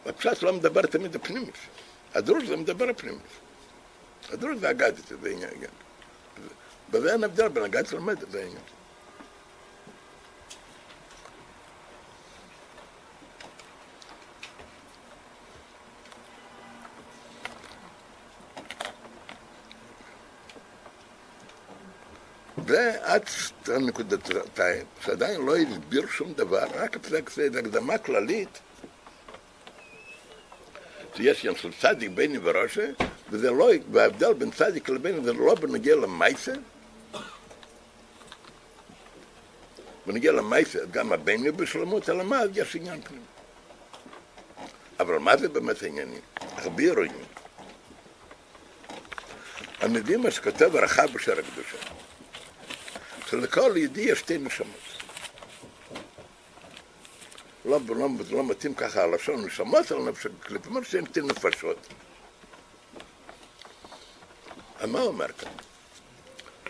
הפשט 0.06 0.44
לא 0.44 0.54
מדבר 0.54 0.82
תמיד 0.82 1.16
הפנימית, 1.16 1.58
הדרוש 2.14 2.44
זה 2.44 2.58
מדבר 2.58 2.90
הפנימית. 2.90 3.22
הדרוש 4.30 4.58
זה 4.58 4.70
הגדת, 4.70 5.08
זה 5.22 5.30
עניין. 5.30 5.50
בזה 6.90 7.14
אין 7.14 7.24
הבדל 7.24 7.48
בין 7.48 7.64
הגדת 7.64 7.92
למדרש, 7.92 8.30
זה 8.32 8.40
העניין. 8.40 8.64
ועד 22.66 23.24
הנקודתיים, 23.68 24.86
שעדיין 25.06 25.42
לא 25.46 25.56
הסביר 25.58 26.08
שום 26.08 26.34
דבר, 26.34 26.66
רק 26.74 26.96
הפסק 26.96 27.30
זה 27.30 27.60
הקדמה 27.60 27.98
כללית, 27.98 28.60
שיש 31.16 31.46
עניין 31.46 31.58
של 31.58 31.72
צדיק 31.82 32.10
ביני 32.10 32.38
וראשה, 32.44 32.90
וזה 33.30 33.52
לא, 33.52 33.70
וההבדל 33.92 34.34
בין 34.34 34.52
צדיק 34.52 34.90
לביני 34.90 35.24
זה 35.24 35.34
לא 35.34 35.56
בנגיע 35.56 35.96
למייסה, 35.96 36.54
בנגיע 40.06 40.32
למייסה, 40.32 40.80
גם 40.92 41.14
הביני 41.14 41.52
בשלמות, 41.52 42.10
אלא 42.10 42.24
מה, 42.24 42.42
יש 42.56 42.76
עניין 42.76 43.02
פנימי. 43.02 43.24
אבל 45.00 45.18
מה 45.18 45.38
זה 45.38 45.50
באמת 45.50 45.84
העניינים? 45.84 46.22
הרבה 46.40 46.84
עניינים. 46.84 47.26
הנביא 49.80 50.18
מה 50.18 50.32
שכותב 50.32 50.76
הרחב 50.76 51.08
בשער 51.14 51.40
הקדושה. 51.40 51.78
שלכל 53.34 53.74
יהודי 53.76 54.02
יש 54.02 54.20
שתי 54.20 54.38
נשמות. 54.38 54.80
לא, 57.66 57.80
לא, 57.88 58.10
לא 58.30 58.44
מתאים 58.50 58.74
ככה 58.74 59.04
הלשון 59.04 59.46
נשמות 59.46 59.92
על 59.92 59.98
נפש 59.98 60.26
הקליפ, 60.26 60.66
אומר 60.68 60.84
שאין 60.84 61.06
שתי 61.06 61.22
נפשות. 61.22 61.88
מה 64.88 65.02
אומר 65.02 65.28
כאן? 65.28 65.52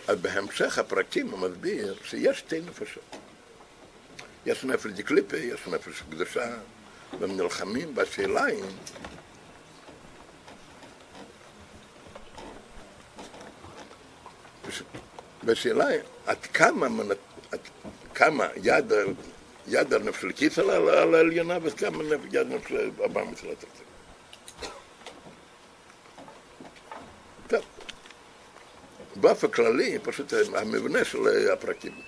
אז 0.07 0.17
בהמשך 0.17 0.77
הפרקים 0.77 1.29
הוא 1.29 1.39
מסביר 1.39 1.95
שיש 2.03 2.39
שתי 2.39 2.61
נפשות. 2.61 3.15
יש 4.45 4.63
נפש 4.63 4.91
דקליפה, 4.91 5.37
יש 5.37 5.67
נפש 5.67 6.01
קדושה, 6.11 6.55
והם 7.19 7.37
נלחמים, 7.37 7.97
והשאלה 7.97 8.43
היא 8.43 8.63
והשאלה 15.45 15.87
היא, 15.87 15.99
עד 16.25 16.45
כמה, 16.45 16.87
עד 17.51 17.59
כמה 18.15 18.47
יד, 18.63 18.93
יד 19.67 19.93
הנפש 19.93 20.25
הקיס 20.25 20.59
על 20.59 21.15
העליונה 21.15 21.57
וכמה 21.63 22.03
יד 22.31 22.51
הנפש 22.51 22.71
הבא 23.05 23.23
מצלת 23.23 23.63
התקציב. 23.63 23.85
טוב, 27.47 27.61
באופן 29.15 29.47
כללי, 29.47 29.99
פשוט 30.03 30.33
המבנה 30.55 31.05
של 31.05 31.51
הפרקים. 31.53 32.01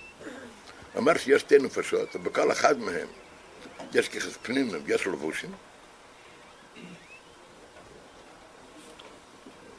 אמר 0.98 1.16
שיש 1.16 1.40
שתי 1.40 1.58
נפשות, 1.58 2.16
ובכל 2.16 2.52
אחד 2.52 2.78
מהם 2.78 3.08
יש 3.94 4.08
ככס 4.08 4.36
פנימיים, 4.42 4.82
יש 4.86 5.06
לבושים. 5.06 5.50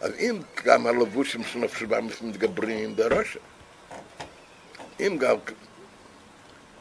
אז 0.02 0.12
אם 0.20 0.40
גם 0.64 0.88
הלבושים 0.88 1.44
של 1.44 1.60
נפש 1.60 1.82
הבאמיס 1.82 2.22
מתגברים 2.22 2.96
בראשה, 2.96 3.40
אם 5.00 5.18
גם, 5.20 5.36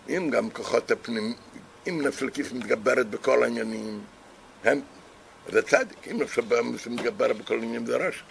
אם 0.09 0.31
גם 0.31 0.51
כוחות 0.51 0.91
הפנים, 0.91 1.35
אם 1.89 2.03
נפש 2.03 2.23
הכיס 2.23 2.53
מתגברת 2.53 3.07
בכל 3.07 3.43
העניינים, 3.43 4.01
הם, 4.65 4.81
זה 5.49 5.63
צדיק, 5.63 6.09
אם 6.11 6.23
נפש 6.23 6.39
הבאמיס 6.39 6.87
מתגברת 6.87 7.37
בכל 7.37 7.55
העניינים 7.55 7.87
זה 7.87 7.97
ראשה. 7.97 8.23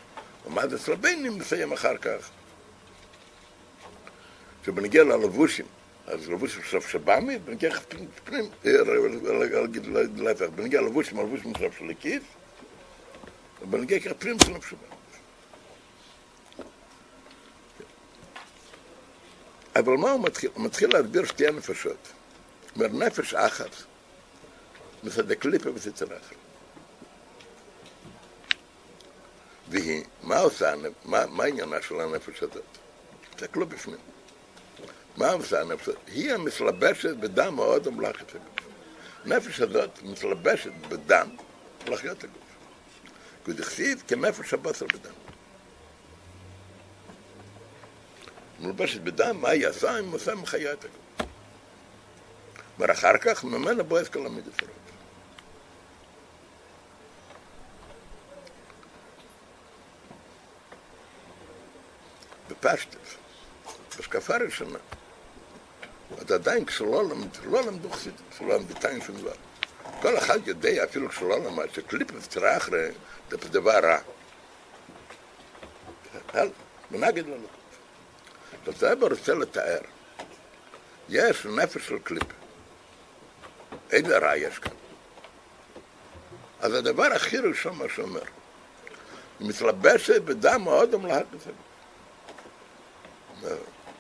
ומה 0.46 0.68
זה 0.68 0.76
אצל 0.76 0.94
הבנים 0.94 1.38
נסיים 1.38 1.72
אחר 1.72 1.98
כך. 1.98 2.30
כשבנגיע 4.64 5.04
ללבושים, 5.04 5.66
אז 6.08 6.30
לבושים 6.30 6.64
של 6.64 6.78
נפש 6.78 6.96
הבאמיס, 6.96 7.38
בנגיע 7.46 7.76
פנים, 8.24 8.50
להפך, 10.16 10.46
בנגיע 10.56 10.82
ללבושים, 10.82 11.20
הלבושים 11.20 11.54
של 11.58 11.66
נפש 11.66 11.82
הכיס, 13.66 13.74
ובנגיע 13.74 14.00
כפנים 14.00 14.40
של 14.40 14.52
נפש 14.52 14.74
הבאמיס. 14.74 14.96
אבל 19.76 19.94
מה 19.94 20.12
הוא 20.12 20.24
מתחיל? 20.24 20.50
הוא 20.54 20.66
מתחיל 20.66 20.94
להסביר 20.94 21.26
שתי 21.26 21.48
הנפשות. 21.48 22.08
אומר, 22.76 22.88
נפש 22.88 23.34
אחת, 23.34 23.70
מצד 25.04 25.32
הקליפה 25.32 25.70
ותצרח. 25.70 26.32
והיא, 29.70 30.04
מה 30.24 30.40
עושה, 30.40 30.74
מה, 31.06 31.26
מה 31.26 31.44
עניינה 31.44 31.82
של 31.82 32.00
הנפש 32.00 32.44
הזאת? 32.44 32.64
תסתכלו 33.36 33.66
בפנים. 33.66 33.98
מה 35.18 35.32
עושה 35.32 35.62
הנפש 35.62 35.88
הזאת? 35.88 36.00
היא 36.08 36.34
המתלבשת 36.34 37.16
בדם 37.16 37.56
מאוד 37.56 37.88
ומלאכת 37.88 38.36
הגוף. 38.36 38.50
הנפש 39.26 39.62
הזאת 39.62 39.90
מתלבשת 40.04 40.72
בדם 40.90 41.30
מלאכת 41.88 42.24
הגוף. 42.24 42.45
כנפש 44.08 44.54
הבשר 44.54 44.86
בדם. 44.86 45.14
מלובשת 48.60 49.02
בדם, 49.02 49.38
מה 49.42 49.50
היא 49.50 49.68
עשה? 49.68 49.96
היא 49.96 50.14
עושה 50.14 50.36
מחיה 50.36 50.74
את 50.74 50.86
הגוף. 50.86 51.30
ואחר 52.78 53.18
כך 53.18 53.44
ממנה 53.44 53.84
בועז 53.84 54.10
כל 54.10 54.26
המדפרות. 54.26 54.70
בפשטס, 62.50 63.16
בשקפה 64.00 64.38
ראשונה, 64.38 64.80
עוד 66.18 66.32
עדיין 66.32 66.66
כשלא 66.66 67.10
למד, 67.10 67.38
לא 67.46 67.64
למדו 67.64 67.90
חסידות, 67.90 68.22
שלא 68.38 68.56
למדו 68.56 68.74
טיין 68.74 69.02
שום 69.02 69.18
דבר. 69.18 69.34
כל 70.06 70.18
אחד 70.18 70.48
יודע, 70.48 70.84
אפילו 70.84 71.10
כשלא 71.10 71.40
למד, 71.40 71.66
שקליפ 71.74 72.08
וצטראחרה 72.14 72.88
זה 73.42 73.50
דבר 73.50 73.80
רע. 73.80 74.00
מנגד 76.92 77.26
לנו. 77.26 77.48
בסדר 78.68 79.08
רוצה 79.08 79.34
לתאר. 79.34 79.80
יש 81.10 81.46
נפש 81.46 81.88
של 81.88 82.00
קליפ. 82.00 82.24
איזה 83.92 84.18
רע 84.18 84.38
יש 84.38 84.60
כאן? 84.60 84.72
אז 86.60 86.74
הדבר 86.74 87.14
הכי 87.16 87.38
ראשון 87.38 87.78
מה 87.78 87.86
שאומר, 87.96 88.24
מתלבשת 89.40 90.22
בדם 90.22 90.62
את 91.34 91.42
זה. 91.42 91.52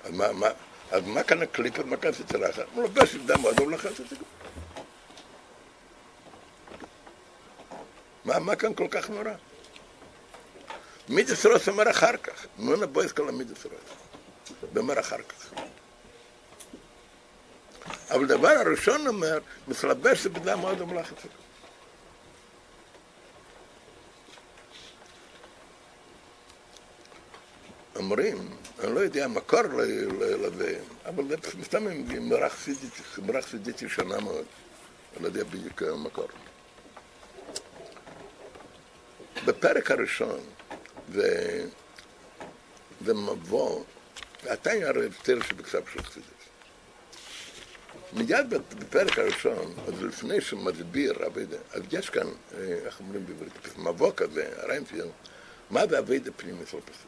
אז 0.03 0.11
מה, 0.11 0.33
מה, 0.33 0.47
אז 0.91 1.03
מה 1.05 1.23
כאן 1.23 1.41
הקליפ 1.41 1.79
ומה 1.79 1.97
כאן 1.97 2.13
סצלחה? 2.13 2.61
מלבשת 2.75 3.19
בדם 3.19 3.41
מאוד 3.41 3.59
ומלהק 3.59 3.85
את 3.99 4.09
זה. 4.09 4.15
מה, 8.25 8.39
מה 8.39 8.55
כאן 8.55 8.73
כל 8.73 8.87
כך 8.91 9.09
נורא? 9.09 9.31
מידס 11.09 11.45
רוס 11.45 11.69
אומר 11.69 11.89
אחר 11.89 12.17
כך, 12.17 12.45
נו 12.57 12.83
את 13.03 13.11
כל 13.11 13.29
המידס 13.29 13.65
רוס. 13.65 13.95
אומר 14.77 14.99
אחר 14.99 15.21
כך. 15.29 15.53
אבל 18.09 18.27
דבר 18.27 18.47
הראשון 18.47 19.07
אומר, 19.07 19.39
מתלבש 19.67 20.27
בדם 20.27 20.59
מאוד 20.59 20.81
המלאכת 20.81 21.19
שלו. 21.21 21.31
אומרים, 27.95 28.49
אני 28.79 28.95
לא 28.95 28.99
יודע 28.99 29.27
מקור 29.27 29.61
לזה, 29.61 30.79
אבל 31.05 31.27
זה 31.27 31.35
סתם 31.63 31.87
מרח 32.19 33.47
סידיתי 33.47 33.89
שנה 33.89 34.19
מאוד, 34.19 34.45
אני 35.13 35.23
לא 35.23 35.27
יודע 35.27 35.43
בדיוק 35.43 35.83
המקור. 35.83 36.27
בפרק 39.45 39.91
הראשון, 39.91 40.39
זה 41.13 43.13
מבוא, 43.13 43.83
עדיין 44.47 44.83
הרי 44.83 45.07
סטר 45.19 45.41
שבכתב 45.41 45.81
של 45.93 46.03
חסידס. 46.03 46.25
מיד 48.13 48.49
בפרק 48.49 49.19
הראשון, 49.19 49.73
אז 49.87 50.03
לפני 50.03 50.41
שמסביר, 50.41 51.13
אז 51.71 51.81
יש 51.91 52.09
כאן, 52.09 52.27
איך 52.57 52.99
אומרים 52.99 53.25
בעברית, 53.25 53.77
מבוא 53.77 54.11
כזה, 54.15 54.49
ריינפילד, 54.63 55.09
מה 55.69 55.87
זה 55.87 55.99
אבי 55.99 56.19
דה 56.19 56.31
פנימי 56.31 56.65
של 56.65 56.77
חסידס. 56.81 57.05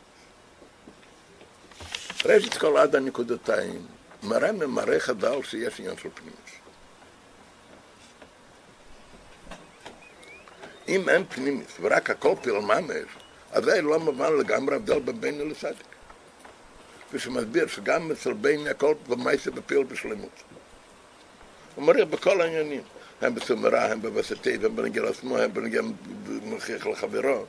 ראשית 2.26 2.54
כל 2.54 2.78
עד 2.78 2.96
הנקודתיים, 2.96 3.86
מראה 4.24 4.52
ממראה 4.52 5.00
חדל 5.00 5.44
שיש 5.44 5.80
עניין 5.80 5.98
של 5.98 6.10
פנימי. 6.14 6.57
אם 10.88 11.10
אין 11.10 11.24
פנימית 11.30 11.72
ורק 11.82 12.10
הכל 12.10 12.34
פיל 12.42 12.60
ממש, 12.60 13.06
אז 13.52 13.64
זה 13.64 13.82
לא 13.82 14.00
מובן 14.00 14.38
לגמרי 14.40 14.76
הבדל 14.76 15.00
בין 15.00 15.22
בני 15.22 15.50
לצדיק. 15.50 15.88
ושמסביר 17.14 17.68
שגם 17.68 18.12
אצל 18.12 18.34
בני 18.34 18.70
הכל 18.70 18.94
במעשה 19.08 19.52
בפיל 19.52 19.84
בשלמות. 19.84 20.44
הוא 21.76 21.84
מראה 21.84 22.06
בכל 22.06 22.42
העניינים, 22.42 22.82
הם 23.22 23.36
בסומרה, 23.36 23.92
הם 23.92 24.02
בבסטי, 24.02 24.54
הם 24.54 24.76
בנגיע 24.76 25.04
לעצמו, 25.04 25.38
הם 25.38 25.54
בנגיע 25.54 25.82
מוכיח 26.44 26.88
לחברו, 26.88 27.46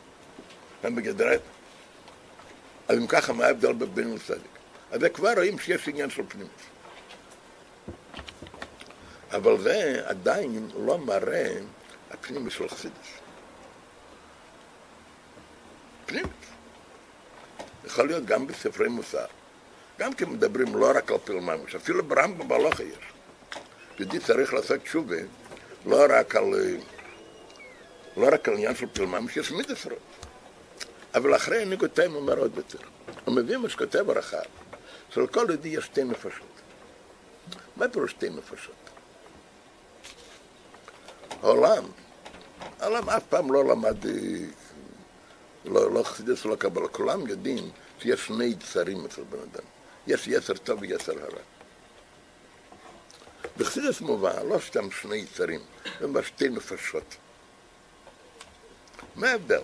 הם 0.82 0.95
בגדרת. 0.95 1.41
אז 2.89 2.99
אם 2.99 3.07
ככה, 3.07 3.32
מה 3.32 3.47
ההבדל 3.47 3.72
בין 3.72 3.95
בני 3.95 4.14
לצדיק? 4.14 4.59
אז 4.91 5.01
זה 5.01 5.09
כבר 5.09 5.32
רואים 5.34 5.59
שיש 5.59 5.89
עניין 5.89 6.11
של 6.11 6.22
פנימית. 6.28 6.51
אבל 9.32 9.62
זה 9.62 10.03
עדיין 10.05 10.68
לא 10.86 10.99
מראה 10.99 11.55
הפנימי 12.11 12.51
של 12.51 12.68
חסידס. 12.68 13.09
פנימית. 16.09 16.31
יכול 17.85 18.07
להיות 18.07 18.25
גם 18.25 18.47
בספרי 18.47 18.89
מוסר. 18.89 19.27
גם 19.99 20.15
כי 20.15 20.25
מדברים 20.25 20.77
לא 20.77 20.91
רק 20.95 21.11
על 21.11 21.19
פיל 21.19 21.41
אפילו 21.77 22.05
ברמב"ם 22.05 22.49
בהלכה 22.49 22.83
יש. 22.83 22.99
יהודי 23.99 24.19
צריך 24.19 24.55
לעשות 24.55 24.81
תשובה 24.83 25.17
לא 25.87 26.07
רק 26.09 26.37
על, 26.37 26.45
לא 28.17 28.29
רק 28.33 28.49
על 28.49 28.55
עניין 28.55 28.75
של 28.75 28.87
פיל 28.87 29.05
ממש, 29.05 29.37
יש 29.37 29.51
מידס 29.51 29.85
רוב. 29.85 29.99
אבל 31.15 31.37
אחרי 31.37 31.65
נקודתיים 31.65 32.13
הוא 32.13 32.21
אומר 32.21 32.39
עוד 32.39 32.57
יותר. 32.57 32.79
הוא 33.25 33.35
מביא 33.35 33.57
מה 33.57 33.69
שכותב 33.69 34.11
הרחב, 34.11 34.39
שלכל 35.11 35.47
יהודי 35.49 35.69
יש 35.69 35.85
שתי 35.85 36.05
נפשות. 36.05 36.61
מה 37.77 37.89
פירוש 37.89 38.11
שתי 38.11 38.31
נפשות? 38.31 38.75
העולם, 41.43 41.85
העולם 42.81 43.11
אף 43.11 43.23
פעם 43.29 43.53
לא 43.53 43.65
למד 43.65 43.97
לא, 45.69 45.93
לא 45.93 46.03
חסידס 46.03 46.47
ולא 46.47 46.57
קבלה, 46.57 46.89
כולם 46.89 47.27
יודעים 47.27 47.71
שיש 47.99 48.27
שני 48.27 48.45
יצרים 48.45 49.05
אצל 49.05 49.23
בן 49.23 49.39
אדם. 49.39 49.64
יש 50.07 50.29
יצר 50.29 50.55
טוב 50.55 50.83
ויצר 50.83 51.12
הרע. 51.12 51.43
בחסידס 53.57 54.01
מובא 54.01 54.43
לא 54.43 54.59
סתם 54.59 54.91
שני 54.91 55.16
יצרים, 55.16 55.61
זה 56.01 56.23
שתי 56.23 56.49
נפשות. 56.49 57.16
מה 59.16 59.31
ההבדל? 59.31 59.61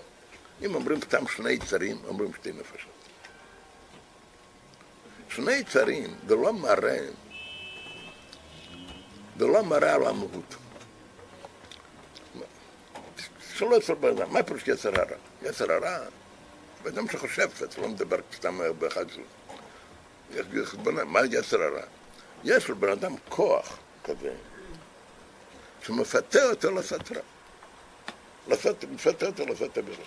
אם 0.62 0.74
אומרים 0.74 1.00
סתם 1.00 1.28
שני 1.28 1.52
יצרים, 1.52 1.96
אומרים 2.06 2.34
שתי 2.34 2.52
נפשות. 2.52 2.90
שני 5.28 5.52
יצרים 5.52 6.14
זה 6.28 6.34
לא 6.34 6.52
מראה, 6.52 6.98
זה 9.38 9.46
לא 9.46 9.62
מראה 9.64 9.94
על 9.94 10.06
המהות. 10.06 10.54
שלא 13.54 13.76
אצל 13.78 13.94
בן 13.94 14.08
אדם, 14.08 14.32
מה 14.32 14.42
פירוש 14.42 14.68
יצר 14.68 15.00
הרע? 15.00 15.16
יצר 15.44 15.72
הרע, 15.72 15.98
בן 16.82 16.92
אדם 16.92 17.08
שחושב 17.08 17.50
קצת, 17.54 17.78
לא 17.78 17.88
מדבר 17.88 18.16
סתם 18.36 18.60
באחד 18.78 19.04
שלו. 19.10 19.24
מה 21.06 21.20
יצר 21.30 21.62
הרע? 21.62 21.82
יש 22.44 22.70
לבן 22.70 22.88
אדם 22.88 23.14
כוח 23.28 23.78
כזה, 24.04 24.34
שמפתה 25.82 26.44
אותו 26.50 26.70
לעשות 26.70 27.12
רע. 27.12 27.22
מפתה 28.90 29.26
אותו 29.26 29.46
לעשות 29.46 29.78
עבירות. 29.78 30.06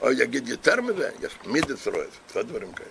או 0.00 0.12
יגיד 0.12 0.48
יותר 0.48 0.80
מזה, 0.80 1.10
יש 1.20 1.38
מידס 1.46 1.86
רועס, 1.86 2.14
כל 2.32 2.42
דברים 2.42 2.72
כאלה. 2.72 2.88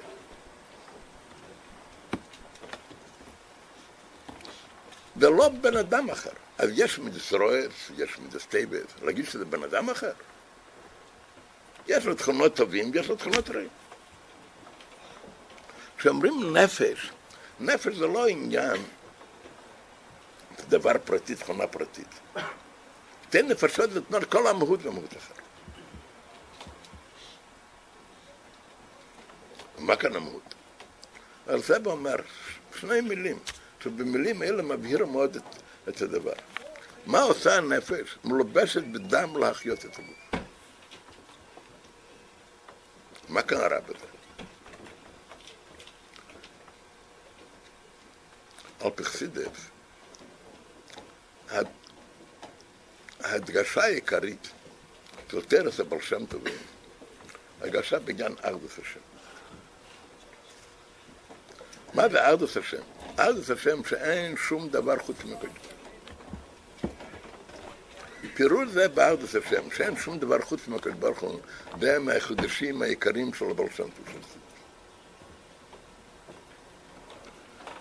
זה 5.20 5.30
לא 5.30 5.50
בן 5.50 5.78
אדם 5.78 6.10
אחר. 6.10 6.32
אז 6.58 6.70
יש 6.74 7.00
מידות 7.00 7.34
רעות, 7.34 7.91
יש 7.98 8.20
מידות 8.20 8.45
טובות, 8.45 8.86
להגיד 9.02 9.26
שזה 9.26 9.46
בן 9.46 9.64
אדם 9.64 9.90
אחר. 9.90 10.12
יש 11.90 12.06
לו 12.06 12.16
תכונות 12.16 12.56
טובים 12.56 12.92
ויש 12.94 13.10
לו 13.10 13.16
תכונות 13.16 13.50
רעים. 13.50 13.70
כשאומרים 15.98 16.58
נפש, 16.58 17.12
נפש 17.60 17.96
זה 17.96 18.08
לא 18.08 18.28
עניין, 18.28 18.82
זה 20.58 20.64
דבר 20.68 20.92
פרטי, 21.06 21.36
תכונה 21.36 21.68
פרטית. 21.68 22.20
שתי 23.28 23.42
נפשות 23.42 23.92
זה 23.92 24.02
תנור 24.02 24.26
כל 24.26 24.48
המהות 24.48 24.86
ומהות 24.86 25.18
אחרת. 25.18 25.40
מה 29.78 29.96
כאן 29.96 30.16
המהות? 30.16 30.56
על 31.48 31.62
זה 31.62 31.78
אומר 31.86 32.16
שני 32.80 33.02
מילים, 33.02 33.40
שבמילים 33.84 34.44
אלה 34.44 34.64
מבהירו 34.64 35.08
מאוד 35.08 35.36
את, 35.36 35.62
את 35.90 36.02
הדבר. 36.02 36.34
מה 37.06 37.22
עושה 37.22 37.58
הנפש? 37.58 38.18
מלובשת 38.24 38.84
בדם 38.84 39.38
להחיות 39.38 39.86
את 39.86 40.00
הגוף. 40.00 40.18
מה 43.30 43.42
קרה 43.42 43.80
בזה? 43.80 44.06
על 48.80 48.92
פחסידף, 48.96 49.70
ההדגשה 53.20 53.82
העיקרית 53.84 54.50
של 55.32 55.46
טרס 55.46 55.80
הבר 55.80 56.02
שם 56.02 56.26
טובים, 56.26 56.58
הדגשה 57.62 58.00
בעניין 58.00 58.36
ארדוס 58.46 58.80
השם. 58.80 59.00
מה 61.94 62.10
זה 62.10 62.28
ארדוס 62.28 62.58
השם? 62.58 62.82
ארדוס 63.20 63.50
השם 63.50 63.84
שאין 63.84 64.38
שום 64.38 64.70
דבר 64.70 65.00
חוץ 65.00 65.24
מקודש. 65.24 65.79
פירוש 68.40 68.70
זה 68.70 68.88
בארדוס 68.88 69.36
השם, 69.36 69.72
שאין 69.72 69.96
שום 69.96 70.20
דבר 70.20 70.42
חוץ 70.42 70.68
מהקדוש 70.68 70.94
ברוך 70.94 71.20
הוא, 71.20 71.40
זה 71.80 72.00
מהחודשים 72.00 72.82
העיקריים 72.82 73.34
של 73.34 73.46
הבר 73.52 73.64
שם 73.76 73.84
טוב. 73.84 74.16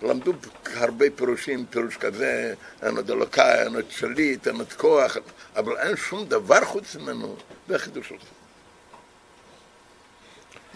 למדו 0.01 0.33
הרבה 0.65 1.05
פירושים, 1.15 1.65
פירוש 1.65 1.97
כזה, 1.97 2.53
אין 2.81 2.95
עוד 2.95 3.11
אלוקאי, 3.11 3.63
אין 3.63 3.75
עוד 3.75 3.91
שליט, 3.91 4.47
אין 4.47 4.55
עוד 4.55 4.73
כוח, 4.73 5.17
אבל 5.55 5.77
אין 5.77 5.95
שום 5.95 6.25
דבר 6.25 6.65
חוץ 6.65 6.95
ממנו, 6.95 7.35
זה 7.67 7.75
החידוש 7.75 8.09
שלך. 8.09 8.23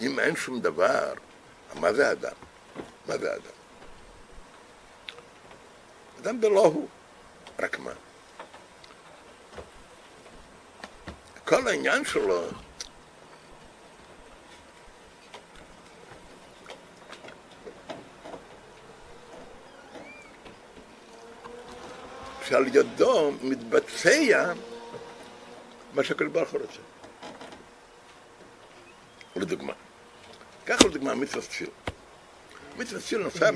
אם 0.00 0.18
אין 0.20 0.36
שום 0.36 0.60
דבר, 0.60 1.12
מה 1.74 1.92
זה 1.92 2.12
אדם? 2.12 2.36
מה 3.08 3.18
זה 3.18 3.34
אדם? 3.34 3.54
אדם 6.20 6.40
זה 6.40 6.48
לא 6.48 6.66
הוא, 6.66 6.88
רק 7.58 7.78
מה? 7.78 7.92
כל 11.44 11.68
העניין 11.68 12.04
שלו 12.04 12.42
שעל 22.44 22.76
ידו 22.76 23.32
מתבצע 23.42 24.52
מה 25.94 26.04
שהקדוש 26.04 26.32
ברוך 26.32 26.50
הוא 26.50 26.60
רוצה. 26.60 26.80
לדוגמה, 29.36 29.72
קח 30.64 30.82
לדוגמה 30.84 31.14
מצוות 31.14 31.44
תפילה. 31.44 31.70
מצוות 32.76 33.02
תפילה 33.02 33.26
אפשר, 33.26 33.50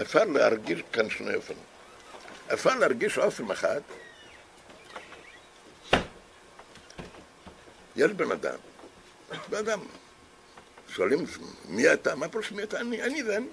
אפשר 0.00 0.24
להרגיש 0.24 0.82
כאן 0.92 1.10
שני 1.10 1.34
אופנים. 1.34 1.62
אפשר 2.52 2.74
להרגיש 2.74 3.18
אופן 3.18 3.50
אחד 3.50 3.80
יש 7.98 8.10
בן 8.10 8.30
אדם, 8.30 8.58
בן 9.48 9.58
אדם, 9.58 9.80
שואלים 10.88 11.24
מי 11.68 11.92
אתה, 11.92 12.14
מה 12.14 12.28
פירוש 12.28 12.52
מי 12.52 12.62
אתה? 12.62 12.80
אני, 12.80 13.02
אני 13.02 13.22
זה 13.22 13.36
אני. 13.36 13.46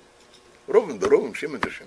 רובן 0.67 0.99
דרובן, 0.99 1.35
שמעון 1.35 1.59
זה 1.65 1.71
שם. 1.71 1.85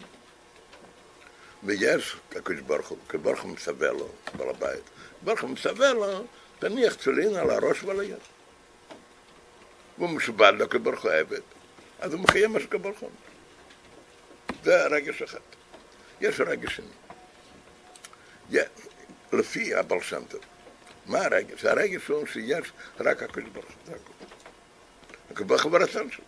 ויש 1.62 2.16
הקדוש 2.30 2.61
ברוך 2.61 2.88
הוא, 2.88 2.98
הקדוש 3.06 3.22
ברוך 3.22 3.40
הוא 3.40 3.50
מצווה 3.50 3.92
לו, 3.92 4.09
בעל 4.36 4.48
הבית. 4.48 4.82
ברוך 5.22 5.40
הוא 5.40 5.50
מצווה 5.50 5.92
לו, 5.92 6.24
תניח 6.59 6.94
תפילין 6.94 7.36
על 7.36 7.50
הראש 7.50 7.84
ועל 7.84 8.00
היד. 8.00 8.18
והוא 9.98 10.11
משובד 10.11 10.52
לו 10.59 10.68
כברוך 10.68 11.02
הוא 11.02 11.11
עבד. 11.11 11.40
אז 11.98 12.12
הוא 12.12 12.20
מקיים 12.20 12.52
מה 12.52 12.61
שכברוך 12.61 12.98
הוא 12.98 13.11
זה 14.64 14.84
הרגש 14.84 15.22
אחד. 15.22 15.38
יש 16.20 16.40
רגש 16.40 16.76
שני. 16.76 18.61
לפי 19.32 19.74
הבעל 19.74 20.02
שם 20.02 20.22
טוב. 20.28 20.40
מה 21.09 21.18
הרגש? 21.24 21.64
הרגש 21.64 22.06
הוא 22.06 22.26
שיש 22.26 22.72
רק 23.00 23.22
הקדוש 23.22 23.44
ברוך 23.52 23.66
הוא. 23.86 23.94
הקדוש 25.30 25.46
ברוך 25.46 25.62
הוא 25.62 25.72
ברצון 25.72 26.11
שלו. 26.11 26.24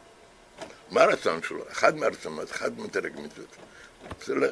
מה 0.91 1.03
הרצון 1.03 1.43
שלו? 1.43 1.65
אחד 1.71 1.97
מהרצונות, 1.97 2.51
אחד 2.51 2.79
מדרג 2.79 3.13
מצוות. 3.21 3.57
לא- 4.29 4.49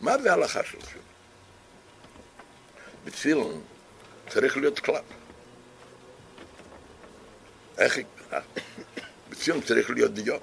מה 0.00 0.18
זה 0.18 0.30
ההלכה 0.30 0.64
של 0.64 0.78
תפילין? 0.78 1.06
בתפילין 3.04 3.60
צריך 4.28 4.56
להיות 4.56 4.80
קלף. 4.80 5.04
איך, 7.78 7.98
אה, 8.32 8.40
בתפילין 9.30 9.60
צריך 9.60 9.90
להיות 9.90 10.14
דיו. 10.14 10.38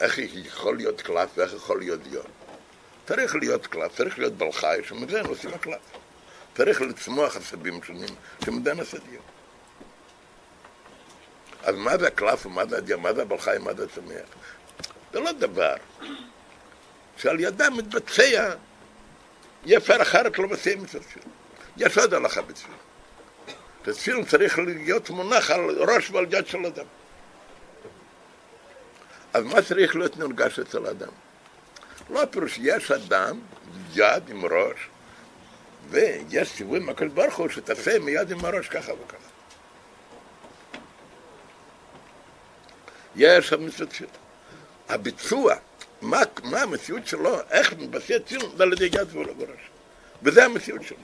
איך 0.00 0.18
יכול 0.18 0.76
להיות 0.76 1.00
קלף 1.00 1.30
ואיך 1.36 1.52
יכול 1.52 1.78
להיות 1.78 2.02
דיו? 2.02 2.22
צריך 3.06 3.34
להיות 3.34 3.66
קלף, 3.66 3.96
צריך 3.96 4.18
להיות 4.18 4.32
בעל 4.32 4.52
חי, 4.52 4.80
שמזה 4.84 5.20
עושים 5.20 5.54
הקלף. 5.54 5.99
צריך 6.56 6.80
לצמוח 6.80 7.36
עשבים 7.36 7.82
שונים, 7.82 8.08
נעשה 8.48 8.98
דיו. 8.98 9.20
אז 11.62 11.74
מה 11.74 11.98
זה 11.98 12.06
הקלף 12.06 12.46
ומה 12.46 12.66
זה 12.66 12.76
הדיו? 12.78 12.98
מה 13.00 13.14
זה 13.14 13.22
הבעל 13.22 13.38
חי 13.38 13.56
ומה 13.56 13.74
זה 13.74 13.84
הצמח? 13.84 14.28
זה 15.12 15.20
לא 15.20 15.32
דבר 15.32 15.74
שעל 17.16 17.40
ידם 17.40 17.72
מתבצע 17.76 18.54
יפר 19.64 20.02
אחרת 20.02 20.38
לא 20.38 20.48
מסיים 20.48 20.84
את 20.84 20.94
התפילין. 20.94 21.28
יש 21.76 21.98
עוד 21.98 22.14
הלכה 22.14 22.42
בתפילין. 22.42 22.78
תפילין 23.82 24.24
צריך 24.24 24.58
להיות 24.58 25.10
מונח 25.10 25.50
על 25.50 25.60
ראש 25.70 26.10
ועל 26.10 26.26
יד 26.30 26.46
של 26.46 26.66
אדם. 26.66 26.84
אז 29.32 29.44
מה 29.44 29.62
צריך 29.62 29.96
להיות 29.96 30.16
נרגש 30.16 30.58
אצל 30.58 30.86
אדם? 30.86 31.12
לא 32.10 32.24
פירוש, 32.30 32.58
יש 32.62 32.90
אדם, 32.90 33.40
יד 33.94 34.28
עם 34.28 34.44
ראש, 34.44 34.88
ויש 35.88 36.56
ציווי 36.56 36.78
מהקדוש 36.78 37.12
ברוך 37.12 37.36
הוא 37.36 37.48
שתעשה 37.48 37.98
מיד 37.98 38.30
עם 38.30 38.44
הראש 38.44 38.68
ככה 38.68 38.92
וככה. 38.92 39.30
יש 43.16 43.52
המצוות 43.52 43.92
שלו. 43.92 44.08
הביצוע, 44.88 45.54
מה, 46.02 46.22
מה 46.44 46.62
המציאות 46.62 47.06
שלו, 47.06 47.38
איך 47.50 47.72
מתבצע 47.72 48.18
ציון, 48.26 48.56
זה 48.56 48.62
על 48.62 48.72
ידי 48.72 48.84
יד 48.84 49.16
ולא 49.16 49.32
בראש. 49.32 49.70
וזה 50.22 50.44
המציאות 50.44 50.82
שלו. 50.82 50.96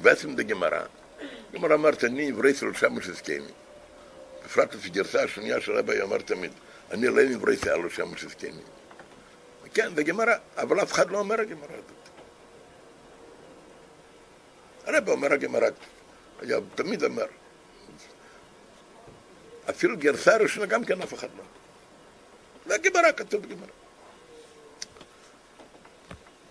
בעצם 0.00 0.36
בגמרא, 0.36 0.80
גמרא 1.54 1.74
אמרת, 1.74 2.04
אני 2.04 2.28
עברי 2.28 2.54
שלושה 2.54 2.86
שזקני. 3.02 3.52
בפרט 4.44 4.74
לפי 4.74 4.90
גרסה 4.90 5.22
השנייה 5.22 5.60
של 5.60 5.72
רבי 5.72 6.02
אמר 6.02 6.18
תמיד, 6.18 6.50
אני 6.90 7.06
לא 7.06 7.20
עברי 7.20 7.56
שלושה 7.56 8.02
שזקני. 8.16 8.62
כן, 9.74 9.94
זה 9.94 10.02
גמרא, 10.02 10.34
אבל 10.56 10.82
אף 10.82 10.92
אחד 10.92 11.10
לא 11.10 11.18
אומר 11.18 11.40
הגמרא 11.40 11.72
הזאת. 11.72 11.97
הרב 14.88 15.08
אומר 15.08 15.32
הגמרא, 15.32 15.66
היה 16.40 16.58
תמיד 16.74 17.04
אומר. 17.04 17.26
אפילו 19.70 19.96
גרסה 19.96 20.36
ראשונה 20.36 20.66
גם 20.66 20.84
כן 20.84 21.02
אף 21.02 21.14
אחד 21.14 21.28
לא. 21.36 21.44
זה 22.66 22.78
גמרא, 22.78 23.12
כתוב 23.12 23.42
בגמרא. 23.42 23.68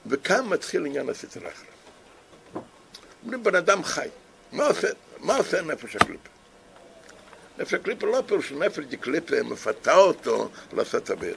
וכאן 0.06 0.46
מתחיל 0.46 0.86
עניין 0.86 1.10
הסתר 1.10 1.48
אחר. 1.48 2.62
אומרים, 3.24 3.44
בן 3.44 3.56
אדם 3.56 3.84
חי, 3.84 4.08
מה 4.52 4.68
עושה, 4.68 4.88
מה 5.20 5.38
עושה 5.38 5.62
נפש 5.62 5.96
הקליפה? 5.96 6.30
נפש 7.58 7.74
הקליפה 7.74 8.08
לא 8.08 8.24
פירוש 8.28 8.52
נפש 8.52 8.84
הקליפה 8.94 9.44
מפתה 9.44 9.96
אותו 9.96 10.50
לעשות 10.74 11.12
את. 11.12 11.22
לא. 11.22 11.30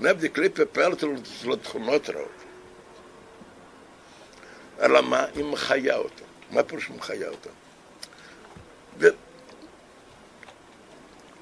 נפש 0.00 0.24
הקליפה 0.24 0.66
פועלת 0.66 1.02
לו 1.44 1.56
תכונות 1.56 2.10
רעות. 2.10 2.47
אלא 4.80 5.02
מה? 5.02 5.24
היא 5.34 5.44
מחיה 5.44 5.96
אותו. 5.96 6.24
מה 6.50 6.62
פירוש 6.62 6.90
מחיה 6.90 7.28
אותו? 7.28 7.50
ו... 8.98 9.06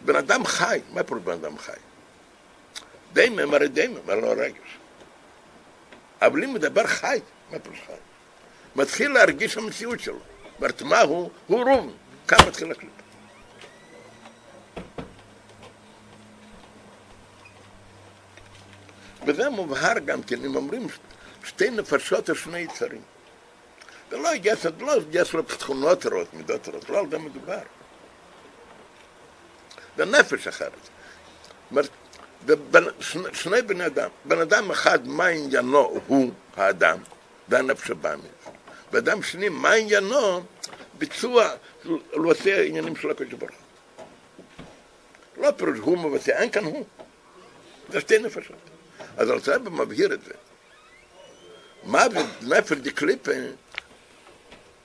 בן 0.04 0.16
אדם 0.16 0.44
חי, 0.44 0.80
מה 0.92 1.02
פירוש 1.02 1.22
בן 1.22 1.32
אדם 1.32 1.58
חי? 1.58 1.72
דיימם 3.12 3.54
הרי 3.54 3.68
דיימם, 3.68 4.00
הרי 4.08 4.20
לא 4.20 4.34
רגש. 4.36 4.78
אבל 6.22 6.44
אם 6.44 6.54
מדבר 6.54 6.86
חי, 6.86 7.20
מה 7.50 7.58
פירוש 7.58 7.80
חי? 7.86 7.92
מתחיל 8.76 9.12
להרגיש 9.12 9.56
המציאות 9.56 10.00
שלו. 10.00 10.18
זאת 10.60 10.82
מה 10.82 11.00
הוא? 11.00 11.30
הוא 11.46 11.64
רוב. 11.64 11.96
כאן 12.28 12.38
מתחיל 12.48 12.72
הקליפ. 12.72 12.92
וזה 19.26 19.50
מובהר 19.50 19.98
גם 19.98 20.22
כן, 20.22 20.44
אם 20.44 20.56
אומרים 20.56 20.86
שתי 21.44 21.70
נפשות 21.70 22.30
או 22.30 22.34
שני 22.34 22.58
יצרים. 22.58 23.15
זה 24.10 24.16
לא 24.16 24.28
יש, 24.44 24.66
לא 24.80 24.92
יש 25.12 25.32
לו 25.32 25.42
תכונות 25.42 26.06
רעות, 26.06 26.34
מידות 26.34 26.68
רעות, 26.68 26.90
לא 26.90 26.98
על 26.98 27.10
זה 27.10 27.18
מדובר. 27.18 27.58
זה 29.96 30.04
נפש 30.04 30.48
אחרת. 30.48 30.72
זאת 31.70 31.88
אומרת, 32.72 32.94
שני 33.32 33.62
בני 33.62 33.86
אדם, 33.86 34.10
בן 34.24 34.40
אדם 34.40 34.70
אחד, 34.70 35.06
מה 35.06 35.26
עניינו 35.26 36.00
הוא 36.06 36.32
האדם, 36.56 36.98
זה 37.48 37.58
הנפש 37.58 37.90
הבא 37.90 38.16
מזה. 38.16 38.28
ואדם 38.92 39.22
שני, 39.22 39.48
מה 39.48 39.72
עניינו? 39.72 40.42
ביצוע, 40.98 41.48
הוא 41.84 42.30
עושה 42.30 42.62
עניינים 42.62 42.96
של 42.96 43.10
הקדוש 43.10 43.32
ברוך 43.32 43.50
הוא. 43.50 45.44
לא 45.44 45.50
פירוש 45.50 45.78
הוא 45.78 45.98
מבצע, 45.98 46.38
אין 46.38 46.50
כאן 46.50 46.64
הוא. 46.64 46.84
זה 47.88 48.00
שתי 48.00 48.18
נפשות. 48.18 48.56
אז 49.16 49.30
הרצאה 49.30 49.58
מבהיר 49.58 50.14
את 50.14 50.24
זה. 50.24 50.32
זה 51.92 52.22
נפש 52.42 52.76
דקליפה? 52.76 53.32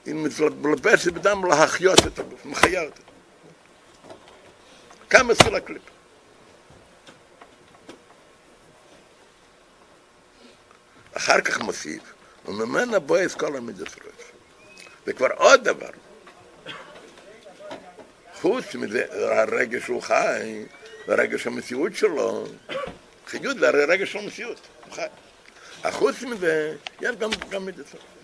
היא 0.05 0.15
מתלבשת 0.15 1.13
בדם 1.13 1.45
להחיות 1.45 1.99
את 2.07 2.19
הגוף, 2.19 2.45
מחיה 2.45 2.81
אותו. 2.81 3.01
כמה 5.09 5.23
מתחיל 5.23 5.55
הקליפ? 5.55 5.81
אחר 11.13 11.41
כך 11.41 11.59
מוסיף, 11.59 12.01
וממנה 12.45 12.99
בועז 12.99 13.35
כל 13.35 13.57
המידות 13.57 13.87
רועף. 14.03 14.31
זה 15.05 15.13
כבר 15.13 15.27
עוד 15.37 15.63
דבר. 15.63 15.89
חוץ 18.41 18.75
מזה, 18.75 19.05
הרגש 19.11 19.87
הוא 19.87 20.01
חי, 20.01 20.65
הרגש 21.07 21.47
המציאות 21.47 21.95
שלו, 21.95 22.45
חיות 23.27 23.57
זה 23.59 23.67
הרי 23.67 23.85
רגש 23.85 24.11
של 24.11 24.19
המציאות, 24.19 24.59
הוא 24.85 24.93
חי. 24.93 25.05
החוץ 25.83 26.21
מזה, 26.21 26.75
יש 27.01 27.15
גם, 27.15 27.29
גם 27.49 27.65
מידות 27.65 27.85
רועף. 27.93 28.20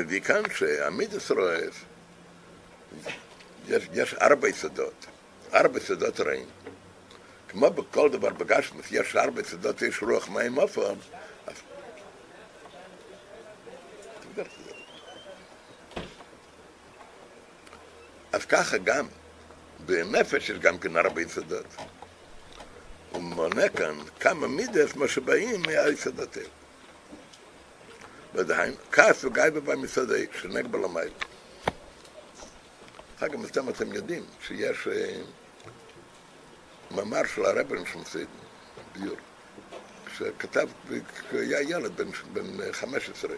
מביא 0.00 0.20
כאן 0.20 0.42
שהמידס 0.54 1.30
רועף, 1.30 1.84
יש, 3.68 3.88
יש 3.92 4.14
ארבע 4.14 4.48
יסודות, 4.48 5.06
ארבע 5.54 5.78
יסודות 5.78 6.20
רעים. 6.20 6.46
כמו 7.48 7.70
בכל 7.70 8.10
דבר 8.10 8.30
בגשמוס, 8.30 8.86
יש 8.90 9.16
ארבע 9.16 9.40
יסודות, 9.40 9.82
יש 9.82 10.02
רוח 10.02 10.28
מים 10.28 10.54
עופר. 10.54 10.94
אז... 11.46 11.54
אז 18.32 18.44
ככה 18.44 18.78
גם, 18.78 19.06
בנפש 19.86 20.50
יש 20.50 20.58
גם 20.58 20.78
כן 20.78 20.96
ארבע 20.96 21.20
יסודות. 21.20 21.66
הוא 23.10 23.22
מונה 23.22 23.68
כאן 23.68 23.94
כמה 24.20 24.48
מידס, 24.48 24.96
מה 24.96 25.08
שבאים 25.08 25.62
מהיסודות 25.62 26.36
האלה. 26.36 26.59
ודהיינו, 28.34 28.76
כעס 28.92 29.24
וגייבה 29.24 29.60
במסעדי, 29.60 30.26
שנגבה 30.40 30.78
למייל. 30.78 31.12
אחר 33.16 33.28
כך 33.28 33.34
מסתם 33.34 33.68
אתם 33.68 33.92
יודעים 33.92 34.24
שיש 34.40 34.88
אה, 34.88 35.22
מאמר 36.90 37.20
של 37.34 37.44
הרבן 37.44 37.86
שמסיד, 37.86 38.28
ביור, 38.92 39.16
שכתב, 40.16 40.68
היה 41.32 41.62
ילד 41.62 41.96
בן, 41.96 42.10
בן 42.32 42.72
15, 42.72 43.34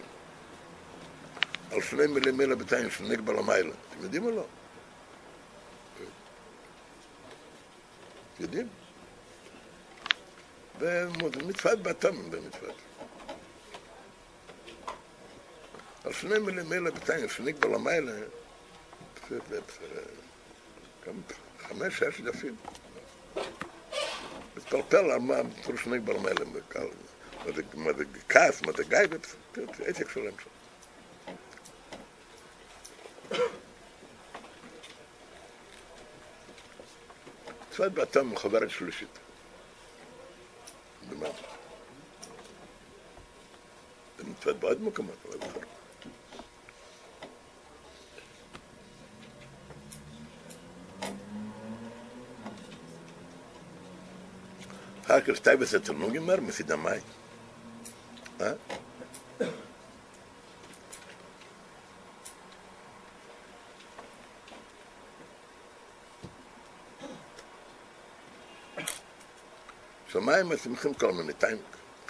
על 1.70 1.80
שני 1.82 2.06
מילים 2.06 2.36
מילה 2.36 2.56
בתיים 2.56 2.90
שנגבה 2.90 3.32
למייל. 3.32 3.72
אתם 3.90 4.02
יודעים 4.02 4.24
או 4.24 4.30
לא? 4.30 4.46
יודעים? 8.40 8.68
במצוות 10.78 11.82
בתום, 11.82 12.30
במצוות. 12.30 12.91
על 16.04 16.12
שני 16.12 16.38
מילים 16.38 16.68
מילה 16.68 16.90
בתיים, 16.90 17.28
שנגבה 17.28 17.68
למיילה, 17.68 18.12
חמש, 21.58 21.98
שש 21.98 22.20
דפים. 22.20 22.56
מתפלפל 24.56 25.10
על 25.10 25.18
מה 25.18 25.34
פירוש 25.64 25.86
נגבה 25.86 26.12
למיילה, 26.12 26.44
מה 27.74 27.92
זה 27.92 28.04
כעס, 28.28 28.62
מה 28.62 28.72
זה 28.76 28.84
גיא, 28.84 28.98
עסק 29.86 30.10
שלם 30.10 30.32
שם. 30.38 30.50
מצוות 37.70 37.92
בתום 37.92 38.36
חוברת 38.36 38.70
שלישית. 38.70 39.18
במה? 41.08 41.28
זאת 44.44 44.56
בעוד 44.56 44.82
מקומות, 44.82 45.16
לא 45.24 45.32
זוכר. 45.32 45.81
Hakel 55.12 55.36
stei 55.36 55.56
bis 55.60 55.74
et 55.76 55.88
nu 55.92 56.08
gemer 56.10 56.40
mit 56.40 56.68
dem 56.68 56.80
mai. 56.80 57.00
Ha? 58.38 58.56
So 70.08 70.20
mai 70.20 70.42
mit 70.44 70.64
dem 70.64 70.76
kim 70.76 70.94
kommen 70.94 71.26
mit 71.26 71.38
tank. 71.38 71.60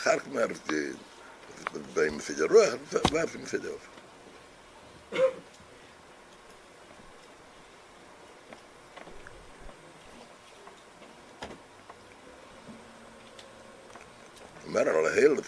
Hark 0.05 0.27
mer 0.33 0.49
de. 0.69 0.95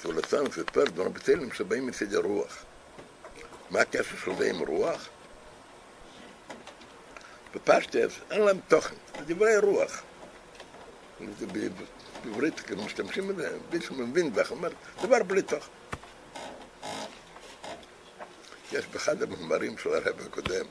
ולסן 0.06 0.50
סיפר 0.50 0.84
דברים 0.84 1.12
בצלם 1.12 1.52
שבאים 1.52 1.86
מסדר 1.86 2.20
רוח. 2.20 2.64
מה 3.70 3.80
הקשר 3.80 4.16
של 4.24 4.30
זה 4.38 4.50
עם 4.50 4.58
רוח? 4.58 5.08
בפשטס 7.54 8.12
אין 8.30 8.40
להם 8.40 8.60
תוכן, 8.68 8.94
זה 9.18 9.34
דברי 9.34 9.58
רוח. 9.58 10.02
בעברית 12.24 12.60
כאילו 12.60 12.82
משתמשים 12.82 13.28
בזה, 13.28 13.58
מישהו 13.72 13.94
מבין 13.94 14.30
ואיך 14.34 14.50
אומר, 14.50 14.70
דבר 15.02 15.22
בלי 15.22 15.42
תוכן. 15.42 15.70
יש 18.72 18.86
באחד 18.86 19.22
המאמרים 19.22 19.78
של 19.78 19.94
הרב 19.94 20.20
הקודם, 20.26 20.66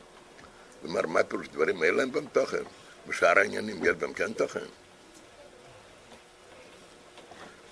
הוא 0.82 0.92
אמר 0.92 1.08
מה 1.08 1.24
פירוש 1.24 1.48
דברים 1.48 1.84
אין 1.84 1.96
להם 1.96 2.12
בהם 2.12 2.26
תוכן, 2.26 2.64
בשאר 3.08 3.40
העניינים 3.40 3.86
יש 3.86 3.92
בהם 3.92 4.14
כן 4.14 4.34
תוכן. 4.34 4.83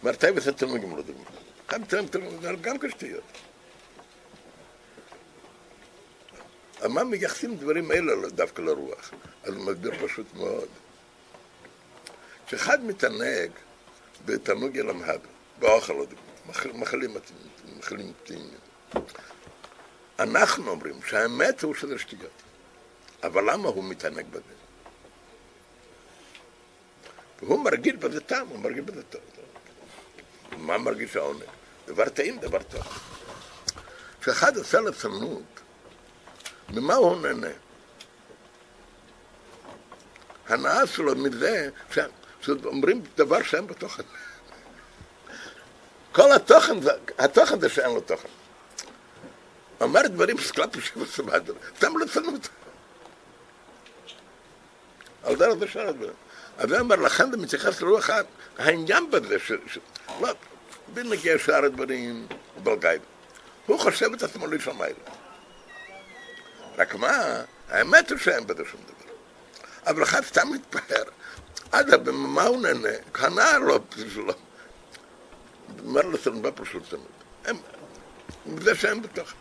אמר 0.03 0.13
טייבס 0.13 0.47
התלמוד 0.47 0.81
גמרו 0.81 1.01
דוגמא. 1.01 1.23
גם 1.69 2.05
תלמוד, 2.07 2.61
גם 2.61 2.79
כשטויות. 2.79 3.23
מה 6.89 7.03
מייחסים 7.03 7.55
דברים 7.55 7.91
אלה 7.91 8.29
דווקא 8.29 8.61
לרוח? 8.61 9.11
אז 9.43 9.53
הוא 9.53 9.65
מסביר 9.65 10.07
פשוט 10.07 10.33
מאוד. 10.33 10.67
כשאחד 12.47 12.83
מתענג 12.83 13.51
בתענוג 14.25 14.75
ילמהד, 14.75 15.19
באוכל, 15.59 16.05
מחלים 16.75 17.13
מחלים 17.77 18.13
פתיעים. 18.23 18.49
אנחנו 20.19 20.71
אומרים 20.71 20.99
שהאמת 21.05 21.61
הוא 21.61 21.75
שזה 21.75 21.99
שטויות. 21.99 22.31
אבל 23.23 23.53
למה 23.53 23.69
הוא 23.69 23.83
מתענג 23.83 24.25
בזה? 24.29 24.53
והוא 27.41 27.63
מרגיש 27.63 27.93
בזה 27.93 28.21
טעם, 28.21 28.47
הוא 28.47 28.59
מרגיש 28.59 28.81
בזה 28.81 29.03
טוב. 29.03 29.21
מה 30.61 30.77
מרגיש 30.77 31.15
העונג? 31.15 31.41
דבר 31.87 32.09
טעים, 32.09 32.39
דבר 32.39 32.63
טוב. 32.63 32.81
כשאחד 34.21 34.57
עושה 34.57 34.81
לצנות, 34.81 35.43
ממה 36.69 36.93
הוא 36.93 37.21
נהנה? 37.21 37.47
הנאה 40.47 40.87
שלו 40.87 41.15
מזה 41.15 41.69
שאומרים 42.41 43.01
דבר 43.15 43.43
שאין 43.43 43.67
בתוכן. 43.67 44.03
כל 46.11 46.31
התוכן, 46.31 46.73
התוכן 47.17 47.59
זה 47.59 47.69
שאין 47.69 47.93
לו 47.93 48.01
תוכן. 48.01 48.29
אומר 49.81 50.07
דברים 50.07 50.37
סקלפי 50.37 50.81
שבסבדר, 50.81 51.53
סתם 51.77 51.97
לצנות. 51.97 52.47
על 55.23 55.35
דרך 55.35 55.53
זה 55.53 55.67
שאר 55.67 55.89
הדברים. 55.89 56.13
אז 56.57 56.71
הוא 56.71 56.79
אומר, 56.79 56.95
לכן 56.95 57.31
זה 57.31 57.37
מתייחס 57.37 57.81
לרוח 57.81 58.09
העניין 58.57 59.11
בזה, 59.11 59.39
ש... 59.39 59.51
ש... 59.67 59.77
לא, 60.95 61.03
בנגיע 61.03 61.37
שאר 61.37 61.65
הדברים, 61.65 62.27
בלגאי. 62.63 62.97
הוא 63.65 63.79
חושב 63.79 64.13
את 64.13 64.23
עצמו 64.23 64.45
האלה. 64.79 64.95
רק 66.77 66.95
מה, 66.95 67.41
האמת 67.69 68.09
היא 68.09 68.17
שאין 68.17 68.47
בזה 68.47 68.63
שום 68.71 68.81
דבר. 68.81 69.13
אבל 69.85 70.03
אחד 70.03 70.21
סתם 70.23 70.47
מתפאר. 70.51 71.03
אגב, 71.71 72.09
במה 72.09 72.43
הוא 72.43 72.61
נהנה? 72.61 72.89
הנאה 73.13 73.59
לא, 73.59 73.79
שלו. 74.13 74.33
אומר 75.85 76.01
לסן 76.01 76.41
בפשוט 76.41 76.83
סנות. 76.89 77.57
זה 78.57 78.75
שאין 78.75 79.01
בתוך. 79.01 79.33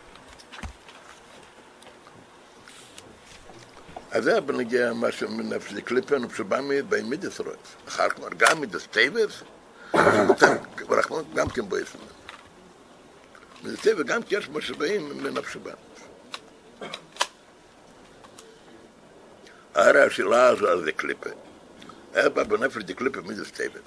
אז 4.11 4.23
זה 4.23 4.41
בנגיע 4.41 4.93
מה 4.93 5.11
שמנפש 5.11 5.73
קליפן 5.73 6.21
שבא 6.37 6.59
מידס 7.03 7.39
רואה. 7.39 7.55
אחר 7.87 8.09
כך 8.09 8.19
גם 8.37 8.61
מידס 8.61 8.87
טייבס, 8.87 9.43
רחמנות 10.89 11.33
גם 11.33 11.49
כן 11.49 11.61
בויס. 11.69 11.89
מידס 13.63 13.81
טייבס 13.81 14.03
גם 14.03 14.23
כי 14.23 14.35
יש 14.35 14.49
משאבים 14.49 15.23
מנפש 15.23 15.55
בא. 15.55 15.71
הרי 19.73 20.01
השאלה 20.01 20.47
הזו 20.47 20.83
זה 20.83 20.91
קליפה. 20.91 21.29
אבא 22.13 22.43
בנפש 22.43 22.83
די 22.83 22.93
קליפה 22.93 23.21
מידס 23.21 23.51
טייבס. 23.51 23.81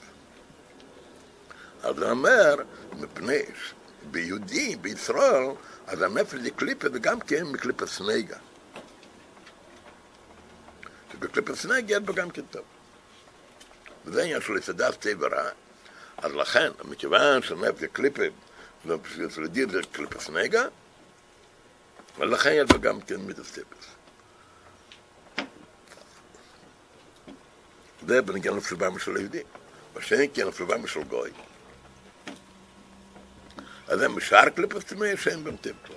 אז 1.82 1.98
הוא 1.98 2.11
אומר, 2.11 2.55
מפני 2.92 3.42
ביהודי, 4.11 4.76
בישראל, 4.76 5.44
אז 5.86 6.02
הנפש 6.02 6.34
די 6.34 6.50
קליפה 6.50 6.88
זה 6.88 6.98
גם 6.98 7.20
כן 7.20 7.42
מקליפה 7.46 7.86
סנגה. 7.86 8.36
שבקליפת 11.12 11.55
סנג 11.55 11.90
יש 11.90 11.98
בו 11.98 12.14
גם 12.14 12.30
כן 12.30 12.42
טוב. 12.50 12.62
וזה 14.05 14.22
עניין 14.22 14.40
של 14.40 14.92
טבע 15.00 15.28
רע. 15.28 15.50
אז 16.16 16.32
לכן, 16.32 16.70
מכיוון 16.84 17.42
שנפט 17.42 17.78
זה 17.78 17.88
קליפה, 17.88 18.22
יסודי 19.18 19.66
זה 19.66 19.80
קליפת 19.92 20.20
סנגה, 20.20 20.64
ולכן 22.18 22.50
יש 22.54 22.70
בו 22.70 22.80
גם 22.80 23.00
כן 23.00 23.16
מידס. 23.16 23.58
זה 28.06 28.22
בנגיע 28.22 28.52
לפלבם 28.52 28.98
של 28.98 29.16
יהודי. 29.16 29.42
בשני 29.94 30.28
כן 30.34 30.46
לפלבם 30.46 30.86
של 30.86 31.04
גוי. 31.04 31.30
אז 33.88 33.98
זה 33.98 34.08
משאר 34.08 34.48
קליפת 34.48 34.88
סנגה 34.88 35.16
שאין 35.16 35.44
בהם 35.44 35.56
טבע. 35.56 35.74
זאת 35.86 35.96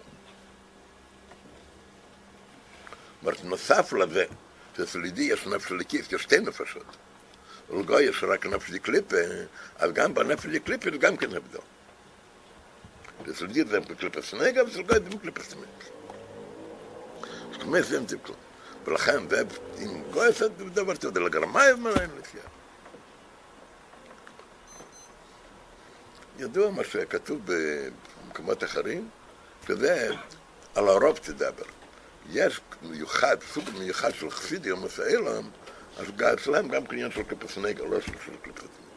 אומרת, 3.21 3.43
נוסף 3.43 3.93
לזה, 3.93 4.25
יהודי 4.95 5.23
יש 5.23 5.47
נפש 5.47 5.71
לקיף, 5.71 6.11
יש 6.11 6.21
שתי 6.21 6.39
נפשות. 6.39 6.97
ולגוי 7.69 8.03
יש 8.03 8.23
רק 8.23 8.45
נפש 8.45 8.69
לקליפה, 8.69 9.17
אז 9.77 9.91
גם 9.91 10.13
בנפש 10.13 10.45
לקליפה 10.45 10.91
זה 10.91 10.97
גם 10.97 11.17
כן 11.17 11.35
הבדל. 11.35 11.59
יהודי 13.25 13.63
זה 13.63 13.79
בקליפה 13.79 14.21
סנגה, 14.21 14.63
ואצל 14.63 14.81
גוי 14.81 14.99
זה 14.99 15.09
בקליפה 15.09 15.43
סנגה. 15.43 15.65
זאת 17.51 17.61
אומרת, 17.61 17.85
זה 17.85 17.97
אין 17.97 18.05
כלום. 18.23 18.37
ולכן, 18.85 19.29
זה, 19.29 19.43
גוי 20.11 20.27
עושה 20.27 20.47
דבר 20.47 20.95
טוב, 20.95 21.13
זה 21.13 21.19
לגרמאי 21.19 21.73
ומנהל 21.73 22.09
לפי 22.19 22.37
ידוע 26.39 26.71
מה 26.71 26.83
שכתוב 26.83 27.41
במקומות 27.45 28.63
אחרים, 28.63 29.09
שזה 29.67 30.09
על 30.75 30.87
הרוב 30.87 31.17
תדבר. 31.17 31.65
יש 32.29 32.61
מיוחד, 32.81 33.37
סוג 33.53 33.63
מיוחד 33.79 34.13
של 34.13 34.31
חסידי 34.31 34.71
או 34.71 34.77
מסעילם, 34.77 35.49
אז 35.97 36.11
אצלם 36.33 36.67
גם 36.67 36.85
קניין 36.85 37.11
של 37.11 37.23
קליפס 37.23 37.57
נגר, 37.57 37.83
לא 37.83 38.01
של 38.01 38.11
קליפס 38.11 38.63
נגר. 38.63 38.87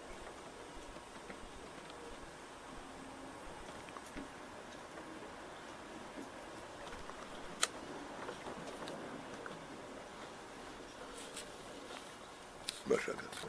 מה 12.86 12.96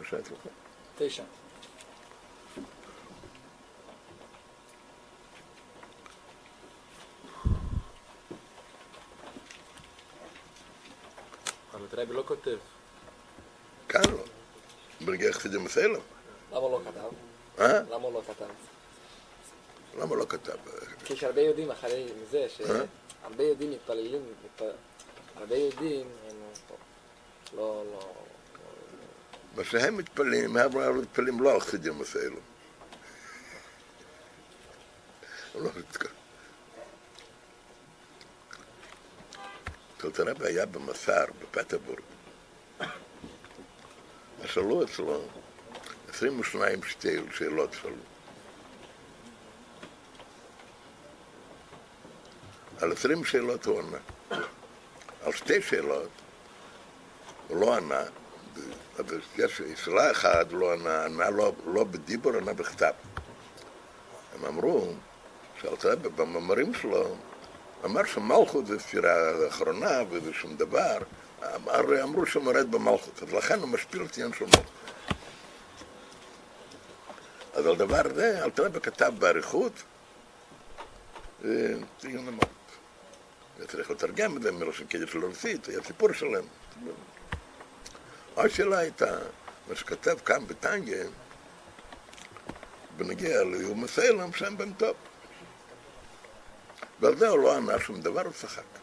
שאת, 0.10 0.32
מה. 1.00 1.24
המטרבי 11.74 12.14
לא 12.14 12.24
כותב. 12.28 12.58
כאן 13.92 14.02
לא. 14.12 14.24
ברגע 15.02 15.32
חסידים 15.32 15.60
זה 15.60 15.66
מסייע 15.66 15.88
לו. 15.88 16.00
כתב? 16.86 17.10
אה? 17.60 17.82
למה 17.82 18.10
לא 18.10 18.22
כתב? 18.28 18.46
למה 20.00 20.16
לא 20.16 20.26
כתב? 20.30 20.58
כי 21.06 21.14
יש 21.14 21.24
הרבה 21.24 21.42
יהודים 21.42 21.72
אחרי 21.72 22.08
זה, 22.32 22.46
שהרבה 22.50 22.84
אה? 23.40 23.44
יהודים 23.44 23.72
מתפללים, 23.72 24.22
הרבה 25.36 25.56
יהודים 25.56 26.08
הם 26.30 26.36
לא... 27.58 27.58
לא... 27.58 27.84
לא. 27.92 28.14
מה 29.56 29.64
שהם 29.64 29.98
מתפללים, 29.98 30.58
הם 30.58 30.74
לא 30.74 30.94
מתפללים 30.94 31.42
לא 31.42 31.52
על 31.52 31.60
חסידים 31.60 32.00
בסלם. 32.00 32.36
אתה 35.52 35.60
נתקע. 35.80 36.10
טלטרבה 39.98 40.48
היה 40.48 40.66
במסר, 40.66 41.26
בפטרבורג, 41.42 42.00
שאלו 44.54 44.84
אצלו 44.84 45.22
22 46.10 46.84
שתי 46.84 47.18
שאלות 47.34 47.74
שאלו. 47.74 47.96
על 52.82 52.92
20 52.92 53.26
שאלות 53.26 53.66
הוא 53.66 53.80
ענה. 53.80 53.98
על 55.24 55.32
שתי 55.32 55.62
שאלות 55.62 56.10
הוא 57.48 57.62
לא 57.62 57.78
ענה, 57.78 58.02
אבל 59.00 59.22
יש 59.38 59.62
שאלה 59.76 60.12
אחת 60.12 60.52
לא 60.52 60.74
ענה, 60.74 61.06
ענה 61.06 61.30
לא, 61.30 61.54
לא 61.74 61.84
בדיבור, 61.84 62.38
ענה 62.38 62.54
בכתב. 62.54 62.94
הם 64.36 64.46
אמרו 64.46 64.94
שאלתרעב 65.62 66.08
במאמרים 66.08 66.74
שלו 66.74 67.16
אמר 67.86 68.06
שמלכות 68.06 68.68
זה 68.68 68.80
ספירה 68.80 69.48
אחרונה 69.48 70.02
וזה 70.10 70.34
שום 70.34 70.56
דבר, 70.56 70.98
אמר, 71.56 72.04
אמרו 72.04 72.26
שמורד 72.26 72.72
במלכות, 72.72 73.24
אז 73.24 73.34
לכן 73.34 73.60
הוא 73.60 73.70
משפיל 73.70 74.06
את 74.06 74.18
עניין 74.18 74.34
של 74.34 74.46
מלכות. 74.46 74.72
אז 77.54 77.66
על 77.66 77.76
דבר 77.76 78.02
זה, 78.16 78.44
אלתרעב 78.44 78.80
כתב 78.80 79.14
באריכות, 79.20 79.74
ציון 82.00 82.28
המלכות. 82.28 82.48
צריך 83.68 83.92
לתרגם 83.92 84.38
את 84.38 84.42
זה 84.42 84.52
מראשון 84.52 84.88
קדש 84.88 85.16
לרוסית, 85.16 85.66
היה 85.66 85.84
סיפור 85.84 86.14
שלם. 86.14 86.44
השאלה 88.38 88.78
הייתה, 88.78 89.18
מה 89.68 89.76
שכתב 89.76 90.18
כאן 90.26 90.48
בטניה, 90.48 91.04
בנגיע 92.98 93.44
לאיום 93.44 93.84
הסלם, 93.84 94.34
שם 94.34 94.58
בן 94.58 94.74
טוב. 94.74 94.96
ועל 97.00 97.18
זה 97.18 97.30
הוא 97.30 97.40
לא 97.40 97.58
ענה 97.58 97.80
שום 97.80 98.02
דבר, 98.02 98.22
הוא 98.22 98.34
צחק. 98.34 98.81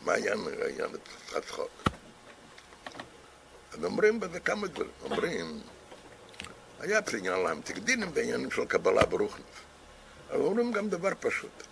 מה 0.00 0.12
העניין, 0.12 0.38
העניין 0.62 0.90
הצחוק? 1.36 1.70
אז 3.72 3.84
אומרים 3.84 4.20
בזה 4.20 4.40
כמה 4.40 4.66
דברים. 4.66 4.90
אומרים, 5.02 5.60
היה 6.80 6.98
אצל 6.98 7.16
עניין 7.16 7.40
להם 7.40 7.60
תקדינים 7.60 8.14
בעניינים 8.14 8.50
של 8.50 8.64
קבלה 8.64 9.06
ברוכניס. 9.06 9.46
אבל 10.30 10.40
אומרים 10.40 10.72
גם 10.72 10.88
דבר 10.88 11.10
פשוט. 11.20 11.62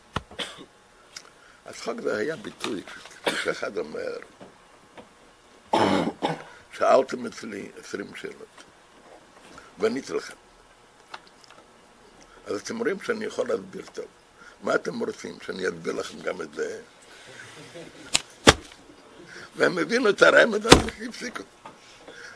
הצחוק 1.67 2.01
זה 2.01 2.17
היה 2.17 2.37
ביטוי, 2.37 2.83
שאחד 3.43 3.79
אומר, 3.79 4.19
שאלתם 6.73 7.27
אצלי 7.27 7.71
עשרים 7.79 8.17
שאלות, 8.17 8.65
ועניתי 9.79 10.13
לכם. 10.13 10.35
אז 12.47 12.61
אתם 12.61 12.79
רואים 12.79 13.01
שאני 13.03 13.25
יכול 13.25 13.49
להסביר 13.49 13.87
טוב. 13.93 14.05
מה 14.63 14.75
אתם 14.75 15.01
רוצים, 15.01 15.39
שאני 15.43 15.69
אסביר 15.69 15.93
לכם 15.93 16.21
גם 16.21 16.43
את 16.43 16.55
זה? 16.55 16.81
והם 19.57 19.79
הבינו 19.79 20.11
את 20.11 20.23
הרעיון, 20.23 20.55
אז 20.55 20.67
הפסיקו. 21.09 21.43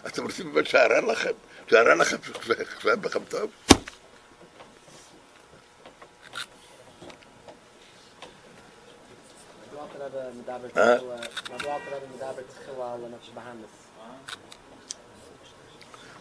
אתם 0.06 0.22
רוצים 0.22 0.52
באמת 0.52 0.66
שאראה 0.66 1.00
לכם? 1.00 1.30
שאראה 1.70 1.94
לכם 1.94 2.16
שחשב 2.22 3.00
בכם 3.00 3.24
טוב? 3.24 3.50
אה? 10.76 10.96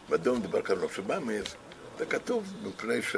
מדוע 0.10 0.40
מדבר 0.40 0.62
כאן 0.62 0.78
על 0.78 0.84
נפש 0.86 1.00
בהמס? 1.00 1.56
זה 1.98 2.06
כתוב 2.06 2.54
מפני 2.64 3.02
ש... 3.02 3.16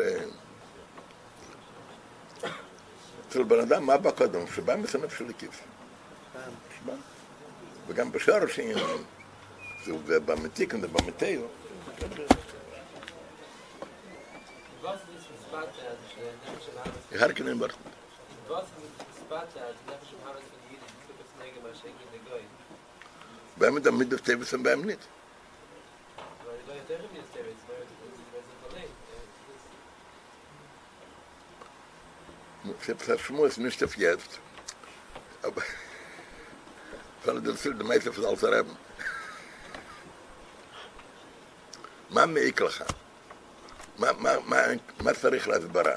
אצל 3.33 3.43
בן 3.43 3.59
אדם, 3.59 3.85
מה 3.85 3.97
בקודם? 3.97 4.47
שבא 4.55 4.75
מסנף 4.75 5.17
של 5.17 5.29
עקיף. 5.29 5.61
שבא. 6.79 6.93
וגם 7.87 8.11
בשאר 8.11 8.43
השעניינים, 8.43 9.03
זה 10.05 10.19
במתיק, 10.19 10.75
זה 10.81 10.87
במתיאו. 10.87 11.41
Ich 17.11 17.21
habe 17.21 17.33
keinen 17.33 17.59
Wort. 17.59 17.75
Wenn 23.55 23.73
man 23.73 23.83
damit 23.83 24.13
auf 24.13 24.21
Tevis 24.21 24.53
und 24.53 24.63
bei 24.63 24.73
ihm 24.73 24.81
nicht. 24.81 25.03
Weil 26.45 26.57
die 26.59 26.71
Leute 26.71 27.03
auch 27.03 27.11
nicht 27.11 27.23
auf 27.23 27.31
Tevis, 27.35 27.59
weil 27.67 27.81
die 27.89 27.93
Leute 27.93 27.93
auch 27.93 27.99
nicht. 27.99 28.02
Das 33.07 33.19
Schmutz 33.21 33.57
nicht 33.57 33.83
auf 33.83 33.97
jetzt. 33.97 34.39
Aber 35.41 35.61
von 37.23 37.43
der 37.43 37.55
Zil 37.55 37.73
der 37.73 37.85
Meister 37.85 38.13
von 38.13 38.25
Altareben. 38.25 38.77
מה 42.09 42.25
מעיק 42.25 42.61
לך? 42.61 42.83
מה, 43.97 44.11
מה, 44.17 44.31
מה, 44.45 44.57
מה 44.99 45.13
צריך 45.13 45.47
להסברה? 45.47 45.95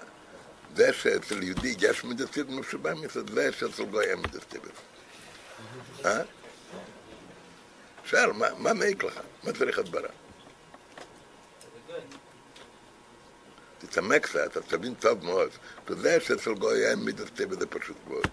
זה 0.77 0.93
שאצל 0.93 1.43
יהודי 1.43 1.75
יש 1.79 2.05
מדסטיב 2.05 2.51
משובע 2.51 2.95
מצד 2.95 3.31
זה 3.31 3.53
שאצל 3.53 3.85
גוי 3.85 4.05
אין 4.05 4.19
מדסטיב. 4.19 4.63
אה? 6.05 6.23
שאל, 8.05 8.33
מה, 8.33 8.47
מה 8.59 8.75
מעיק 8.75 9.05
לך? 9.05 9.21
מה 9.45 9.53
צריך 9.53 9.79
הסברה? 9.79 10.09
תתעמק 13.79 14.23
קצת, 14.23 14.47
אתה 14.47 14.61
תבין 14.61 14.95
טוב 14.95 15.25
מאוד. 15.25 15.51
אתה 15.85 15.93
יודע 15.93 16.21
שאצל 16.21 16.55
גוי 16.55 16.87
אין 16.87 17.05
מדסטיב 17.05 17.61
זה 17.61 17.67
פשוט 17.67 17.97
מאוד. 18.07 18.27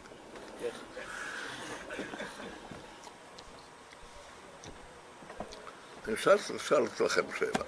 אני 6.07 6.15
אשאל 6.15 6.85
אצלכם 6.85 7.23
שאלה. 7.39 7.63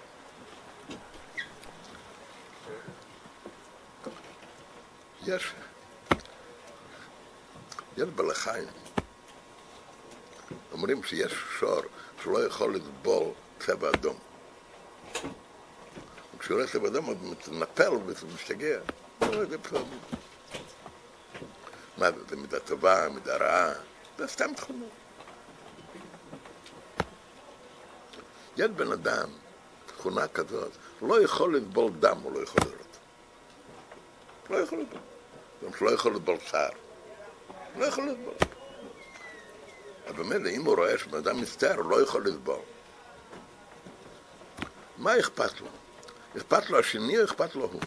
יש, 5.25 5.53
יש 7.97 8.03
בלחיים, 8.15 8.67
אומרים 10.71 11.03
שיש 11.03 11.33
שור 11.59 11.81
שלא 12.23 12.45
יכול 12.45 12.75
לסבול 12.75 13.31
צבע 13.59 13.89
אדום. 13.89 14.24
כשהוא 16.45 16.65
צבע 16.65 16.87
אדום 16.87 17.05
הוא 17.05 17.15
מתנפל 17.21 17.89
ומשתגע. 17.89 18.79
לא. 19.21 19.45
מה 21.97 22.11
זה, 22.11 22.17
זה 22.29 22.35
מידה 22.35 22.59
טובה, 22.59 23.09
מידה 23.09 23.37
רעה? 23.37 23.73
זה 24.17 24.27
סתם 24.27 24.53
תכונות. 24.53 24.89
יש 28.57 28.67
בן 28.67 28.91
אדם, 28.91 29.29
תכונה 29.85 30.27
כזאת, 30.27 30.71
לא 31.01 31.21
יכול 31.21 31.57
לסבול 31.57 31.91
דם, 31.99 32.17
הוא 32.23 32.31
לא 32.33 32.43
יכול 32.43 32.61
לראות. 32.61 32.97
לא 34.49 34.57
יכול 34.57 34.79
לסבול. 34.81 35.01
גם 35.65 35.69
שלא 35.79 35.89
יכול 35.89 36.15
לסבול 36.15 36.37
צער. 36.51 36.69
לא 37.77 37.85
יכול 37.85 38.03
לסבול. 38.03 38.33
אבל 40.07 40.23
באמת, 40.23 40.51
אם 40.51 40.65
הוא 40.65 40.75
רואה 40.75 40.97
שבן 40.97 41.17
אדם 41.17 41.41
מצטער, 41.41 41.75
הוא 41.75 41.91
לא 41.91 42.01
יכול 42.01 42.27
לסבול. 42.27 42.59
מה 44.97 45.19
אכפת 45.19 45.61
לו? 45.61 45.67
אכפת 46.37 46.69
לו 46.69 46.79
השני 46.79 47.19
או 47.19 47.23
אכפת 47.23 47.55
לו 47.55 47.69
הוא? 47.71 47.81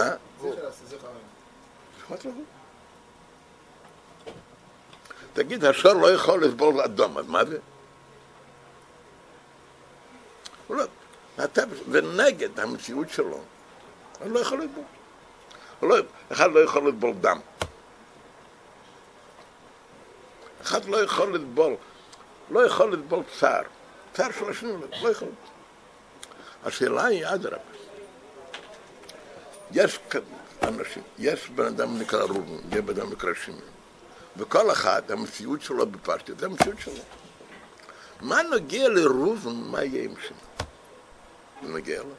אה? 0.00 0.14
אכפת 1.98 2.24
לו 2.24 2.30
הוא? 2.30 2.44
תגיד, 5.32 5.64
השור 5.64 5.92
לא 5.92 6.10
יכול 6.10 6.44
לסבול 6.44 6.80
אדום, 6.80 7.18
אז 7.18 7.26
מה 7.28 7.44
זה? 7.44 7.58
הוא 10.66 10.76
לא, 10.76 10.84
אתה, 11.44 11.62
זה 11.90 12.00
נגד 12.02 12.60
המציאות 12.60 13.10
שלו. 13.10 13.40
הוא 14.20 14.30
לא 14.30 14.38
יכול 14.40 14.62
לסבול. 14.62 14.84
לא, 15.82 15.96
אחד 16.32 16.52
לא 16.52 16.60
יכול 16.60 16.88
לסבול 16.88 17.12
דם. 17.20 17.40
אחד 20.62 20.84
לא 20.84 21.04
יכול 21.04 21.34
לסבול, 21.34 21.74
לא 22.52 22.66
יכול 22.66 22.92
לסבול 22.92 23.22
צער. 23.40 23.62
צער 24.12 24.32
של 24.32 24.50
השני 24.50 24.72
לא 25.02 25.08
יכול. 25.08 25.28
השאלה 26.64 27.04
היא, 27.04 27.26
אדרבה, 27.26 27.56
יש 29.70 29.98
אנשים, 30.62 31.02
יש 31.18 31.50
בן 31.50 31.66
אדם 31.66 31.98
נקרא 31.98 32.22
רובן, 32.22 32.68
יש 32.70 32.78
בן 32.78 33.00
אדם 33.00 33.10
נקרא 33.12 33.34
שמעון. 33.34 33.60
וכל 34.36 34.72
אחד, 34.72 35.10
המציאות 35.10 35.62
שלו 35.62 35.86
בפשטות, 35.86 36.38
זה 36.38 36.46
המציאות 36.46 36.78
שלו. 36.78 37.02
מה 38.20 38.42
נוגע 38.42 38.88
לראובן, 38.88 39.54
מה 39.54 39.84
יהיה 39.84 40.04
עם 40.04 40.14
שמעון? 40.20 40.68
זה 41.62 41.68
נוגע 41.68 42.02
לו. 42.02 42.14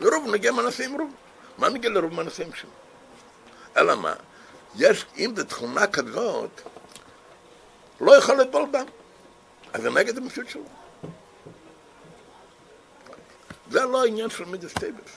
לראובן 0.00 0.30
נוגע 0.30 0.52
מה 0.52 0.62
נעשה 0.62 0.84
עם 0.84 0.96
ראובן. 0.96 1.12
מה 1.58 1.68
נוגע 1.68 1.88
לראובן 1.88 2.16
מה 2.16 2.22
נעשה 2.22 2.44
עם 2.44 2.50
שמעון? 2.54 2.76
אלא 3.76 3.94
מה? 3.94 4.14
יש, 4.78 5.06
אם 5.16 5.32
זו 5.36 5.44
תכונה 5.44 5.86
כזאת, 5.86 6.60
לא 8.00 8.16
יכול 8.16 8.40
לסבול 8.40 8.66
דם. 8.72 8.86
אז 9.72 9.82
זה 9.82 9.90
נגד 9.90 10.16
המציאות 10.16 10.48
שלו. 10.48 10.64
זה 13.70 13.84
לא 13.84 14.02
העניין 14.02 14.30
של 14.30 14.44
מידות 14.44 14.72
טובות. 14.72 15.10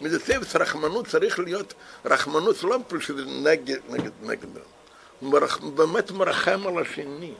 מידות 0.00 0.24
טובות, 0.24 0.56
רחמנות 0.56 1.06
צריך 1.06 1.38
להיות, 1.38 1.74
רחמנות 2.04 2.62
לא 2.62 2.78
מפני 2.78 3.00
שזה 3.00 3.24
נגד, 3.24 3.78
נגד, 3.88 4.10
נגד. 4.22 4.48
הוא 5.20 5.72
באמת 5.74 6.10
מרחם 6.10 6.66
על 6.66 6.82
השני. 6.82 7.34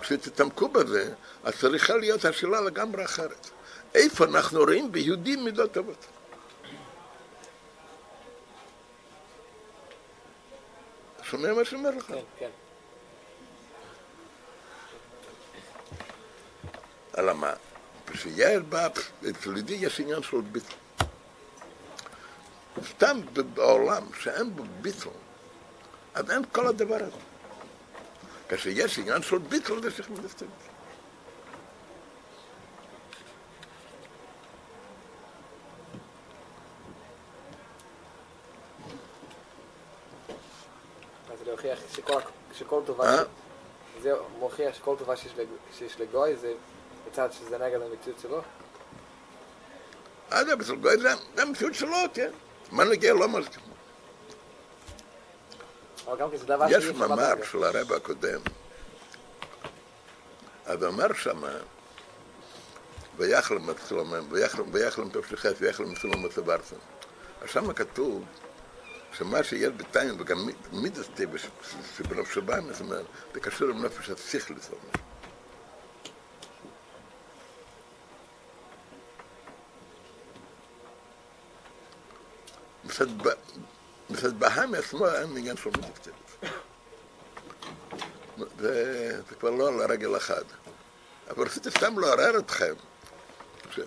כשתתעמקו 0.00 0.68
בזה, 0.68 1.14
אז 1.44 1.54
צריכה 1.60 1.96
להיות 1.96 2.24
השאלה 2.24 2.60
לגמרי 2.60 3.04
אחרת. 3.04 3.50
איפה 3.94 4.24
אנחנו 4.24 4.60
רואים 4.60 4.92
ביהודים 4.92 5.44
מידות 5.44 5.72
טובות? 5.72 6.06
שומע 11.22 11.52
מה 11.52 11.64
שאני 11.64 11.78
אומר 11.80 11.90
לך? 11.90 12.06
כן, 12.06 12.14
כן. 12.38 12.50
אלא 17.18 17.34
מה? 17.34 17.52
כשיעל 18.06 18.60
בא, 18.62 18.86
אצל 19.30 19.56
יהודי 19.56 19.74
יש 19.74 20.00
עניין 20.00 20.22
של 20.22 20.40
ביטל. 20.40 20.74
סתם 22.84 23.20
בעולם 23.54 24.02
שאין 24.20 24.56
בו 24.56 24.62
ביטל, 24.80 25.08
אז 26.14 26.30
אין 26.30 26.42
כל 26.52 26.66
הדבר 26.66 26.96
הזה. 26.96 27.16
כשיש 28.48 28.98
עניין 28.98 29.22
של 29.22 29.38
ביטל, 29.38 29.82
זה 29.82 29.96
צריך 29.96 30.10
מלסתם. 30.10 30.46
להוכיח 41.64 41.94
שכל, 41.94 42.20
שכל 42.52 42.80
טובה, 42.86 43.04
אה? 43.04 43.22
זה 44.02 44.12
מוכיח 44.38 44.74
שכל 44.74 44.94
טובה 44.98 45.16
שיש, 45.16 45.32
שיש 45.78 46.00
לגוי 46.00 46.36
זה 46.36 46.52
בצד 47.06 47.32
שזה 47.32 47.58
נגד 47.58 47.80
המציאות 47.82 48.18
שלו. 48.20 48.40
אז 50.30 50.46
זה 50.46 50.56
בסדר, 50.56 50.74
גוי 50.74 50.96
זה 51.36 51.42
המציאות 51.42 51.74
שלו, 51.74 51.96
כן. 52.14 52.30
מה 52.72 52.84
נגיע 52.84 53.14
לא 53.14 53.28
מסכים. 53.28 53.62
כן 56.04 56.24
יש 56.68 56.84
מאמר. 56.84 57.34
של 57.50 57.64
הרב 57.64 57.92
הקודם, 57.92 58.40
אז 60.66 60.84
אמר 60.84 61.12
שמה, 61.12 61.52
ויחלם 63.16 63.66
מצלומם, 63.66 64.26
ויחלם 64.72 65.08
תפשחת, 65.10 65.54
ויחלם 65.58 65.92
מצלום 65.92 66.24
מצברסם. 66.26 66.76
אז 67.42 67.48
שמה 67.50 67.74
כתוב 67.74 68.24
שמה 69.12 69.44
שיש 69.44 69.72
בתיים, 69.76 70.20
וגם 70.20 70.48
מידס 70.72 71.06
טבע 71.14 71.38
שבנפש 71.96 72.38
הבאים, 72.38 72.72
זאת 72.72 72.80
אומרת, 72.80 73.06
זה 73.34 73.40
קשור 73.40 73.68
עם 73.68 73.84
נפש 73.84 74.10
זאת 74.10 74.72
אומרת. 74.72 74.98
מצד 82.84 83.22
ב- 83.22 83.38
מצד 84.10 84.38
בהמי 84.38 84.78
עצמו 84.78 85.08
אין 85.08 85.36
עניין 85.36 85.56
של 85.56 85.70
מידס 85.70 85.98
טבע. 86.02 86.50
זה, 88.58 89.20
כבר 89.38 89.50
לא 89.50 89.68
על 89.68 89.80
הרגל 89.80 90.16
אחד. 90.16 90.44
אבל 91.30 91.44
רציתי 91.46 91.70
סתם 91.70 91.98
לעורר 91.98 92.38
אתכם. 92.38 92.74
ש... 93.70 93.80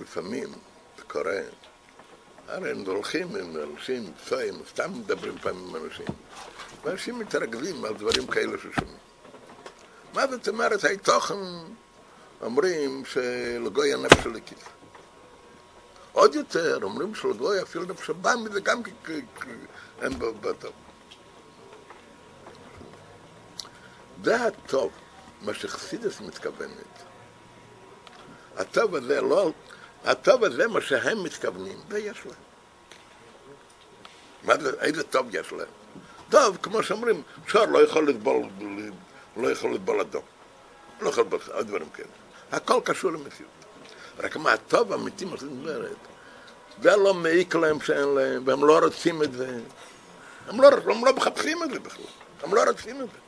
לפעמים 0.00 0.48
זה 0.96 1.04
קורה, 1.04 1.40
הרי 2.48 2.70
הם 2.70 2.84
הולכים 3.06 3.36
עם 3.36 3.56
אנשים, 3.74 4.12
פצועים, 4.24 4.54
סתם 4.68 4.92
מדברים 4.92 5.38
פעמים 5.38 5.76
עם 5.76 5.84
אנשים, 5.84 6.06
ואנשים 6.84 7.18
מתרגלים 7.18 7.84
על 7.84 7.94
דברים 7.94 8.26
כאלה 8.26 8.58
ששומעים. 8.58 8.98
מה 10.14 10.26
זאת 10.26 10.48
אומרת, 10.48 10.84
התוכן 10.84 11.34
אומרים 12.42 13.04
שלגוי 13.04 13.94
הנפש 13.94 14.26
הכיס. 14.26 14.58
עוד 16.12 16.34
יותר, 16.34 16.78
אומרים 16.82 17.14
שלגוי 17.14 17.62
אפילו 17.62 17.84
נפש 17.84 18.10
הבאמי 18.10 18.50
זה 18.52 18.60
גם 18.60 18.82
אין 20.02 20.18
בו 20.18 20.34
בטוב. 20.34 20.72
זה 24.24 24.46
הטוב, 24.46 24.92
מה 25.42 25.54
שחסידס 25.54 26.20
מתכוונת. 26.20 27.02
הטוב 28.56 28.94
הזה 28.94 29.20
לא, 29.20 29.52
הטוב 30.04 30.44
הזה 30.44 30.68
מה 30.68 30.80
שהם 30.80 31.22
מתכוונים, 31.22 31.78
זה 31.90 31.98
יש 31.98 32.26
להם. 32.26 32.45
איזה 34.80 35.02
טוב 35.02 35.26
יש 35.34 35.52
להם? 35.52 35.68
טוב, 36.30 36.58
כמו 36.62 36.82
שאומרים, 36.82 37.22
שור 37.46 37.64
לא 37.64 37.84
יכול 37.84 38.08
לטבול, 38.08 38.42
לא 39.36 39.50
יכול 39.50 39.74
לטבול 39.74 40.00
אדום. 40.00 40.22
לא 41.00 41.08
יכול 41.08 41.24
לטבול, 41.24 41.40
עוד 41.52 41.66
דברים 41.66 41.88
כאלה. 41.94 42.08
הכל 42.52 42.80
קשור 42.84 43.10
למציאות. 43.12 43.50
רק 44.18 44.36
מה 44.36 44.52
הטוב 44.52 44.92
האמיתי, 44.92 45.24
מה 45.24 45.36
שאת 45.36 45.48
אומרת, 45.48 45.96
זה 46.82 46.96
לא 46.96 47.14
מעיק 47.14 47.54
להם 47.54 47.80
שאין 47.80 48.08
להם, 48.08 48.42
והם 48.46 48.64
לא 48.64 48.78
רוצים 48.78 49.22
את 49.22 49.32
זה. 49.32 49.58
הם 50.48 50.60
לא, 50.60 50.68
הם 50.68 51.04
לא 51.04 51.12
מחפשים 51.16 51.62
את 51.62 51.70
זה 51.70 51.78
בכלל, 51.78 52.04
הם 52.42 52.54
לא 52.54 52.64
רוצים 52.64 53.02
את 53.02 53.06
זה. 53.06 53.25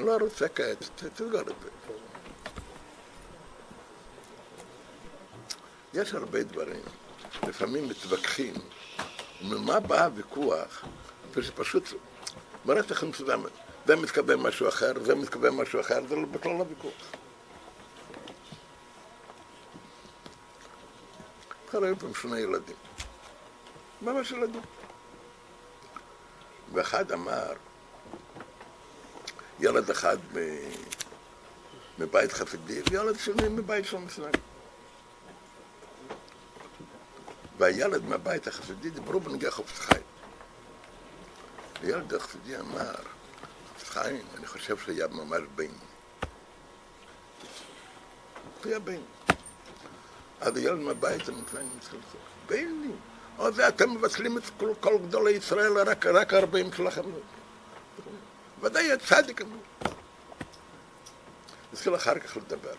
אני 0.00 0.08
לא 0.08 0.16
רוצה 0.20 0.48
כעת, 0.48 0.84
תסגור 0.94 1.40
את 1.40 1.46
זה. 1.46 1.68
יש 5.94 6.14
הרבה 6.14 6.42
דברים, 6.42 6.82
לפעמים 7.48 7.88
מתווכחים, 7.88 8.54
ממה 9.42 9.80
בא 9.80 10.04
הוויכוח, 10.04 10.84
ושפשוט, 11.32 11.88
מראה 12.64 12.80
לכם 12.90 13.12
זה 13.86 13.96
מתכוון 13.96 14.40
משהו 14.40 14.68
אחר, 14.68 14.92
זה 15.02 15.14
מתכוון 15.14 15.56
משהו 15.56 15.80
אחר, 15.80 16.06
זה 16.08 16.16
בכלל 16.30 16.52
לא 16.52 16.64
ויכוח. 16.68 16.92
בכלל 21.68 21.84
היו 21.84 21.98
פעם 21.98 22.14
שני 22.14 22.38
ילדים, 22.38 22.76
ממש 24.02 24.30
ילדים. 24.30 24.62
ואחד 26.72 27.12
אמר, 27.12 27.52
ילד 29.60 29.90
אחד 29.90 30.16
מבית 31.98 32.32
חסידי 32.32 32.80
וילד 32.90 33.18
שני 33.18 33.48
מבית 33.48 33.84
של 33.84 33.96
מסנג. 33.96 34.36
והילד 37.58 38.04
מהבית 38.04 38.46
החסידי 38.46 38.90
דיברו 38.90 39.20
בנגיע 39.20 39.50
חופש 39.50 39.78
חיים. 39.78 40.02
הילד 41.82 42.14
החסידי 42.14 42.56
אמר, 42.56 42.94
חופש 43.72 43.88
חיים, 43.88 44.24
אני 44.38 44.46
חושב 44.46 44.78
שהיה 44.78 45.06
ממש 45.08 45.42
בין. 45.54 45.70
היה 48.64 48.78
בין. 48.78 49.02
אז 50.40 50.56
הילד 50.56 50.78
מהבית 50.78 51.28
המסנג 51.28 51.66
מתחיל 51.76 51.98
לצעוק, 51.98 52.02
ביני, 52.46 52.92
או 53.38 53.52
זה 53.52 53.68
אתם 53.68 53.90
מבטלים 53.90 54.38
את 54.38 54.42
כל, 54.80 54.98
גדולי 54.98 55.30
ישראל, 55.30 55.78
רק, 55.78 56.06
רק 56.06 56.34
הרבים 56.34 56.72
שלכם. 56.72 57.02
ודאי 58.60 58.92
הצדיק 58.92 59.42
אמרו. 59.42 59.60
התחיל 61.72 61.94
אחר 61.94 62.18
כך 62.18 62.36
לדבר. 62.36 62.74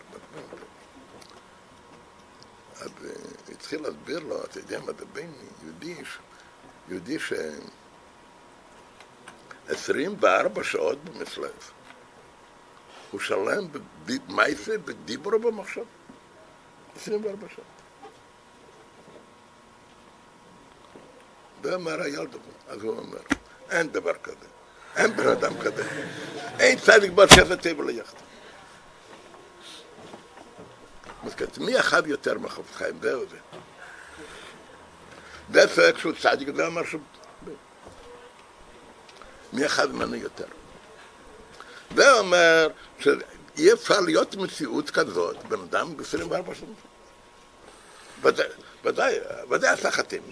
אז 2.80 2.90
אה, 3.04 3.10
התחיל 3.52 3.82
להסביר 3.82 4.18
לו, 4.18 4.44
אתה 4.44 4.58
יודע 4.58 4.80
מה 4.80 4.92
זה 4.98 5.04
בני, 5.04 5.26
יהודי, 5.62 5.94
יהודי 6.88 7.18
ש... 7.18 7.32
24 9.68 10.64
שעות 10.64 11.04
במצלב. 11.04 11.70
הוא 13.10 13.20
שלם 13.20 13.68
במייסה, 14.06 14.78
בדיברו 14.78 15.38
במחשב. 15.38 15.84
24 16.96 17.48
שעות. 17.48 17.66
זה 21.62 21.74
אומר 21.74 22.02
הילד, 22.02 22.36
אז 22.68 22.82
הוא 22.82 22.98
אומר, 22.98 23.20
אין 23.70 23.88
דבר 23.88 24.14
כזה. 24.22 24.46
אין 24.96 25.16
בן 25.16 25.28
אדם 25.28 25.52
כזה. 25.60 25.84
אין 26.58 26.78
צדיק 26.78 27.12
בר 27.12 27.26
שבע 27.26 27.56
טבע 27.56 27.84
ליחד. 27.84 28.16
מסכת, 31.24 31.58
מי 31.58 31.80
אחד 31.80 32.06
יותר 32.06 32.38
מחופש 32.38 32.76
חיים? 32.76 32.98
זהו 33.02 33.22
זה. 33.30 33.36
זה 35.52 35.74
צועק 35.74 35.98
שהוא 35.98 36.12
צדיק, 36.20 36.48
זה 36.56 36.66
אומר 36.66 36.84
שהוא... 36.84 37.00
מי 39.52 39.66
אחד 39.66 39.90
ממנו 39.92 40.14
יותר? 40.16 40.44
זה 41.96 42.12
אומר 42.12 42.68
שאי 42.98 43.72
אפשר 43.72 44.00
להיות 44.00 44.34
מציאות 44.36 44.90
כזאת, 44.90 45.36
בן 45.48 45.60
אדם 45.60 45.96
ב-24 45.96 46.54
שנים. 46.54 46.74
ודאי, 48.22 48.46
ודאי, 48.84 49.18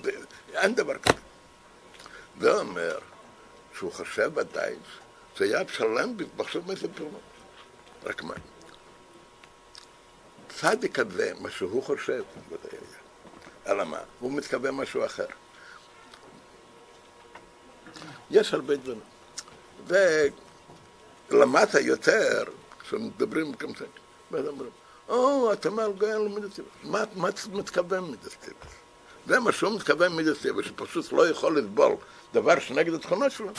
זה- 0.02 0.11
אין 0.54 0.74
דבר 0.74 0.98
כזה. 0.98 1.18
זה 2.40 2.52
אומר 2.52 2.98
שהוא 3.81 3.93
חושב 3.93 4.31
ודאי 4.35 4.74
שהיה 5.35 5.61
שלם 5.68 6.16
במחשב 6.16 6.66
מאיזה 6.66 6.89
פעולות. 6.95 7.20
רק 8.05 8.22
מה? 8.22 8.35
צדיק 10.49 10.99
הזה, 10.99 11.33
מה 11.41 11.51
שהוא 11.51 11.83
חושב, 11.83 12.22
היה. 12.72 12.81
אלא 13.66 13.85
מה? 13.85 13.99
הוא 14.20 14.33
מתכוון 14.33 14.70
משהו 14.74 15.05
אחר. 15.05 15.26
יש 18.31 18.55
הרבה 18.55 18.76
דברים. 18.76 19.01
ולמטה 21.31 21.81
יותר, 21.81 22.45
כשמדברים 22.81 23.55
כמו 23.55 23.72
זה, 23.78 23.87
ואז 24.31 24.47
אומרים, 24.47 24.70
או, 25.09 25.53
אתה 25.53 25.68
אומר 25.68 25.89
למידס 26.03 26.55
טבעס. 26.55 26.68
מה 27.16 27.28
אתה 27.28 27.49
מתכוון 27.53 28.11
מידס 28.11 28.37
טבעס? 28.41 28.72
זה 29.26 29.41
מה 29.41 29.53
שהוא 29.53 29.76
מתכוון 29.76 30.12
מידס 30.16 30.43
טבעס, 30.43 30.64
שפשוט 30.64 31.12
לא 31.12 31.28
יכול 31.28 31.59
לסבול 31.59 31.97
דבר 32.33 32.59
שנגד 32.59 32.95
התכונות 32.95 33.33
שלו. 33.33 33.51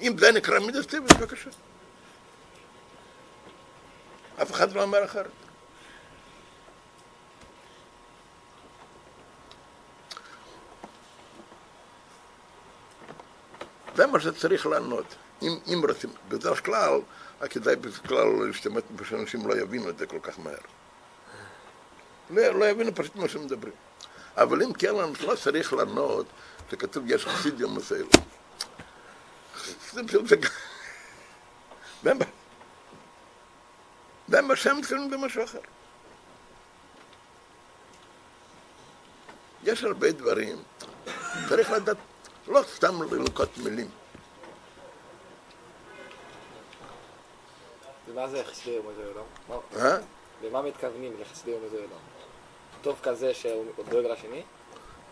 אם 0.00 0.18
זה 0.18 0.32
נקרא 0.32 0.58
מידס 0.58 0.86
טבעס, 0.86 1.12
בבקשה. 1.12 1.50
אף 4.42 4.52
אחד 4.52 4.72
לא 4.72 4.82
אומר 4.82 5.04
אחרת. 5.04 5.30
זה 13.94 14.06
מה 14.06 14.20
שצריך 14.20 14.66
לענות. 14.66 15.14
אם, 15.42 15.58
אם 15.66 15.80
רוצים, 15.88 16.10
בדרך 16.28 16.64
כלל, 16.64 17.00
כדאי 17.50 17.76
בכלל 17.76 18.26
להשתמש 18.46 18.82
במה 18.90 19.06
שאנשים 19.06 19.46
לא 19.48 19.54
יבינו 19.54 19.90
את 19.90 19.98
זה 19.98 20.06
כל 20.06 20.18
כך 20.22 20.38
מהר. 20.38 20.54
לא, 22.30 22.58
לא 22.58 22.64
יבינו 22.64 22.94
פשוט 22.94 23.16
מה 23.16 23.28
שמדברים. 23.28 23.74
אבל 24.36 24.62
אם 24.62 24.72
כן, 24.72 24.94
אנחנו 24.98 25.28
לא 25.32 25.36
צריך 25.36 25.72
לענות, 25.72 26.26
שכתוב 26.70 27.04
יש 27.06 27.26
חסידיום 27.26 27.76
מסוים. 27.76 28.06
והם 34.28 34.48
בשם 34.48 34.76
מתכוונים 34.82 35.10
במשהו 35.10 35.44
אחר. 35.44 35.58
יש 39.64 39.84
הרבה 39.84 40.12
דברים, 40.12 40.62
צריך 41.48 41.70
לדעת, 41.70 41.96
לא 42.48 42.62
סתם 42.74 43.02
לנקוט 43.14 43.58
מילים. 43.58 43.90
ומה 48.08 48.28
זה 48.28 48.42
חסדי 48.44 48.70
יום 48.70 48.86
הזה 48.88 49.02
עולם? 49.08 49.24
מה- 49.48 49.82
אה? 49.82 49.96
למה 50.42 50.62
מתכוונים 50.62 51.12
לחסדי 51.20 51.50
יום 51.50 51.60
הזה 51.66 51.76
עולם? 51.76 52.13
טוב 52.84 52.98
כזה 53.02 53.34
שהוא 53.34 53.64
דואג 53.88 54.04
לשני? 54.04 54.42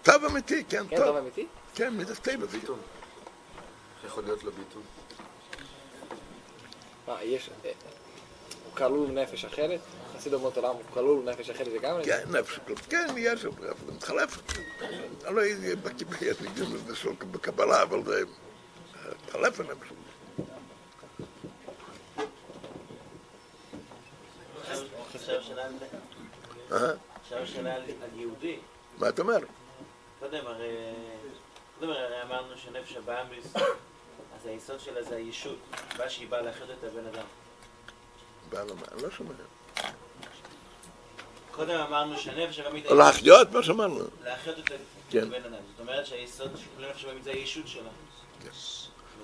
טוב 0.03 0.25
אמיתי, 0.25 0.65
כן, 0.65 0.85
כן, 0.89 0.97
טוב 0.97 1.07
טוב. 1.07 1.17
אמיתי? 1.17 1.47
כן, 1.75 1.95
מידס 1.95 2.19
טבע 2.19 2.47
זה. 2.47 2.57
איך 2.57 2.67
יכול 4.05 4.25
להיות 4.25 4.45
לו 4.45 4.53
ביטוי? 4.53 4.83
מה, 7.09 7.23
יש... 7.23 7.51
אה, 7.65 7.71
הוא 8.65 8.77
כלול 8.77 9.09
נפש 9.11 9.45
אחרת? 9.45 9.81
חסיד 10.17 10.35
אומות 10.35 10.57
עולם 10.57 10.75
הוא 10.75 10.83
כלול 10.95 11.25
נפש 11.25 11.51
אחרת 11.51 11.67
לגמרי? 11.67 12.05
כן, 12.05 12.25
נפש, 12.31 12.59
כן, 12.89 13.07
יש, 13.17 13.45
אבל 13.45 13.67
זה 13.87 13.93
מתחלף. 13.93 14.43
אני 15.25 15.35
לא 15.35 15.41
הייתי 15.41 15.77
בקיא 15.77 16.35
של 16.95 17.13
בקבלה, 17.31 17.83
אבל 17.83 18.05
זה 18.05 18.23
מתחלף 19.27 19.61
הנפש. 19.61 19.89
אה? 26.73 27.12
עכשיו 27.33 27.47
שאלה 27.47 27.75
על 27.75 27.83
יהודי. 28.17 28.59
מה 28.99 29.09
אתה 29.09 29.23
אומר? 29.23 29.39
קודם 30.21 30.47
הרי... 30.47 30.77
אמרנו 32.23 32.59
שנפש 32.59 32.97
הבאמיס, 32.97 33.55
אז 34.37 34.47
היסוד 34.47 34.81
שלה 34.81 35.03
זה 35.03 35.17
הישות. 35.17 35.59
מה 35.99 36.09
שהיא 36.09 36.29
באה 36.29 36.43
לאחד 36.43 36.71
את 36.71 36.85
הבן 36.85 37.07
אדם. 37.07 37.25
המה, 38.53 38.83
אני 38.93 39.03
לא 39.03 39.11
שומע. 39.11 39.33
קודם 41.51 41.81
אמרנו 41.81 42.19
שהנפש 42.19 42.59
הבאמית... 42.59 42.87
להחיות, 42.87 43.53
מה 43.53 43.63
שאמרנו. 43.63 44.05
לאחד 44.25 44.51
את 44.51 44.71
כן. 45.11 45.23
הבן 45.23 45.45
אדם. 45.45 45.63
זאת 45.71 45.81
אומרת 45.81 46.07
שהיסוד 46.07 46.51
של 46.57 46.85
הנפש 46.85 47.05
הבאמית 47.05 47.25
זה 47.25 47.31
הישות 47.31 47.69
שלה. 47.69 47.91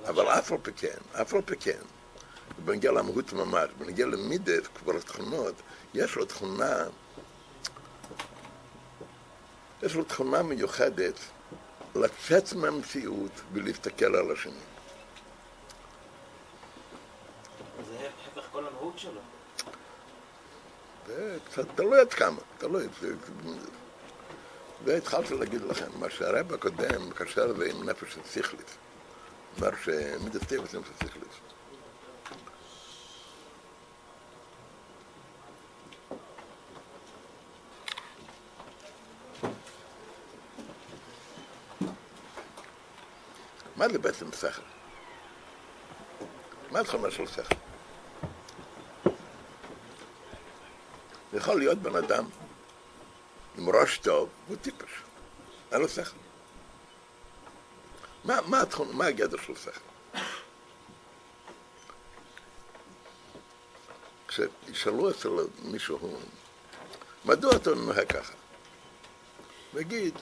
אבל 0.08 0.28
אף 0.28 0.52
על 0.52 0.58
פי 0.62 0.72
כן, 0.72 0.98
אף 1.20 1.34
על 1.34 1.42
פי 1.42 1.56
כן, 1.56 1.80
בנגיע 2.64 2.92
למהות 2.92 3.32
ממש, 3.32 3.70
בנגיע 3.78 4.06
למידס, 4.06 4.66
כבר 4.74 4.96
התכונות, 4.96 5.54
יש 5.94 6.16
לו 6.16 6.24
תכונה, 6.24 6.84
יש 9.82 9.94
לו 9.94 10.04
תכונה 10.04 10.42
מיוחדת 10.42 11.18
לצאת 11.94 12.52
מהמציאות 12.52 13.40
ולהסתכל 13.52 14.16
על 14.16 14.32
השני. 14.32 14.52
זה 17.88 18.08
הפך 18.26 18.48
כל 18.52 18.66
המהות 18.66 18.98
שלו. 18.98 19.20
זה 21.06 21.38
קצת 21.44 21.66
תלוי 21.74 22.00
עד 22.00 22.12
כמה, 22.12 22.40
תלוי. 22.58 22.88
והתחלתי 24.84 25.34
להגיד 25.34 25.62
לכם, 25.62 25.86
מה 25.98 26.10
שהרב 26.10 26.52
הקודם 26.52 27.08
מקשר 27.08 27.50
את 27.50 27.56
זה 27.56 27.70
עם 27.70 27.88
נפש 27.88 28.18
השכלית. 28.24 28.76
אמר 29.58 29.70
שמידס 29.84 30.46
טבע 30.48 30.66
זה 30.70 30.78
נפש 30.78 30.90
השכלית. 31.02 31.32
מה 43.78 43.88
זה 43.88 43.98
בעצם 43.98 44.32
שכל? 44.32 44.62
מה 46.70 46.80
התכונה 46.80 47.10
של 47.10 47.26
שכל? 47.26 47.54
יכול 51.32 51.58
להיות 51.58 51.78
בן 51.78 51.96
אדם 51.96 52.24
עם 53.58 53.68
ראש 53.68 53.98
טוב, 53.98 54.28
הוא 54.48 54.56
טיפש, 54.56 54.90
אין 55.72 55.80
לו 55.80 55.88
שכל. 55.88 56.16
מה, 58.24 58.40
מה 58.46 58.60
התכונה, 58.60 58.92
מה 58.92 59.06
הגדר 59.06 59.36
של 59.36 59.56
שכל? 59.56 60.18
כשישאלו 64.28 65.10
אצל 65.10 65.28
מישהו, 65.62 66.18
מדוע 67.24 67.56
אתה 67.56 67.70
נוהג 67.74 68.12
ככה? 68.12 68.34
נגיד, 69.74 70.18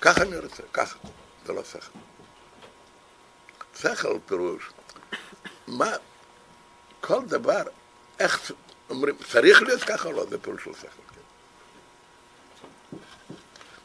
ככה 0.00 0.22
אני 0.22 0.38
רוצה, 0.38 0.62
ככה, 0.72 0.98
זה 1.46 1.52
לא 1.52 1.64
שכל. 1.64 2.09
שכל 3.82 4.18
פירוש, 4.26 4.70
מה, 5.66 5.90
כל 7.00 7.24
דבר, 7.26 7.62
איך 8.18 8.52
אומרים, 8.90 9.16
צריך 9.32 9.62
להיות 9.62 9.82
ככה 9.82 10.08
או 10.08 10.12
לא, 10.12 10.26
זה 10.30 10.38
פירוש 10.38 10.64
של 10.64 10.72
שכל. 10.74 10.88
כן. 10.88 11.20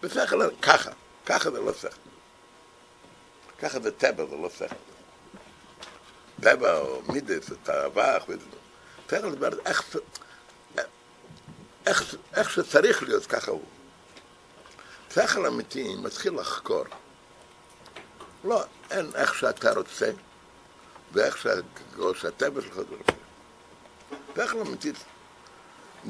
בשכל, 0.02 0.50
ככה, 0.62 0.92
ככה 1.26 1.52
זה 1.52 1.60
לא 1.60 1.74
שכל. 1.74 1.90
ככה 3.60 3.80
זה 3.80 3.92
טבע, 3.92 4.26
זה 4.26 4.36
לא 4.36 4.50
שכל. 4.50 4.76
טבע 6.42 6.78
או 6.78 7.02
מידס, 7.08 7.50
או 7.52 7.56
וזה. 8.28 8.46
שכל 9.10 9.32
זה 9.40 9.50
איך, 9.66 9.96
איך, 11.86 12.16
איך 12.34 12.52
שצריך 12.52 13.04
להיות, 13.04 13.26
ככה 13.26 13.52
הוא. 13.52 13.64
שכל 15.14 15.46
אמיתי 15.46 15.96
מתחיל 15.96 16.34
לחקור. 16.34 16.84
לא, 18.46 18.64
אין 18.92 19.12
איך 19.16 19.36
שאתה 19.36 19.74
רוצה, 19.74 20.12
ואיך 21.12 21.48
שהטבע 22.16 22.62
שלך 22.62 22.76
רוצה. 22.78 23.12
שכל 24.36 24.62
אמיתי. 24.62 24.92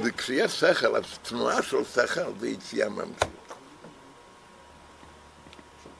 וכשיש 0.03 0.59
שכל, 0.59 0.95
אז 0.95 1.03
תנועה 1.21 1.63
של 1.63 1.85
שכל 1.85 2.31
זה 2.39 2.47
יציאה 2.47 2.89
מהמציאות. 2.89 3.53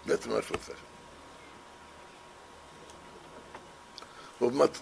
זה 0.06 0.18
תנועה 0.18 0.42
של 0.42 0.56
שכל. 0.66 0.74
ובאמת, 4.42 4.78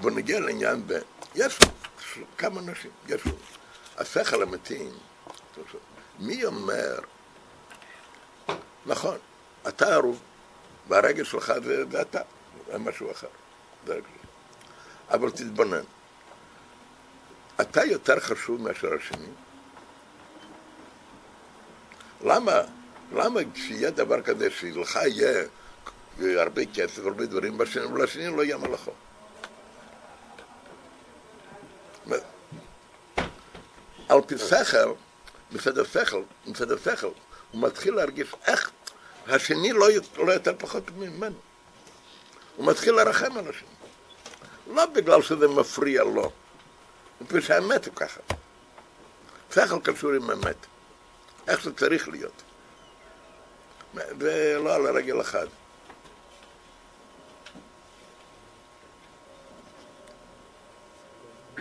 בוא 0.00 0.10
נגיע 0.10 0.40
לעניין 0.40 0.86
ב... 0.86 0.92
יש 1.34 1.58
כמה 2.38 2.60
אנשים, 2.60 2.90
יש 3.08 3.22
השכל 3.96 4.42
אמיתי, 4.42 4.88
מי 6.18 6.44
אומר, 6.44 6.98
נכון, 8.86 9.18
אתה 9.68 9.94
ערוב, 9.94 10.20
והרגל 10.88 11.24
שלך 11.24 11.52
זה, 11.64 11.84
זה 11.90 12.02
אתה, 12.02 12.20
זה 12.66 12.78
משהו 12.78 13.10
אחר, 13.10 13.26
זה. 13.86 13.98
אבל 15.10 15.30
תתבונן, 15.30 15.82
אתה 17.60 17.84
יותר 17.84 18.20
חשוב 18.20 18.60
מאשר 18.62 18.88
השני? 18.94 19.26
למה, 22.24 22.52
למה 23.12 23.40
כשיהיה 23.54 23.90
דבר 23.90 24.22
כזה 24.22 24.50
שלך 24.50 24.98
יהיה 25.06 25.44
הרבה 26.42 26.62
כסף, 26.74 26.98
הרבה 27.04 27.26
דברים, 27.26 27.58
בשני- 27.58 27.84
ולשני 27.86 28.36
לא 28.36 28.42
יהיה 28.42 28.56
מלאכו? 28.56 28.92
על 34.08 34.20
פי 34.26 34.38
שכל, 34.38 34.92
מצד 35.52 35.78
השכל, 35.78 36.22
מצד 36.46 36.70
השכל, 36.72 37.10
הוא 37.52 37.62
מתחיל 37.62 37.94
להרגיש 37.94 38.34
איך 38.46 38.70
השני 39.28 39.72
לא, 39.72 39.88
לא 40.16 40.32
יותר 40.32 40.52
פחות 40.58 40.90
ממנו. 40.90 41.36
הוא 42.56 42.66
מתחיל 42.66 42.94
לרחם 42.94 43.38
על 43.38 43.48
השני. 43.48 43.68
לא 44.66 44.86
בגלל 44.86 45.22
שזה 45.22 45.48
מפריע 45.48 46.04
לו, 46.04 46.32
מפני 47.20 47.42
שהאמת 47.42 47.86
הוא 47.86 47.94
ככה. 47.94 48.20
שכל 49.54 49.80
קשור 49.82 50.12
עם 50.12 50.30
אמת. 50.30 50.56
איך 51.48 51.64
זה 51.64 51.74
צריך 51.74 52.08
להיות. 52.08 52.42
ולא 53.94 54.74
על 54.74 54.86
הרגל 54.86 55.20
אחד. 55.20 55.46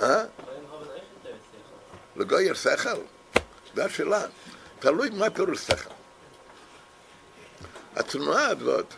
אה? 0.00 0.24
לגוי 2.16 2.42
יש 2.42 2.58
שכל? 2.58 2.98
זו 3.74 3.82
השאלה. 3.82 4.26
תלוי 4.82 5.10
מה 5.10 5.30
פירוש 5.30 5.58
שכל. 5.58 5.94
התנועה 7.96 8.46
הזאת, 8.46 8.94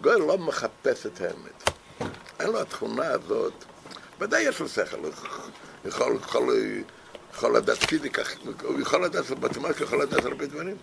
גוי 0.00 0.20
לא 0.20 0.38
מחפש 0.38 1.06
את 1.06 1.20
האמת. 1.20 1.70
אין 2.40 2.50
לו 2.50 2.60
התכונה 2.60 3.06
הזאת, 3.06 3.52
ודאי 4.18 4.42
יש 4.42 4.60
לו 4.60 4.68
שכל, 4.68 4.96
יכול, 5.84 6.16
יכול, 6.16 6.54
יכול 7.34 7.56
לדעת 7.56 7.84
פיזיקה, 7.84 8.22
הוא 8.62 8.80
יכול 8.80 9.04
לדעת 9.04 9.30
מתמטיקה, 9.30 9.84
יכול 9.84 10.02
לדעת 10.02 10.24
הרבה 10.24 10.46
דברים. 10.46 10.76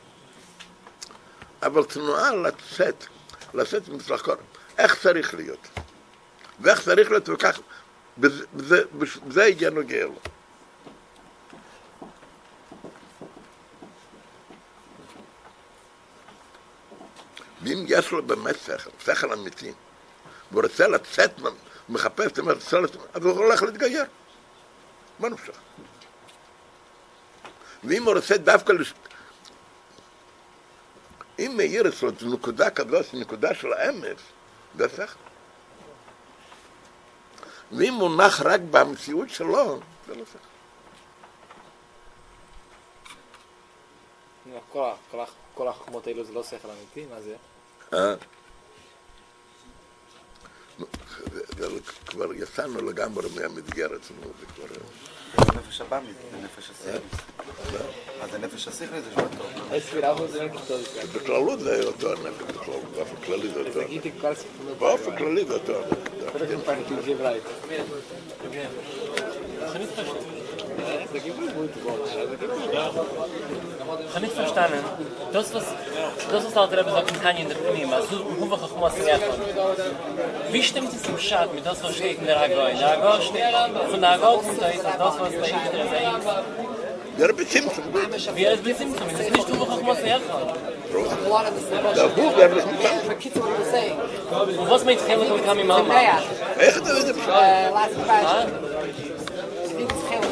אבל 1.64 1.84
תנועה 1.84 2.36
לצאת, 2.36 3.06
לצאת 3.53 3.89
מצלחקות, 3.89 4.39
איך 4.78 5.01
צריך 5.01 5.34
להיות? 5.34 5.68
ואיך 6.60 6.82
צריך 6.82 7.10
להיות 7.10 7.30
וכך, 7.30 7.60
בזה, 8.18 8.45
בזה, 8.53 8.84
בזה 9.28 9.47
יהיה 9.47 9.70
נוגע 9.70 10.06
לו. 10.06 10.20
ואם 17.66 17.84
יש 17.97 18.11
לו 18.11 18.23
באמת 18.23 18.55
שכל, 18.65 18.89
שכל 19.05 19.33
אמיתי, 19.33 19.73
והוא 20.51 20.63
רוצה 20.63 20.87
לצאת, 20.87 21.39
מה- 21.39 21.49
מחפש, 21.89 22.25
זאת 22.25 22.39
אומרת, 22.39 22.57
אז 23.13 23.25
הוא 23.25 23.31
הולך 23.31 23.63
להתגייר. 23.63 24.05
מה 25.19 25.29
נפשך? 25.29 25.57
ואם 27.83 28.03
הוא 28.03 28.13
רוצה 28.13 28.37
דווקא, 28.37 28.71
לש... 28.71 28.93
אם 31.39 31.53
מאיר 31.57 31.87
אצלו 31.89 32.09
את 32.09 32.23
נקודה 32.23 32.69
כזאת, 32.69 33.05
נקודה 33.13 33.55
של 33.55 33.73
האמץ, 33.73 34.17
זה 34.77 34.89
שכל. 34.89 35.03
ואם 37.71 37.93
הוא 37.93 38.17
נח 38.17 38.41
רק 38.41 38.61
במציאות 38.71 39.29
שלו, 39.29 39.79
זה 40.07 40.15
לא 40.15 40.23
שכל. 40.25 40.39
כל 44.71 44.83
ה- 44.83 44.95
כל 45.11 45.19
ה- 45.19 45.25
כל 45.53 45.67
החוכמות 45.67 46.07
האלו 46.07 46.23
זה 46.23 46.33
לא 46.33 46.43
שכל 46.43 46.67
אמיתי? 46.69 47.05
מה 47.13 47.21
זה? 47.21 47.35
אה? 47.95 48.15
כבר 52.05 52.33
יצאנו 52.33 52.81
לגמרי 52.81 53.27
מהמסגרת, 53.35 54.01
נו, 54.21 54.31
זה 54.39 54.45
כבר... 54.45 54.65
זה 55.45 55.59
נפש 55.59 55.81
הבאמית, 55.81 56.15
זה 56.31 56.37
נפש 56.37 56.69
השכלית. 56.69 57.01
אז 58.21 58.31
זה 58.31 58.37
נפש 58.37 58.67
השכלית, 58.67 59.03
זה 59.03 59.11
שבט 59.11 59.37
טוב. 59.37 59.51
Es 59.71 59.93
wir 59.93 60.03
auch 60.11 60.19
so 60.19 60.43
nicht 60.43 60.67
so. 60.67 61.17
בכללות 61.17 61.59
זה 61.59 61.83
אותו 61.83 62.11
הנפש, 62.11 62.67
באופן 62.95 63.15
כללי 63.25 63.49
זה 63.49 63.59
אותו 63.59 63.81
הנפש. 63.81 64.43
באופן 64.79 65.17
כללי 65.17 65.45
זה 65.45 65.53
אותו 65.53 65.73
הנפש. 69.61 70.34
Ich 74.07 74.15
habe 74.15 74.25
nicht 74.25 74.36
verstanden. 74.36 74.79
Das, 75.31 75.53
was, 75.53 75.63
das, 76.31 76.45
was 76.45 76.53
der 76.53 76.61
Alter 76.61 76.77
Rebbe 76.79 76.91
sagt, 76.91 77.21
kann 77.21 77.36
ich 77.36 77.41
in 77.43 77.49
der 77.49 77.55
Pnima, 77.55 78.01
so 78.01 78.17
hoeveel 78.39 78.57
Chachmas 78.57 78.97
in 78.97 79.07
Echon. 79.07 79.36
Wie 80.51 80.63
stimmt 80.63 80.93
es 80.93 81.07
im 81.07 81.17
Schad 81.17 81.53
mit 81.53 81.65
das, 81.65 81.83
was 81.83 81.95
steht 81.95 82.19
in 82.19 82.25
der 82.25 82.39
Agoi? 82.41 82.73
Der 82.79 82.91
Agoi 82.91 83.21
steht, 83.21 83.43
von 83.89 84.01
der 84.01 84.11
Agoi 84.11 84.38
kommt 84.38 84.61
da 84.61 84.67
ist 84.67 84.83
das, 84.83 85.19
was 85.19 85.31
da 85.31 85.45
hinter 85.45 85.73
ist, 85.83 87.19
Der 87.19 87.33
Bezimmung, 87.33 87.73
gut. 87.93 88.36
wie 88.36 88.43
er 88.43 88.53
es 88.53 88.63
mit 88.63 88.77
Simpson, 88.77 89.07
das 89.11 89.19
ist 89.21 89.31
nicht 89.31 89.47
hoeveel 89.49 89.67
Chachmas 89.67 89.99
in 89.99 90.07
Echon. 90.07 90.75
Der 91.95 92.07
Buch, 92.09 92.33
der 92.38 92.49
ist 92.55 92.65
nicht 92.67 93.36
Und 94.59 94.69
was 94.69 94.86
mit 94.86 94.99
Chelik 95.05 95.31
und 95.31 95.45
Kami 95.45 95.63
Mama? 95.63 95.93
Echt, 96.57 96.81
das 96.81 96.99
ist 96.99 97.15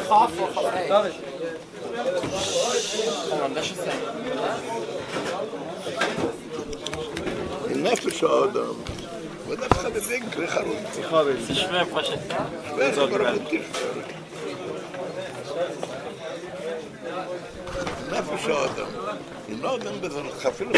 Kaffee 0.08 0.42
auf 0.42 0.54
der 0.54 0.72
Hey. 0.72 0.88
Darf 0.88 1.06
ich? 1.08 1.14
Komm 3.30 3.42
an, 3.42 3.54
das 3.54 3.66
ist 3.66 3.80
ein. 3.80 3.98
Nefesh 7.82 8.22
Adam. 8.24 8.76
Wat 9.46 9.58
heb 9.60 9.72
je 9.72 9.92
dat 9.92 10.08
denk, 10.08 10.34
Richard? 10.34 10.66
Ik 10.96 11.04
ga 11.10 11.24
weer. 11.24 11.36
Schwer, 11.52 11.86
pas 11.86 12.10
Nefesh 18.10 18.48
Adam. 18.48 18.88
Die 19.46 19.56
Nogen 19.56 20.00
bezig, 20.00 20.24
ik 20.24 20.40
ga 20.40 20.52
veel 20.52 20.70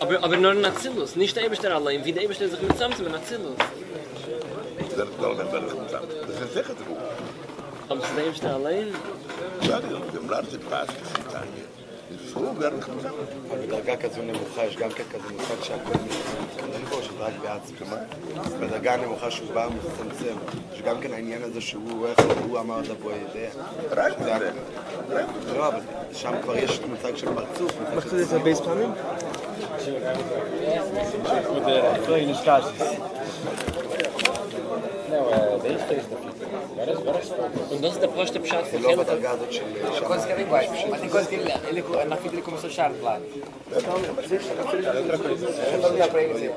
aber, 0.00 0.24
aber 0.24 0.36
nur 0.36 0.52
in 0.52 0.64
Azilus, 0.64 1.16
nicht 1.16 1.36
der 1.36 1.44
Eberster 1.46 1.74
allein, 1.74 2.04
wie 2.04 2.12
der 2.12 2.24
Eberster 2.24 2.48
sich 2.48 2.62
mit 2.62 2.76
Samson 2.78 3.06
in 3.06 3.14
Azilus. 3.14 3.58
זה 4.96 5.04
לא 5.20 5.38
גם 5.38 5.46
דרך 5.52 5.74
מצב. 5.74 6.00
זה 6.26 6.46
זכת 6.46 6.74
רוח. 6.88 6.98
Aber 7.88 7.98
es 7.98 8.04
ist 8.04 8.16
der 8.16 8.26
Eberster 8.26 8.54
allein, 8.54 8.88
בסדר, 9.60 9.98
גם 10.14 10.30
לארץ 10.30 10.46
פס, 10.70 10.88
סיטניה. 11.08 11.64
זכו 12.26 12.44
דרך 12.58 12.88
מצב. 12.88 13.10
אבל 13.50 13.66
בדרגה 13.66 13.96
כזו 13.96 14.22
נמוכה 14.22 14.64
יש 14.64 14.76
גם 14.76 14.90
כן 14.90 15.02
כזה 15.12 15.34
מושג 15.34 15.62
שהכל 15.62 15.98
מתכוון 16.04 16.84
בו, 16.90 17.02
שזה 17.02 17.14
רק 17.18 17.32
בעצמו. 17.42 17.96
בדרגה 18.60 18.94
הנמוכה 18.94 19.30
שהוא 19.30 19.48
בא 19.54 19.68
ומצטמצם, 19.70 20.36
יש 20.74 20.82
גם 20.82 21.00
כן 21.00 21.12
העניין 21.12 21.42
הזה 21.42 21.60
שהוא, 21.60 22.06
איך 22.06 22.18
הוא 22.48 22.58
אמר 22.58 22.80
דבו 22.80 23.10
יודע. 23.10 23.50
רק 23.90 24.18
בזה. 24.18 24.50
לא, 25.56 25.68
אבל 25.68 25.80
שם 26.12 26.32
כבר 26.42 26.56
יש 26.56 26.80
מושג 26.80 27.16
של 27.16 27.26
פרצוף. 27.34 27.72
Machst 27.96 28.12
du 28.12 28.16
das 28.16 28.32
ein 28.32 28.44
Goed, 31.44 31.64
de 31.64 32.12
eh, 32.12 32.22
illustraties. 32.22 32.78
Nou, 35.10 35.32
eh, 35.32 35.62
deze 35.62 35.94
is 35.96 36.02
das 37.81 37.91
ist 37.93 38.01
der 38.01 38.07
Proste 38.07 38.39
Pschat 38.39 38.65
זה 38.71 38.77
von 38.77 38.81
לא 38.83 38.87
Chelik. 38.89 38.99
בדרגה 38.99 39.31
הזאת 39.31 39.51
של... 39.53 39.61
שם. 39.99 40.05
Coisa 40.05 40.25
que 40.27 40.33
é 40.33 40.41
igual. 40.41 40.63
Mas 40.91 40.99
tem 41.01 41.09
coisa 41.09 41.27
que 41.29 41.35
ele, 41.35 41.51
ele, 41.69 41.81
na 42.11 42.15
fita 42.17 42.35
ele 42.35 42.41
começou 42.41 42.67
a 42.67 42.71
achar 42.71 42.91
lá. 43.01 43.19
Então, 43.77 43.93
não 45.81 45.97
dá 45.97 46.07
pra 46.07 46.21
ele 46.23 46.33
dizer. 46.33 46.51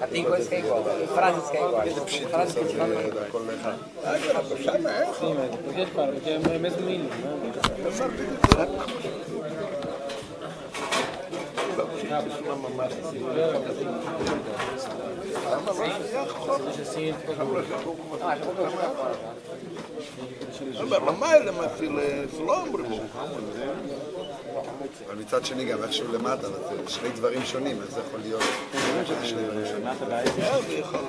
Ah, 0.00 0.06
Tem 0.06 0.24
coisa 0.24 0.48
que 0.48 0.54
é 0.54 0.58
igual. 0.58 0.82
Frases 1.14 1.50
que 1.50 1.56
é 1.56 1.60
igual. 1.60 1.82
Frases 2.30 2.54
que 2.54 2.60
é 2.60 2.66
igual. 2.70 2.88
הכל 3.26 3.42
אחד. 3.56 3.76
Porque, 5.64 5.86
cara, 5.94 6.12
porque 6.12 6.30
é 6.30 6.56
o 6.56 6.60
mesmo 6.60 6.82
mínimo, 6.82 7.08
né? 7.08 8.66
הוא. 22.79 22.99
אבל 25.07 25.15
מצד 25.15 25.45
שני 25.45 25.65
גם 25.65 25.83
איכשהו 25.83 26.13
למטה, 26.13 26.47
זה 26.47 26.57
שני 26.87 27.09
דברים 27.09 27.41
שונים, 27.45 27.81
איך 27.81 27.91
זה 27.91 28.01
יכול 28.07 28.19
להיות? 28.19 28.41
שונים. 29.23 29.49
זה 29.53 30.77
יכול 30.79 30.99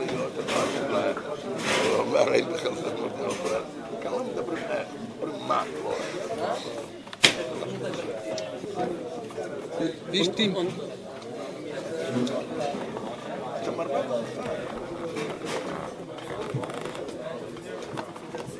לא. 9.77 10.59
Und, 10.59 10.69
אתה 13.61 13.71
מרבה 13.71 13.99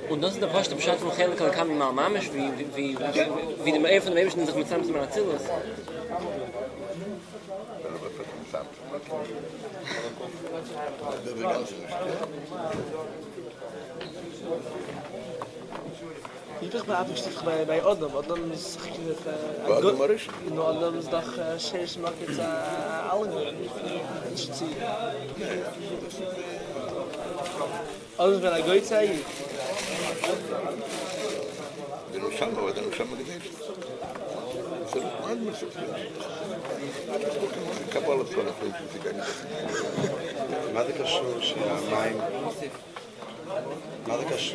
und 0.09 0.21
das 0.21 0.33
ist 0.33 0.41
der 0.41 0.47
Proste 0.47 0.75
Pschat 0.75 0.99
von 0.99 1.11
Chelik 1.11 1.41
und 1.41 1.51
Kami 1.51 1.73
Mama, 1.73 2.03
Mamisch, 2.03 2.29
wie, 2.33 2.47
wie, 2.57 2.67
wie, 2.75 2.97
wie 3.63 3.71
dem 3.71 3.85
Eber 3.85 4.01
von 4.01 4.11
dem 4.11 4.21
Ebersten 4.21 4.45
sich 4.45 4.55
mit 4.55 4.67
Samson 4.67 4.95
in 4.95 5.01
Azilus. 5.01 5.41
זה 11.23 11.33
גם 11.41 11.61
Utrecht 16.62 16.86
bij 16.86 16.96
Ajax 16.96 17.22
toch 17.22 17.44
bij, 17.44 17.64
bij 17.66 17.82
Adam. 17.82 18.16
Adam 18.16 18.50
is 18.52 18.76
Adam 19.68 19.96
Marisch? 19.96 20.26
No, 20.52 20.62
Adam 20.62 20.98
is 20.98 21.08
dag 21.08 21.34
shares 21.58 21.96
market 21.96 22.38
Allen. 23.10 23.30
Dat 23.30 24.32
is 24.34 24.46
het 24.46 24.56
zie. 24.56 24.76
Adam 28.16 28.40
ben 28.40 28.56
ik 28.56 28.66
ooit 28.66 28.86
zei. 28.86 29.24
ده 32.12 32.18
مش 32.20 32.42
هم 32.42 32.70
ده 32.70 32.82
مش 32.82 33.00
هم 33.00 33.08
جديد 33.20 33.42
ما 34.94 35.26
عاد 35.28 35.42
مسؤول 35.42 35.70
كبالة 37.94 38.38
ولا 38.38 38.52
في 38.92 38.98
كان 39.04 39.24
ما 40.74 40.82
ذكرش 40.82 41.14
معي 41.92 42.14
ما 44.08 44.16
ذكرش 44.16 44.54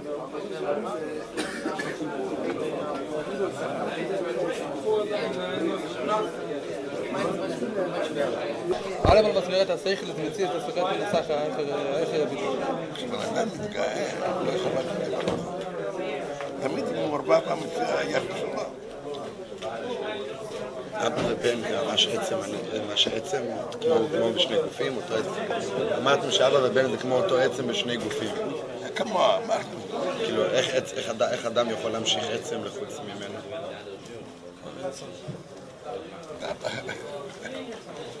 קשור 0.41 0.57
שהמים... 5.33 5.71
מה 9.03 9.11
זה 9.11 9.21
mit 9.21 9.35
das 9.35 9.81
sogar 10.65 10.93
die 10.93 11.05
Sache 11.11 11.33
איך 11.97 12.09
יביט 12.13 12.39
כשבן 12.95 13.17
אדם 13.19 13.47
מתגאה, 13.47 14.09
לא 14.45 14.51
יכול 14.51 14.71
להגיד. 14.75 15.19
תמיד 16.61 16.85
אם 16.87 16.95
הוא 16.95 17.15
ארבע 17.15 17.39
פעם 17.39 17.59
היפה 17.97 18.37
שלו. 18.37 18.61
אבא 20.93 21.21
ובן 21.27 21.61
זה 21.61 21.81
ממש 21.85 22.07
עצם, 22.07 22.35
ממש 22.89 23.07
עצם, 23.07 23.41
כמו, 23.81 24.33
בשני 24.35 24.57
גופים, 24.63 24.95
אותו 24.95 25.15
עצם. 25.15 25.41
אמרתם 25.97 26.31
שאבא 26.31 26.57
ובן 26.63 26.91
זה 26.91 26.97
כמו 26.97 27.15
אותו 27.15 27.37
עצם 27.37 27.67
בשני 27.67 27.97
גופים. 27.97 28.35
כמו, 28.95 29.19
אמרנו. 29.45 29.80
כאילו, 30.25 30.45
איך, 30.45 30.69
איך, 30.75 30.93
איך, 30.93 31.09
אדם, 31.09 31.27
איך 31.31 31.45
אדם 31.45 31.69
יכול 31.69 31.91
להמשיך 31.91 32.23
עצם 32.33 32.63
לחוץ 32.63 32.99
ממנו? 32.99 33.39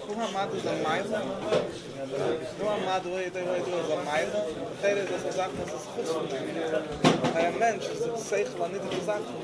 Du 0.07 0.13
amad 0.27 0.47
du 0.51 0.57
da 0.67 0.73
meile. 0.87 1.17
Du 2.59 2.65
amad 2.75 3.03
du 3.03 3.09
da 3.89 3.97
meile. 4.09 4.39
Teile 4.81 5.01
das 5.11 5.35
Sachen, 5.35 5.57
das 5.61 5.73
ist 5.79 5.87
gut. 5.95 6.07
Ein 7.35 7.59
Mensch, 7.59 7.85
das 7.87 7.99
ist 7.99 8.29
sehr, 8.29 8.45
wenn 8.59 8.71
nicht 8.71 8.85
die 8.91 9.05
Sachen. 9.05 9.35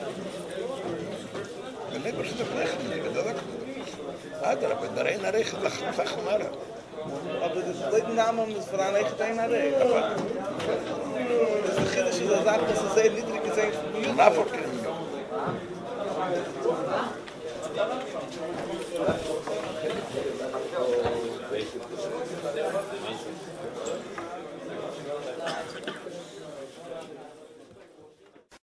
Wenn 1.91 2.01
nicht, 2.01 2.17
was 2.19 2.27
ist 2.27 2.39
der 2.39 2.45
Flecht? 2.53 2.77
Ich 2.95 3.03
bin 3.03 3.13
da, 3.13 3.21
da 4.55 4.75
bin 4.81 4.95
da 4.95 5.01
rein, 5.01 5.19
da 5.23 5.29
rein, 5.29 5.45
aber 7.43 7.61
das 7.61 7.75
ist 7.75 7.91
nicht 7.91 8.15
Name, 8.15 8.41
um 8.41 8.53
das 8.53 8.65
für 8.65 8.79
eine 8.79 8.99
echte 8.99 9.23
Einheit 9.23 9.51
ist. 9.51 9.75
Das 11.67 11.77
ist 11.85 11.95
der 11.95 12.27
das 12.27 12.43
sagt, 12.43 12.69
dass 12.69 12.83
es 12.83 12.93
sehr 12.93 13.11
niedrig 13.11 13.41
ist, 13.45 13.59
eigentlich 13.59 14.07
von 14.31 14.45